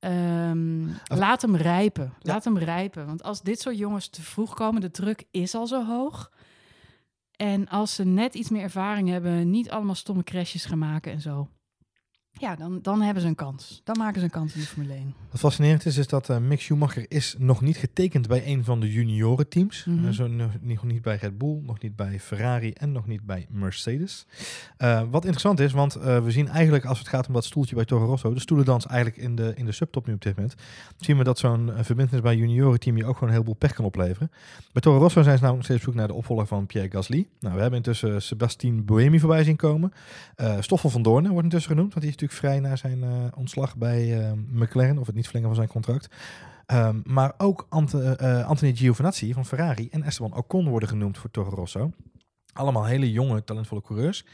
Ehm, 0.00 0.82
laat 1.04 1.42
hem 1.42 1.56
rijpen. 1.56 2.12
Ja. 2.18 2.32
Laat 2.32 2.44
hem 2.44 2.58
rijpen. 2.58 3.06
Want 3.06 3.22
als 3.22 3.42
dit 3.42 3.60
soort 3.60 3.78
jongens 3.78 4.08
te 4.08 4.22
vroeg 4.22 4.54
komen, 4.54 4.80
de 4.80 4.90
druk 4.90 5.24
is 5.30 5.54
al 5.54 5.66
zo 5.66 5.86
hoog. 5.86 6.30
En 7.36 7.68
als 7.68 7.94
ze 7.94 8.04
net 8.04 8.34
iets 8.34 8.50
meer 8.50 8.62
ervaring 8.62 9.08
hebben, 9.08 9.50
niet 9.50 9.70
allemaal 9.70 9.94
stomme 9.94 10.22
crashes 10.22 10.64
gaan 10.64 10.78
maken 10.78 11.12
en 11.12 11.20
zo. 11.20 11.48
Ja, 12.38 12.56
dan, 12.56 12.78
dan 12.82 13.00
hebben 13.00 13.22
ze 13.22 13.28
een 13.28 13.34
kans. 13.34 13.80
Dan 13.84 13.98
maken 13.98 14.18
ze 14.18 14.24
een 14.24 14.30
kans 14.30 14.54
in 14.54 14.60
de 14.60 14.66
Formule 14.66 14.92
1. 14.92 15.14
Wat 15.30 15.40
fascinerend 15.40 15.86
is, 15.86 15.96
is 15.96 16.06
dat 16.06 16.28
eh, 16.28 16.38
Mick 16.38 16.60
Schumacher 16.60 17.06
is 17.08 17.34
nog 17.38 17.60
niet 17.60 17.76
getekend 17.76 18.28
bij 18.28 18.46
een 18.46 18.64
van 18.64 18.80
de 18.80 18.92
juniorenteams. 18.92 19.84
Mhm. 19.84 20.06
Eh, 20.06 20.12
zo 20.12 20.26
nog, 20.26 20.84
niet 20.84 21.02
bij 21.02 21.16
Red 21.16 21.38
Bull, 21.38 21.60
nog 21.62 21.80
niet 21.80 21.96
bij 21.96 22.20
Ferrari 22.20 22.72
en 22.72 22.92
nog 22.92 23.06
niet 23.06 23.26
bij 23.26 23.46
Mercedes. 23.50 24.26
Eh, 24.76 25.02
wat 25.10 25.22
interessant 25.22 25.60
is, 25.60 25.72
want 25.72 25.92
we 25.94 26.30
zien 26.30 26.48
eigenlijk 26.48 26.84
als 26.84 26.98
het 26.98 27.08
gaat 27.08 27.26
om 27.26 27.34
dat 27.34 27.44
stoeltje 27.44 27.74
bij 27.74 27.84
Toro 27.84 28.06
Rosso, 28.06 28.34
de 28.34 28.40
stoelendans 28.40 28.86
eigenlijk 28.86 29.22
in 29.22 29.34
de, 29.34 29.52
in 29.54 29.64
de 29.64 29.72
subtop 29.72 30.06
nu 30.06 30.12
op 30.12 30.22
dit 30.22 30.36
moment, 30.36 30.54
zien 30.98 31.18
we 31.18 31.24
dat 31.24 31.38
zo'n 31.38 31.72
verbindenis 31.76 32.22
bij 32.22 32.36
juniorenteam 32.36 32.96
je 32.96 33.04
ook 33.04 33.14
gewoon 33.14 33.28
een 33.28 33.34
heleboel 33.34 33.54
pech 33.54 33.72
kan 33.72 33.84
opleveren. 33.84 34.30
Bij 34.72 34.82
Toro 34.82 34.98
Rosso 34.98 35.22
zijn 35.22 35.36
ze 35.36 35.42
namelijk 35.42 35.56
nog 35.56 35.64
steeds 35.64 35.80
op 35.80 35.86
zoek 35.86 35.94
naar 35.94 36.08
de 36.08 36.14
opvolger 36.14 36.46
van 36.46 36.66
Pierre 36.66 36.90
Gasly. 36.90 37.28
Nou, 37.40 37.54
we 37.54 37.60
hebben 37.60 37.78
intussen 37.78 38.22
Sebastien 38.22 38.84
Buemi 38.84 39.20
voorbij 39.20 39.44
zien 39.44 39.56
komen. 39.56 39.92
Stoffel 40.60 40.90
van 40.90 41.02
Doornen 41.02 41.30
wordt 41.30 41.44
intussen 41.44 41.70
genoemd, 41.70 41.94
want 41.94 42.00
die 42.00 42.14
is 42.14 42.23
vrij 42.32 42.60
na 42.60 42.76
zijn 42.76 43.02
eh, 43.02 43.10
ontslag 43.34 43.76
bij 43.76 44.20
eh, 44.20 44.32
McLaren, 44.32 44.98
of 44.98 45.06
het 45.06 45.14
niet 45.14 45.24
verlengen 45.24 45.48
van 45.48 45.56
zijn 45.56 45.68
contract. 45.68 46.14
Ehm, 46.66 47.00
maar 47.04 47.34
ook 47.38 47.66
Ant 47.68 47.94
eh, 47.94 48.46
Anthony 48.46 48.74
Giovinazzi 48.74 49.32
van 49.32 49.46
Ferrari 49.46 49.88
en 49.90 50.02
Esteban 50.02 50.36
Ocon 50.36 50.68
worden 50.68 50.88
genoemd 50.88 51.18
voor 51.18 51.30
Toro 51.30 51.50
Rosso. 51.50 51.90
Allemaal 52.52 52.84
hele 52.84 53.12
jonge, 53.12 53.44
talentvolle 53.44 53.82
coureurs. 53.82 54.24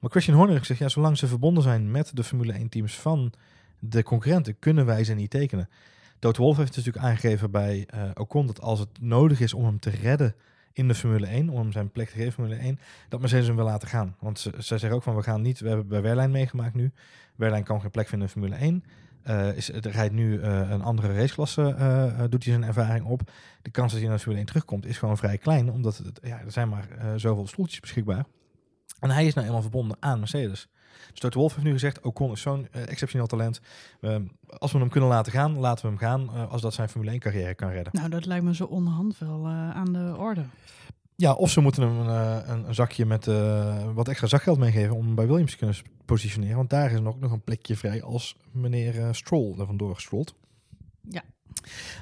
Maar 0.00 0.10
Christian 0.10 0.36
Horner 0.36 0.58
gezegd, 0.58 0.80
ja, 0.80 0.88
zolang 0.88 1.18
ze 1.18 1.26
verbonden 1.26 1.62
zijn 1.62 1.90
met 1.90 2.16
de 2.16 2.24
Formule 2.24 2.52
1 2.52 2.68
teams 2.68 2.98
van 2.98 3.32
de 3.78 4.02
concurrenten, 4.02 4.58
kunnen 4.58 4.86
wij 4.86 5.04
ze 5.04 5.14
niet 5.14 5.30
tekenen. 5.30 5.68
Toto 6.18 6.42
Wolff 6.42 6.58
heeft 6.58 6.76
natuurlijk 6.76 7.04
aangegeven 7.04 7.50
bij 7.50 7.88
Ocon 8.14 8.46
dat 8.46 8.60
als 8.60 8.78
het 8.78 9.00
nodig 9.00 9.40
is 9.40 9.54
om 9.54 9.64
hem 9.64 9.78
te 9.78 9.90
redden 9.90 10.34
in 10.76 10.88
de 10.88 10.94
Formule 10.94 11.26
1, 11.26 11.48
om 11.48 11.72
zijn 11.72 11.90
plek 11.90 12.08
te 12.08 12.16
geven 12.16 12.32
Formule 12.32 12.54
1, 12.54 12.78
dat 13.08 13.20
Mercedes 13.20 13.46
hem 13.46 13.56
wil 13.56 13.64
laten 13.64 13.88
gaan. 13.88 14.16
Want 14.20 14.38
ze, 14.38 14.50
zij 14.50 14.78
zeggen 14.78 14.98
ook 14.98 15.02
van, 15.02 15.16
we 15.16 15.22
gaan 15.22 15.42
niet, 15.42 15.60
we 15.60 15.68
hebben 15.68 15.88
bij 15.88 16.02
Wehrlein 16.02 16.30
meegemaakt 16.30 16.74
nu. 16.74 16.92
Wehrlein 17.36 17.64
kan 17.64 17.80
geen 17.80 17.90
plek 17.90 18.08
vinden 18.08 18.28
in 18.28 18.32
Formule 18.32 18.56
1. 18.56 18.84
Eh 19.22 19.56
is, 19.56 19.72
er 19.72 19.90
rijdt 19.90 20.14
nu 20.14 20.40
eh, 20.40 20.70
een 20.70 20.82
andere 20.82 21.14
raceklasse, 21.14 21.74
eh, 21.78 22.20
doet 22.28 22.44
hij 22.44 22.52
zijn 22.52 22.64
ervaring 22.64 23.04
op. 23.04 23.30
De 23.62 23.70
kans 23.70 23.92
dat 23.92 24.00
hij 24.00 24.08
naar 24.08 24.18
Formule 24.18 24.38
1 24.38 24.46
terugkomt 24.46 24.86
is 24.86 24.98
gewoon 24.98 25.16
vrij 25.16 25.38
klein, 25.38 25.70
omdat 25.70 25.96
het, 25.96 26.20
ja, 26.22 26.40
er 26.40 26.52
zijn 26.52 26.68
maar 26.68 26.88
zoveel 27.16 27.46
stoeltjes 27.46 27.80
beschikbaar. 27.80 28.24
En 29.00 29.10
hij 29.10 29.26
is 29.26 29.34
nou 29.34 29.46
eenmaal 29.46 29.62
verbonden 29.62 29.96
aan 30.00 30.18
Mercedes. 30.18 30.68
Dus 31.10 31.20
Toto 31.20 31.38
Wolff 31.38 31.54
heeft 31.54 31.66
nu 31.66 31.72
gezegd, 31.72 32.00
Ocon 32.00 32.32
is 32.32 32.40
zo'n 32.40 32.68
eh, 32.72 32.88
exceptioneel 32.88 33.26
talent. 33.26 33.60
Ehm, 34.00 34.22
als 34.58 34.72
we 34.72 34.78
hem 34.78 34.88
kunnen 34.88 35.08
laten 35.08 35.32
gaan, 35.32 35.58
laten 35.58 35.82
we 35.84 35.88
hem 35.90 35.98
gaan. 35.98 36.34
eh, 36.34 36.50
als 36.52 36.62
dat 36.62 36.74
zijn 36.74 36.88
Formule 36.88 37.10
1 37.10 37.20
carrière 37.20 37.54
kan 37.54 37.70
redden. 37.70 37.92
Nou, 37.96 38.08
dat 38.08 38.26
lijkt 38.26 38.44
me 38.44 38.54
zo 38.54 38.64
onderhand 38.64 39.18
wel 39.18 39.44
eh, 39.46 39.70
aan 39.70 39.92
de 39.92 40.14
orde. 40.18 40.44
Ja, 41.16 41.32
of 41.32 41.50
ze 41.50 41.60
moeten 41.60 41.82
hem 41.82 41.98
een, 41.98 42.50
een, 42.68 42.74
zakje 42.74 43.06
met 43.06 43.24
wat 43.94 44.08
extra 44.08 44.26
zakgeld 44.26 44.58
meegeven 44.58 44.96
om 44.96 45.04
hem 45.06 45.14
bij 45.14 45.26
Williams 45.26 45.50
te 45.50 45.56
kunnen 45.56 45.76
positioneren. 46.04 46.56
Want 46.56 46.70
daar 46.70 46.92
is 46.92 47.00
nog, 47.00 47.20
nog 47.20 47.32
een 47.32 47.44
plekje 47.44 47.76
vrij 47.76 48.02
als 48.02 48.36
meneer 48.52 49.14
Stroll 49.14 49.58
er 49.58 49.66
vandoor 49.66 49.94
gestrold. 49.94 50.34
Ja. 51.10 51.22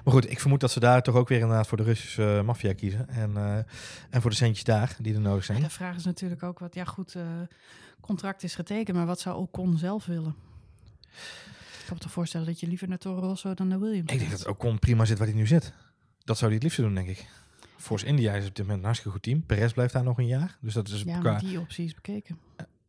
Maar 0.05 0.15
goed, 0.15 0.31
ik 0.31 0.41
vermoed 0.41 0.61
dat 0.61 0.71
ze 0.71 0.81
daar 0.81 1.03
toch 1.03 1.15
ook 1.15 1.29
weer 1.29 1.41
inderdaad 1.41 1.67
voor 1.67 1.77
de 1.77 1.83
Russische 1.83 2.43
maffia 2.45 2.73
kiezen. 2.73 3.09
En, 3.09 3.37
en 4.11 4.21
voor 4.21 4.31
de 4.31 4.37
centjes 4.37 4.65
daar 4.65 4.97
die 5.01 5.15
er 5.15 5.21
nodig 5.21 5.47
Ja, 5.47 5.53
zijn. 5.53 5.63
de 5.67 5.71
vraag 5.71 5.97
is 5.97 6.05
natuurlijk 6.05 6.43
ook 6.43 6.59
wat, 6.59 6.75
ja 6.75 6.85
goed, 6.85 7.17
contract 8.07 8.43
is 8.43 8.55
getekend, 8.55 8.97
maar 8.97 9.07
wat 9.07 9.21
zou 9.21 9.37
Ocon 9.37 9.79
zelf 9.79 10.07
willen? 10.07 10.35
Ik 11.81 11.91
kan 11.91 11.97
me 11.97 12.03
toch 12.03 12.13
voorstellen 12.13 12.47
dat 12.47 12.61
je 12.61 12.67
liever 12.67 12.89
naar 12.89 12.99
Toro 12.99 13.21
Rosso 13.21 13.55
dan 13.55 13.69
naar 13.69 13.81
Williams 13.81 14.13
Ik 14.13 14.19
denk 14.19 14.31
dat 14.31 14.47
Ocon 14.47 14.79
prima 14.79 15.05
zit 15.05 15.19
waar 15.19 15.27
hij 15.27 15.37
nu 15.37 15.47
zit. 15.47 15.73
Dat 16.25 16.39
zou 16.39 16.47
hij 16.47 16.55
het 16.55 16.63
liefste 16.63 16.83
doen, 16.83 16.95
denk 16.95 17.09
ik. 17.09 17.29
Force 17.77 18.07
India 18.07 18.33
is 18.35 18.47
op 18.47 18.55
dit 18.55 18.59
moment 18.59 18.79
een 18.79 18.85
hartstikke 18.85 19.13
goed 19.13 19.23
team. 19.23 19.43
Perez 19.47 19.73
blijft 19.73 19.93
daar 19.93 20.03
nog 20.03 20.19
een 20.19 20.27
jaar. 20.27 20.57
Dus 20.61 20.75
dat 20.75 20.89
is 20.89 21.03
Ja, 21.03 21.19
qua... 21.19 21.39
die 21.39 21.61
optie 21.61 21.85
is 21.85 21.95
bekeken. 21.95 22.39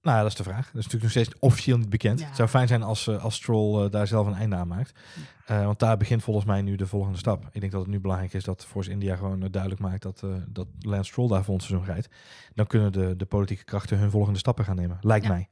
Nou 0.05 0.17
dat 0.21 0.27
is 0.27 0.35
de 0.35 0.43
vraag. 0.43 0.65
Dat 0.65 0.75
is 0.81 0.83
natuurlijk 0.83 1.03
nog 1.03 1.11
steeds 1.11 1.39
officieel 1.39 1.77
niet 1.77 1.89
bekend. 1.89 2.19
Ja. 2.19 2.25
Het 2.25 2.35
zou 2.35 2.49
fijn 2.49 2.67
zijn 2.67 2.83
als, 2.83 3.07
eh, 3.07 3.23
als 3.23 3.35
Stroll 3.35 3.83
eh, 3.85 3.91
daar 3.91 4.07
zelf 4.07 4.27
een 4.27 4.33
einde 4.33 4.55
aan 4.55 4.67
maakt. 4.67 4.99
Eh, 5.45 5.65
want 5.65 5.79
daar 5.79 5.97
begint 5.97 6.23
volgens 6.23 6.45
mij 6.45 6.61
nu 6.61 6.75
de 6.75 6.87
volgende 6.87 7.17
stap. 7.17 7.49
Ik 7.51 7.59
denk 7.59 7.71
dat 7.71 7.81
het 7.81 7.89
nu 7.91 7.99
belangrijk 7.99 8.33
is 8.33 8.43
dat 8.43 8.65
Force 8.65 8.89
India 8.91 9.15
gewoon 9.15 9.39
duidelijk 9.51 9.81
maakt 9.81 10.01
dat, 10.01 10.23
dat 10.47 10.67
Lance 10.79 11.11
Stroll 11.11 11.27
daar 11.27 11.43
volgend 11.43 11.67
seizoen 11.67 11.87
rijdt. 11.87 12.09
Dan 12.53 12.67
kunnen 12.67 12.91
de, 12.91 13.15
de 13.15 13.25
politieke 13.25 13.63
krachten 13.63 13.97
hun 13.97 14.09
volgende 14.11 14.39
stappen 14.39 14.65
gaan 14.65 14.75
nemen. 14.75 14.97
Lijkt 15.01 15.25
Ja. 15.25 15.31
mij. 15.31 15.47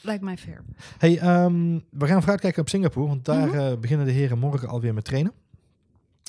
Lijkt 0.00 0.22
mij 0.22 0.36
fair. 0.36 0.64
Hey, 0.98 1.18
ehm, 1.18 1.78
we 1.90 2.06
gaan 2.06 2.18
vooruitkijken 2.20 2.60
op 2.62 2.68
Singapore. 2.68 3.08
Want 3.08 3.24
daar 3.24 3.48
Mhm. 3.48 3.80
beginnen 3.80 4.06
de 4.06 4.12
heren 4.12 4.38
morgen 4.38 4.68
alweer 4.68 4.94
met 4.94 5.04
trainen. 5.04 5.32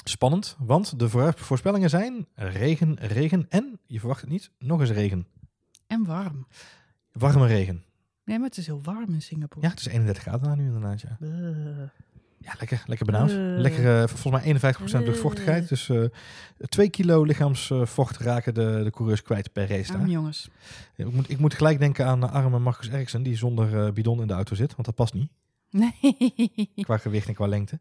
Spannend, 0.03 0.55
want 0.59 0.99
de 0.99 1.09
voorspellingen 1.35 1.89
zijn 1.89 2.27
regen, 2.33 2.95
regen 2.99 3.45
en, 3.49 3.79
je 3.85 3.99
verwacht 3.99 4.21
het 4.21 4.29
niet, 4.29 4.51
nog 4.59 4.79
eens 4.79 4.89
regen. 4.91 5.27
En 5.87 6.05
warm. 6.05 6.47
Warme 7.17 7.47
regen. 7.47 7.84
Nee, 8.23 8.38
maar 8.39 8.47
het 8.47 8.58
is 8.58 8.65
heel 8.65 8.82
warm 8.84 9.13
in 9.13 9.21
Singapore. 9.21 9.65
Ja, 9.65 9.69
het 9.71 9.80
is 9.80 9.88
31 9.88 10.23
graden 10.23 10.41
daar 10.41 10.58
nu 10.58 10.65
inderdaad, 10.65 11.01
ja. 11.01 11.17
Buh. 11.19 11.89
Ja, 12.38 12.53
lekker, 12.60 12.84
lekker 12.86 13.06
benauwd. 13.06 13.30
Eh. 13.30 13.36
lekker, 13.38 14.01
eh, 14.01 14.08
volgens 14.08 14.43
mij 14.43 14.43
51% 14.43 15.06
luchtvochtigheid. 15.06 15.63
Eh. 15.63 15.69
Dus 15.69 15.89
eh 15.89 16.03
2 16.69 16.89
kilo 16.89 17.23
lichaamsvocht 17.23 18.17
raken 18.17 18.53
de, 18.53 18.82
de 18.84 18.91
coureurs 18.91 19.21
kwijt 19.21 19.53
per 19.53 19.67
race 19.67 19.91
daar. 19.91 20.08
Jongens. 20.08 20.49
Ik 20.95 21.12
moet, 21.12 21.30
ik 21.30 21.39
moet 21.39 21.53
gelijk 21.53 21.80
denken 21.80 22.06
aan 22.06 22.19
de 22.19 22.27
arme 22.27 22.60
Marcus 22.60 22.89
Eriksen, 22.89 23.23
die 23.23 23.38
zonder 23.38 23.86
eh, 23.86 23.91
bidon 23.91 24.21
in 24.21 24.27
de 24.27 24.34
auto 24.34 24.56
zit. 24.56 24.71
Want 24.71 24.86
dat 24.86 24.95
past 24.95 25.13
niet, 25.13 25.32
Nee. 25.77 26.69
qua 26.81 26.97
gewicht 26.97 27.27
en 27.27 27.33
qua 27.33 27.47
lengte. 27.47 27.79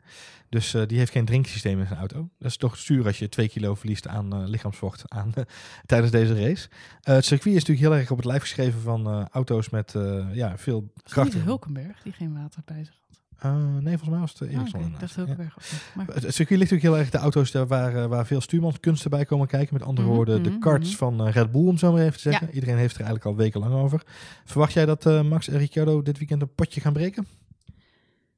Dus 0.48 0.74
eh, 0.74 0.86
die 0.86 0.98
heeft 0.98 1.12
geen 1.12 1.24
drinksysteem 1.24 1.80
in 1.80 1.86
zijn 1.86 1.98
auto. 1.98 2.28
Dat 2.38 2.50
is 2.50 2.56
toch 2.56 2.76
zuur 2.76 3.06
als 3.06 3.18
je 3.18 3.28
2 3.28 3.48
kilo 3.48 3.74
verliest 3.74 4.08
aan 4.08 4.32
eh, 4.34 4.48
lichaamsvocht 4.48 5.04
aan, 5.10 5.32
tijdens 5.86 6.12
deze 6.12 6.34
race. 6.34 6.68
Eh, 7.02 7.14
het 7.14 7.24
circuit 7.24 7.54
is 7.54 7.64
natuurlijk 7.64 7.88
heel 7.88 7.96
erg 7.96 8.10
op 8.10 8.16
het 8.16 8.26
lijf 8.26 8.40
geschreven 8.40 8.80
van 8.80 9.06
eh, 9.06 9.24
auto's 9.30 9.70
met 9.70 9.94
eh, 9.94 10.24
ja, 10.32 10.58
veel 10.58 10.76
het 10.76 10.94
niet 10.94 11.12
kracht. 11.12 11.34
Hulkenberg 11.34 12.02
die 12.02 12.12
geen 12.12 12.34
water 12.34 12.62
bij 12.64 12.84
zich 12.84 12.94
had? 13.08 13.20
Eh, 13.38 13.52
nee, 13.80 13.98
volgens 13.98 14.08
mij 14.10 14.18
was 14.18 14.32
het 14.38 14.42
Ah. 14.42 14.50
Ja. 14.50 14.60
Ook 14.60 14.78
niet. 14.78 15.50
Maar 15.94 16.06
Het, 16.06 16.22
het 16.22 16.34
circuit 16.34 16.58
ligt 16.58 16.70
natuurlijk 16.70 16.82
heel 16.82 16.98
erg 16.98 17.10
de 17.10 17.18
auto's 17.18 17.50
daar 17.50 17.66
waar, 17.66 17.96
eh, 17.96 18.06
waar 18.06 18.26
veel 18.26 18.40
stuurmanskunsten 18.40 19.10
bij 19.10 19.24
komen 19.24 19.46
kijken. 19.46 19.74
Met 19.74 19.82
andere 19.82 20.06
Mhm, 20.06 20.16
woorden, 20.16 20.42
de 20.42 20.50
mhm, 20.50 20.58
karts 20.58 20.88
mhm. 20.88 20.98
van 20.98 21.26
eh, 21.26 21.32
Red 21.32 21.52
Bull, 21.52 21.66
om 21.66 21.78
zo 21.78 21.92
maar 21.92 22.00
even 22.00 22.12
te 22.12 22.30
zeggen. 22.30 22.50
Iedereen 22.50 22.76
heeft 22.76 22.94
er 22.94 23.00
eigenlijk 23.04 23.26
al 23.30 23.36
wekenlang 23.36 23.74
over. 23.74 24.02
Verwacht 24.44 24.72
jij 24.72 24.86
dat 24.86 25.06
eh, 25.06 25.22
Max 25.22 25.48
en 25.48 25.58
Ricciardo 25.58 26.02
dit 26.02 26.18
weekend 26.18 26.42
een 26.42 26.54
potje 26.54 26.80
gaan 26.80 26.92
breken? 26.92 27.26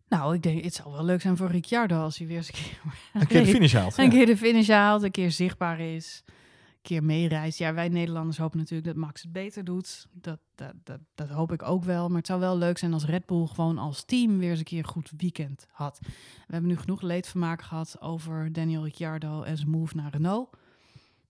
Nou, 0.08 0.34
ik 0.34 0.42
denk, 0.42 0.64
het 0.64 0.74
zal 0.74 0.92
wel 0.92 1.04
leuk 1.04 1.20
zijn 1.20 1.36
voor 1.36 1.50
Ricciardo 1.50 2.00
als 2.02 2.18
hij 2.18 2.26
weer 2.26 2.36
eens 2.36 2.48
een 2.48 2.54
keer, 2.54 2.80
Een 3.12 3.26
keer 3.26 3.44
de 3.44 3.50
finish 3.56 3.72
haalt. 3.74 3.98
een 3.98 4.04
Ja. 4.04 4.10
keer 4.10 4.26
de 4.26 4.36
finish 4.36 4.68
haalt, 4.68 5.02
een 5.02 5.10
keer 5.10 5.30
zichtbaar 5.30 5.80
is. 5.80 6.22
Een 6.26 6.94
keer 6.94 7.04
meereist. 7.04 7.58
Ja, 7.58 7.74
wij 7.74 7.88
Nederlanders 7.88 8.38
hopen 8.38 8.58
natuurlijk 8.58 8.86
dat 8.88 8.96
Max 8.96 9.22
het 9.22 9.32
beter 9.32 9.64
doet. 9.64 10.06
Dat, 10.12 10.38
dat, 10.54 10.72
dat, 10.84 11.00
dat 11.14 11.28
hoop 11.28 11.52
ik 11.52 11.62
ook 11.62 11.84
wel. 11.84 12.08
Maar 12.08 12.16
het 12.16 12.26
zou 12.26 12.40
wel 12.40 12.58
leuk 12.58 12.78
zijn 12.78 12.92
als 12.92 13.04
Red 13.04 13.26
Bull 13.26 13.46
gewoon 13.46 13.78
als 13.78 14.04
team 14.04 14.38
weer 14.38 14.50
eens 14.50 14.58
een 14.58 14.64
keer 14.64 14.78
een 14.78 14.84
goed 14.84 15.12
weekend 15.16 15.66
had. 15.70 15.98
We 16.02 16.08
hebben 16.52 16.70
nu 16.70 16.76
genoeg 16.76 17.02
leedvermaak 17.02 17.62
gehad 17.62 18.00
over 18.00 18.52
Daniel 18.52 18.84
Ricciardo 18.84 19.42
en 19.42 19.56
zijn 19.56 19.70
move 19.70 19.96
naar 19.96 20.10
Renault. 20.10 20.56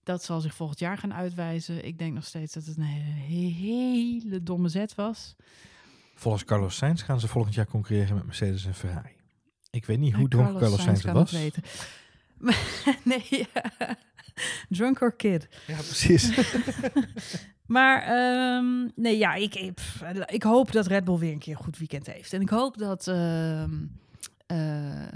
Dat 0.03 0.25
zal 0.25 0.41
zich 0.41 0.55
volgend 0.55 0.79
jaar 0.79 0.99
gaan 0.99 1.15
uitwijzen. 1.15 1.85
Ik 1.87 1.99
denk 1.99 2.15
nog 2.15 2.25
steeds 2.25 2.53
dat 2.55 2.65
het 2.65 2.77
een 2.77 2.83
hele, 2.83 3.53
hele 3.53 4.43
domme 4.43 4.69
zet 4.69 4.95
was. 4.95 5.37
Volgens 6.19 6.45
Carlos 6.45 6.77
Sainz 6.77 7.05
gaan 7.05 7.21
ze 7.21 7.29
volgend 7.29 7.55
jaar 7.55 7.67
concurreren 7.67 8.15
met 8.15 8.25
Mercedes 8.25 8.65
en 8.67 8.75
Ferrari. 8.75 9.17
Ik 9.71 9.85
weet 9.85 9.99
niet 9.99 10.13
hoe 10.13 10.23
Ja, 10.23 10.29
dronken 10.29 10.59
Carlos 10.59 10.83
Sainz 10.83 11.05
was. 11.05 11.31
weten. 11.31 11.63
nee, 13.05 13.49
drunk 14.69 15.01
or 15.01 15.13
kid. 15.13 15.49
Ja, 15.67 15.77
precies. 15.77 16.31
Maar 17.67 18.03
ehm, 18.03 18.89
nee, 18.95 19.19
ja, 19.19 19.35
ik, 19.35 19.55
ik, 20.27 20.43
hoop 20.43 20.73
dat 20.73 20.87
Red 20.87 21.05
Bull 21.05 21.19
weer 21.19 21.33
een 21.33 21.39
keer 21.39 21.57
een 21.57 21.65
goed 21.65 21.79
weekend 21.79 22.07
heeft. 22.07 22.33
En 22.33 22.41
ik 22.41 22.49
hoop 22.49 22.79
dat 22.79 23.07
eh, 23.07 23.65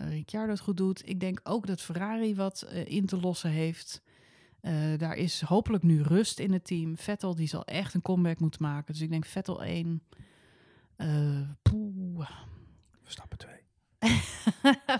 Ricciardo 0.08 0.50
het 0.50 0.60
goed 0.60 0.76
doet. 0.76 1.08
Ik 1.08 1.20
denk 1.20 1.40
ook 1.42 1.66
dat 1.66 1.80
Ferrari 1.80 2.34
wat 2.34 2.62
eh, 2.62 2.86
in 2.86 3.06
te 3.06 3.20
lossen 3.20 3.50
heeft. 3.50 4.02
Eh, 4.60 4.74
daar 4.96 5.14
is 5.14 5.40
hopelijk 5.40 5.82
nu 5.82 6.02
rust 6.02 6.38
in 6.38 6.52
het 6.52 6.64
team. 6.64 6.96
Vettel 6.96 7.34
die 7.34 7.48
zal 7.48 7.64
echt 7.64 7.94
een 7.94 8.02
comeback 8.02 8.40
moeten 8.40 8.62
maken. 8.62 8.92
Dus 8.92 9.02
ik 9.02 9.10
denk 9.10 9.24
Vettel 9.24 9.62
1. 9.62 10.02
Eh 11.02 11.48
poeh. 11.62 12.30
Verstappen 13.02 13.38
2. 13.38 13.54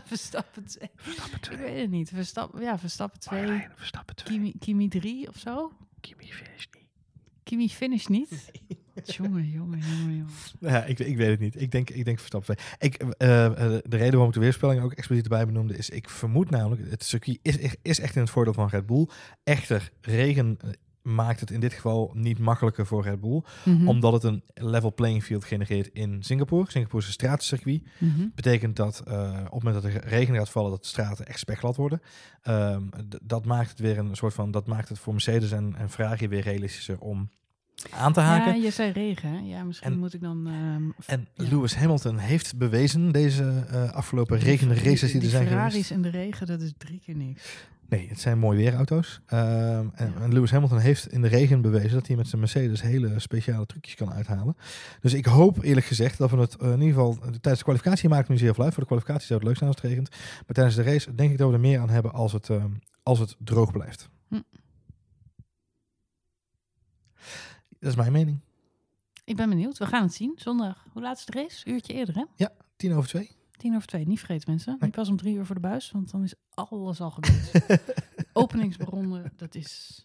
Verstappen 0.04 0.64
2. 0.78 0.90
Verstappen 0.96 1.52
Ik 1.52 1.58
weet 1.58 1.80
het 1.80 1.90
niet. 1.90 2.08
Verstappen, 2.08 2.60
ja, 2.60 2.78
Verstappen 2.78 3.20
2. 3.20 3.66
Verstappen 3.74 4.14
Kimi, 4.14 4.54
Kimi 4.58 4.88
3 4.88 5.28
of 5.28 5.36
zo? 5.36 5.72
Kimi 6.00 6.32
finish 6.32 6.66
niet. 6.74 6.86
Kimi 7.42 7.68
finish 7.68 8.06
niet? 8.06 8.50
Jongen, 9.04 9.50
jongen, 9.50 9.78
jongen, 9.78 10.16
jongen. 10.16 10.28
Ja, 10.60 10.84
ik, 10.84 10.98
ik 10.98 11.16
weet 11.16 11.28
het 11.28 11.40
niet. 11.40 11.60
Ik 11.60 11.70
denk, 11.70 11.90
ik 11.90 12.04
denk 12.04 12.18
Verstappen 12.18 12.56
2. 12.56 12.90
Ik, 12.90 13.02
eh, 13.02 13.46
eh, 13.46 13.54
de 13.82 13.96
reden 13.96 14.10
waarom 14.10 14.28
ik 14.28 14.34
de 14.34 14.40
weerspelling 14.40 14.82
ook 14.82 14.92
expliciet 14.92 15.24
erbij 15.24 15.46
benoemde, 15.46 15.76
is 15.76 15.90
ik 15.90 16.08
vermoed 16.08 16.50
namelijk, 16.50 16.90
het 16.90 17.04
circuit 17.04 17.38
is, 17.42 17.76
is 17.82 18.00
echt 18.00 18.14
in 18.14 18.20
het 18.20 18.30
voordeel 18.30 18.52
van 18.52 18.68
Red 18.68 18.86
Bull. 18.86 19.08
Echter, 19.44 19.90
regen 20.00 20.58
maakt 21.02 21.40
het 21.40 21.50
in 21.50 21.60
dit 21.60 21.72
geval 21.72 22.10
niet 22.14 22.38
makkelijker 22.38 22.86
voor 22.86 23.02
Red 23.02 23.20
Bull, 23.20 23.42
Mhm. 23.64 23.88
omdat 23.88 24.12
het 24.12 24.22
een 24.22 24.42
level 24.54 24.94
playing 24.94 25.24
field 25.24 25.44
genereert 25.44 25.88
in 25.92 26.22
Singapore. 26.22 26.70
Singapore 26.70 26.98
is 27.02 27.06
een 27.06 27.12
stratencircuit. 27.12 27.82
Mhm. 27.98 28.26
betekent 28.34 28.76
dat 28.76 29.02
eh, 29.06 29.30
op 29.46 29.52
het 29.52 29.62
moment 29.62 29.82
dat 29.82 29.92
er 29.92 30.04
regen 30.08 30.34
gaat 30.34 30.50
vallen, 30.50 30.70
dat 30.70 30.82
de 30.82 30.88
straten 30.88 31.26
echt 31.26 31.38
spekglad 31.38 31.76
worden. 31.76 32.02
Ehm, 32.42 32.82
dat 33.22 33.44
maakt 33.44 33.70
het 33.70 33.78
weer 33.78 33.98
een 33.98 34.16
soort 34.16 34.34
van, 34.34 34.50
dat 34.50 34.66
maakt 34.66 34.88
het 34.88 34.98
voor 34.98 35.12
Mercedes 35.12 35.50
en, 35.52 35.74
en 35.78 35.90
Ferrari 35.90 36.28
weer 36.28 36.42
realistischer 36.42 36.98
om 36.98 37.30
aan 37.90 38.12
te 38.12 38.20
haken. 38.20 38.56
Ja, 38.56 38.62
je 38.64 38.70
zei 38.70 38.92
regen. 38.92 39.46
Ja, 39.46 39.62
misschien 39.64 39.92
En- 39.92 39.98
moet 39.98 40.14
ik 40.14 40.20
dan... 40.20 40.46
ehm, 40.46 40.90
En 41.06 41.28
Ja. 41.34 41.48
Lewis 41.50 41.74
Hamilton 41.74 42.16
heeft 42.18 42.56
bewezen 42.56 43.12
deze 43.12 43.64
eh, 43.68 43.90
afgelopen 43.92 44.38
regende 44.38 44.74
races 44.74 45.12
die 45.12 45.20
er 45.22 45.28
zijn 45.28 45.46
Ferraris 45.46 45.72
geweest. 45.72 45.90
in 45.90 46.02
de 46.02 46.08
regen, 46.08 46.46
dat 46.46 46.60
is 46.60 46.72
drie 46.78 47.00
keer 47.04 47.16
niks. 47.16 47.66
Nee, 47.92 48.08
het 48.08 48.20
zijn 48.20 48.38
mooi 48.38 48.58
weerauto's. 48.58 49.20
Ehm, 49.26 49.88
en, 49.94 50.14
en 50.20 50.32
Lewis 50.32 50.50
Hamilton 50.50 50.78
heeft 50.78 51.12
in 51.12 51.22
de 51.22 51.28
regen 51.28 51.60
bewezen 51.60 51.92
dat 51.92 52.06
hij 52.06 52.16
met 52.16 52.28
zijn 52.28 52.40
Mercedes 52.40 52.82
hele 52.82 53.18
speciale 53.18 53.66
trucjes 53.66 53.94
kan 53.94 54.12
uithalen. 54.12 54.56
Dus 55.00 55.12
ik 55.12 55.26
hoop 55.26 55.62
eerlijk 55.62 55.86
gezegd 55.86 56.18
dat 56.18 56.30
we 56.30 56.36
het 56.36 56.56
eh, 56.56 56.72
in 56.72 56.80
ieder 56.80 56.94
geval 56.94 57.16
tijdens 57.18 57.58
de 57.58 57.62
kwalificatie 57.62 58.08
maakt 58.08 58.28
nu 58.28 58.38
zeer 58.38 58.54
veel 58.54 58.64
uit. 58.64 58.72
Voor 58.72 58.82
de 58.82 58.88
kwalificatie 58.88 59.26
zou 59.26 59.38
het 59.38 59.48
leuk 59.48 59.56
zijn 59.56 59.70
als 59.70 59.80
het 59.80 59.90
regent. 59.90 60.10
Maar 60.10 60.54
tijdens 60.54 60.76
de 60.76 60.82
race 60.82 61.14
denk 61.14 61.30
ik 61.30 61.38
dat 61.38 61.48
we 61.48 61.54
er 61.54 61.60
meer 61.60 61.80
aan 61.80 61.90
hebben 61.90 62.12
als 62.12 62.32
het, 62.32 62.50
ehm, 62.50 62.70
als 63.02 63.18
het 63.18 63.36
droog 63.38 63.72
blijft. 63.72 64.08
Hm. 64.28 64.40
Dat 67.78 67.90
is 67.90 67.96
mijn 67.96 68.12
mening. 68.12 68.40
Ik 69.24 69.36
ben 69.36 69.48
benieuwd. 69.48 69.78
We 69.78 69.86
gaan 69.86 70.02
het 70.02 70.14
zien. 70.14 70.32
Zondag. 70.36 70.86
Hoe 70.92 71.02
laat 71.02 71.18
is 71.18 71.24
de 71.24 71.32
race? 71.32 71.70
Uurtje 71.70 71.92
eerder, 71.92 72.14
hè? 72.14 72.24
Tien 72.76 72.92
over 72.92 73.08
twee. 73.08 73.41
Tien 73.62 73.74
over 73.74 73.86
twee. 73.88 74.06
Niet 74.06 74.18
vergeten, 74.18 74.50
mensen. 74.50 74.76
Niet 74.80 74.90
pas 74.90 75.08
om 75.08 75.16
drie 75.16 75.36
uur 75.36 75.46
voor 75.46 75.54
de 75.54 75.60
buis, 75.60 75.90
want 75.90 76.10
dan 76.10 76.22
is 76.22 76.34
alles 76.54 77.00
al 77.00 77.10
gebeurd. 77.10 77.52
De 77.52 77.80
Openingsronde, 78.32 79.32
dat 79.36 79.54
is 79.54 80.04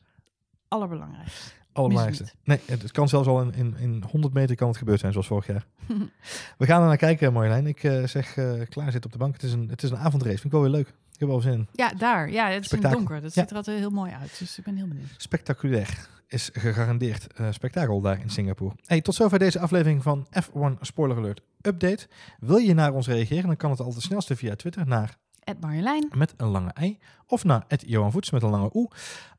allerbelangrijkste. 0.68 1.52
Allerbelangrijkste. 1.72 2.38
Nee, 2.44 2.60
het, 2.66 2.92
kan 2.92 3.10
zelfs 3.10 3.28
al 3.28 3.42
in, 3.42 3.54
in, 3.54 3.76
in 3.78 4.04
100 4.12 4.34
meter 4.34 4.56
kan 4.56 4.68
het 4.68 4.78
gebeurd 4.78 5.00
zijn, 5.00 5.12
zoals 5.12 5.28
vorig 5.28 5.48
jaar. 5.48 5.66
We 6.58 6.66
gaan 6.66 6.82
er 6.82 6.88
naar 6.88 6.98
kijken, 6.98 7.34
Marjolein. 7.34 7.68
Ik 7.68 7.84
eh, 7.84 8.04
zeg 8.08 8.38
eh, 8.38 8.62
klaar 8.70 8.92
zit 8.92 9.06
op 9.06 9.12
de 9.12 9.18
bank. 9.18 9.34
Het 9.34 9.44
is 9.44 9.54
een, 9.54 9.70
het 9.70 9.84
is 9.84 9.90
een 9.90 9.98
avondrace. 9.98 10.34
Vind 10.38 10.46
ik 10.46 10.52
wel 10.52 10.62
weer 10.62 10.72
leuk. 10.72 10.88
Ik 10.88 11.20
heb 11.20 11.30
wel 11.30 11.42
zin 11.42 11.54
in. 11.54 11.68
Ja, 11.72 11.90
daar. 11.90 12.32
Ja, 12.32 12.50
het 12.50 12.66
is 12.66 12.72
in 12.72 12.84
het 12.84 12.92
donker. 12.92 13.22
Dat 13.22 13.34
Ja. 13.34 13.42
ziet 13.42 13.50
er 13.52 13.58
altijd 13.58 13.80
heel 13.80 13.90
mooi 13.90 14.12
uit. 14.12 14.40
Dus 14.40 14.58
ik 14.58 14.64
ben 14.64 14.76
heel 14.76 14.88
benieuwd. 14.88 15.10
Spectaculair 15.18 16.10
is 16.28 16.50
gegarandeerd 16.54 17.34
eh, 17.34 17.48
spektakel 17.52 18.02
daar 18.02 18.20
in 18.20 18.30
Singapore. 18.30 18.76
Hey, 18.86 19.02
tot 19.02 19.16
zover 19.16 19.40
deze 19.40 19.60
aflevering 19.60 20.04
van 20.04 20.28
F1 20.44 20.82
Spoiler 20.82 21.18
Alert 21.18 21.42
Update. 21.62 22.08
Wil 22.40 22.58
je 22.58 22.74
naar 22.74 22.94
ons 22.94 23.08
reageren, 23.08 23.48
dan 23.48 23.58
kan 23.58 23.70
het 23.70 23.80
altijd 23.80 23.98
het 23.98 24.06
snelste 24.06 24.36
via 24.36 24.56
Twitter 24.56 24.88
naar 24.88 25.18
Marjolein. 25.60 26.12
met 26.16 26.34
een 26.38 26.48
lange 26.48 26.72
ei 26.74 27.00
of 27.28 27.44
naar 27.44 27.64
het 27.68 27.84
Johan 27.88 28.12
Voets 28.12 28.32
met 28.32 28.44
een 28.44 28.50
lange 28.50 28.70
oe. 28.74 28.90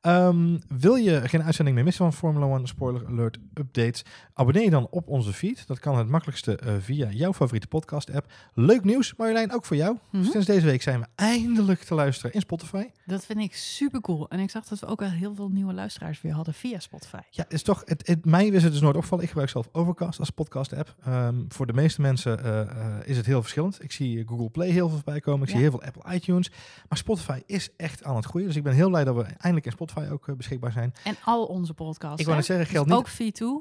Ehm, 0.01 0.57
wil 0.69 0.95
je 0.95 1.29
geen 1.29 1.43
uitzending 1.43 1.77
meer 1.77 1.85
missen 1.85 2.05
van 2.05 2.13
Formula 2.13 2.57
1 2.57 2.67
Spoiler 2.67 3.07
Alert 3.07 3.39
Updates? 3.55 4.05
Abonneer 4.35 4.63
je 4.63 4.71
dan 4.71 4.87
op 4.91 5.09
onze 5.09 5.33
feed. 5.33 5.67
Dat 5.67 5.79
kan 5.79 5.99
het 5.99 6.09
makkelijkste 6.09 6.57
eh, 6.57 6.75
via 6.81 7.11
jouw 7.11 7.33
favoriete 7.33 7.67
podcast 7.67 8.15
app. 8.15 8.33
Leuk 8.55 8.85
nieuws, 8.85 9.15
Marjolein, 9.17 9.53
ook 9.53 9.65
voor 9.65 9.77
jou. 9.77 9.99
Mhm. 10.11 10.25
Sinds 10.25 10.47
deze 10.47 10.67
week 10.67 10.83
zijn 10.83 11.01
we 11.01 11.07
eindelijk 11.15 11.83
te 11.83 11.95
luisteren 11.95 12.33
in 12.33 12.41
Spotify. 12.41 12.87
Dat 13.07 13.27
vind 13.27 13.39
ik 13.39 13.55
super 13.55 14.01
cool. 14.01 14.29
En 14.29 14.39
ik 14.39 14.51
zag 14.51 14.65
dat 14.65 14.79
we 14.79 14.87
ook 14.87 15.03
al 15.03 15.11
heel 15.11 15.35
veel 15.35 15.49
nieuwe 15.49 15.73
luisteraars 15.73 16.21
weer 16.21 16.33
hadden 16.33 16.55
via 16.55 16.79
Spotify. 16.79 17.21
Ja, 17.31 17.45
is 17.49 17.63
toch, 17.63 17.83
het, 17.85 18.07
het, 18.07 18.25
mij 18.25 18.47
is 18.47 18.63
het 18.63 18.73
dus 18.73 18.81
nooit 18.81 18.97
opgevallen. 18.97 19.25
Ik 19.25 19.31
gebruik 19.31 19.51
zelf 19.51 19.69
Overcast 19.73 20.19
als 20.19 20.31
podcast 20.31 20.73
app. 20.73 20.95
Ehm, 21.05 21.45
voor 21.49 21.67
de 21.67 21.73
meeste 21.73 22.01
mensen 22.01 22.45
eh, 22.45 22.61
eh, 22.61 22.69
is 23.05 23.17
het 23.17 23.27
heel 23.27 23.41
verschillend. 23.41 23.83
Ik 23.83 23.93
zie 23.93 24.27
Google 24.27 24.51
Play 24.51 24.69
heel 24.69 24.89
veel 24.89 24.97
voorbij 24.97 25.21
komen. 25.21 25.43
Ik 25.43 25.49
zie 25.49 25.61
heel 25.61 25.71
veel 25.71 25.83
Apple 25.83 26.15
iTunes. 26.15 26.51
Maar 26.89 26.99
Spotify 26.99 27.41
is 27.47 27.71
echt 27.79 28.05
aan 28.05 28.17
het 28.17 28.25
groeien. 28.25 28.47
Dus 28.47 28.57
ik 28.57 28.63
ben 28.63 28.73
heel 28.73 28.89
blij 28.89 29.05
dat 29.05 29.15
we 29.15 29.23
eindelijk 29.23 29.67
in 29.67 29.73
Spotify 29.73 30.07
ook 30.13 30.29
eh, 30.29 30.35
beschikbaar 30.35 30.73
zijn. 30.73 30.95
En 31.05 31.17
al 31.25 31.45
onze 31.45 31.75
podcasts. 31.75 32.19
Ik 32.21 32.25
wou 32.25 32.37
net 32.37 32.47
zeggen, 32.47 32.65
Dus 32.65 32.75
geldt 32.75 32.89
niet 32.91 32.99
Ook 32.99 33.09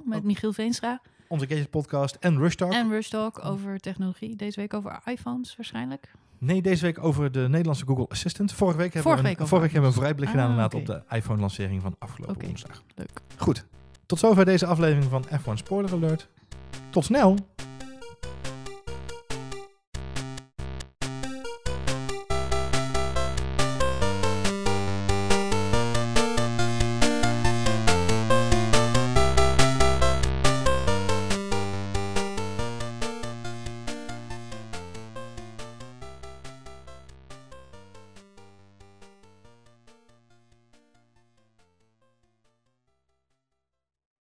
V2 0.02 0.06
met 0.08 0.18
Ook- 0.18 0.24
Michiel 0.24 0.54
Veenstra. 0.54 1.02
onze 1.28 1.48
Gadget 1.48 1.70
podcast 1.70 2.16
en 2.20 2.38
Rush 2.38 2.56
Talk. 2.56 2.72
En 2.74 2.90
Rush 2.90 3.08
Talk 3.10 3.46
over 3.46 3.80
technologie. 3.80 4.36
Deze 4.36 4.60
week 4.60 4.74
over 4.74 5.00
iPhones 5.06 5.56
waarschijnlijk. 5.56 6.12
Nee, 6.40 6.62
deze 6.62 6.82
week 6.86 7.04
over 7.04 7.32
de 7.32 7.40
Nederlandse 7.50 7.86
Google 7.86 8.08
Assistant. 8.10 8.52
Vorige 8.54 8.78
week 8.78 8.94
hebben, 8.94 9.02
Vorige 9.12 9.22
we, 9.22 9.28
week 9.28 9.38
een, 9.38 9.44
over 9.44 9.58
vorige 9.58 9.74
week 9.74 9.84
hebben 9.84 9.90
we 10.02 10.08
een 10.08 10.16
vooruitblik 10.18 10.30
gedaan 10.30 10.46
Ah, 10.46 10.72
inderdaad 10.72 11.04
op 11.04 11.08
de 11.10 11.16
iPhone 11.16 11.40
lancering 11.42 11.82
van 11.82 11.96
afgelopen 12.00 12.46
woensdag. 12.46 12.84
Leuk. 12.96 13.10
Goed, 13.38 13.66
tot 14.06 14.20
zover 14.20 14.46
deze 14.46 14.66
aflevering 14.66 15.04
van 15.10 15.26
F1 15.40 15.54
Spoiler 15.54 15.92
Alert. 15.92 16.28
Tot 16.90 17.06
snel! 17.06 17.36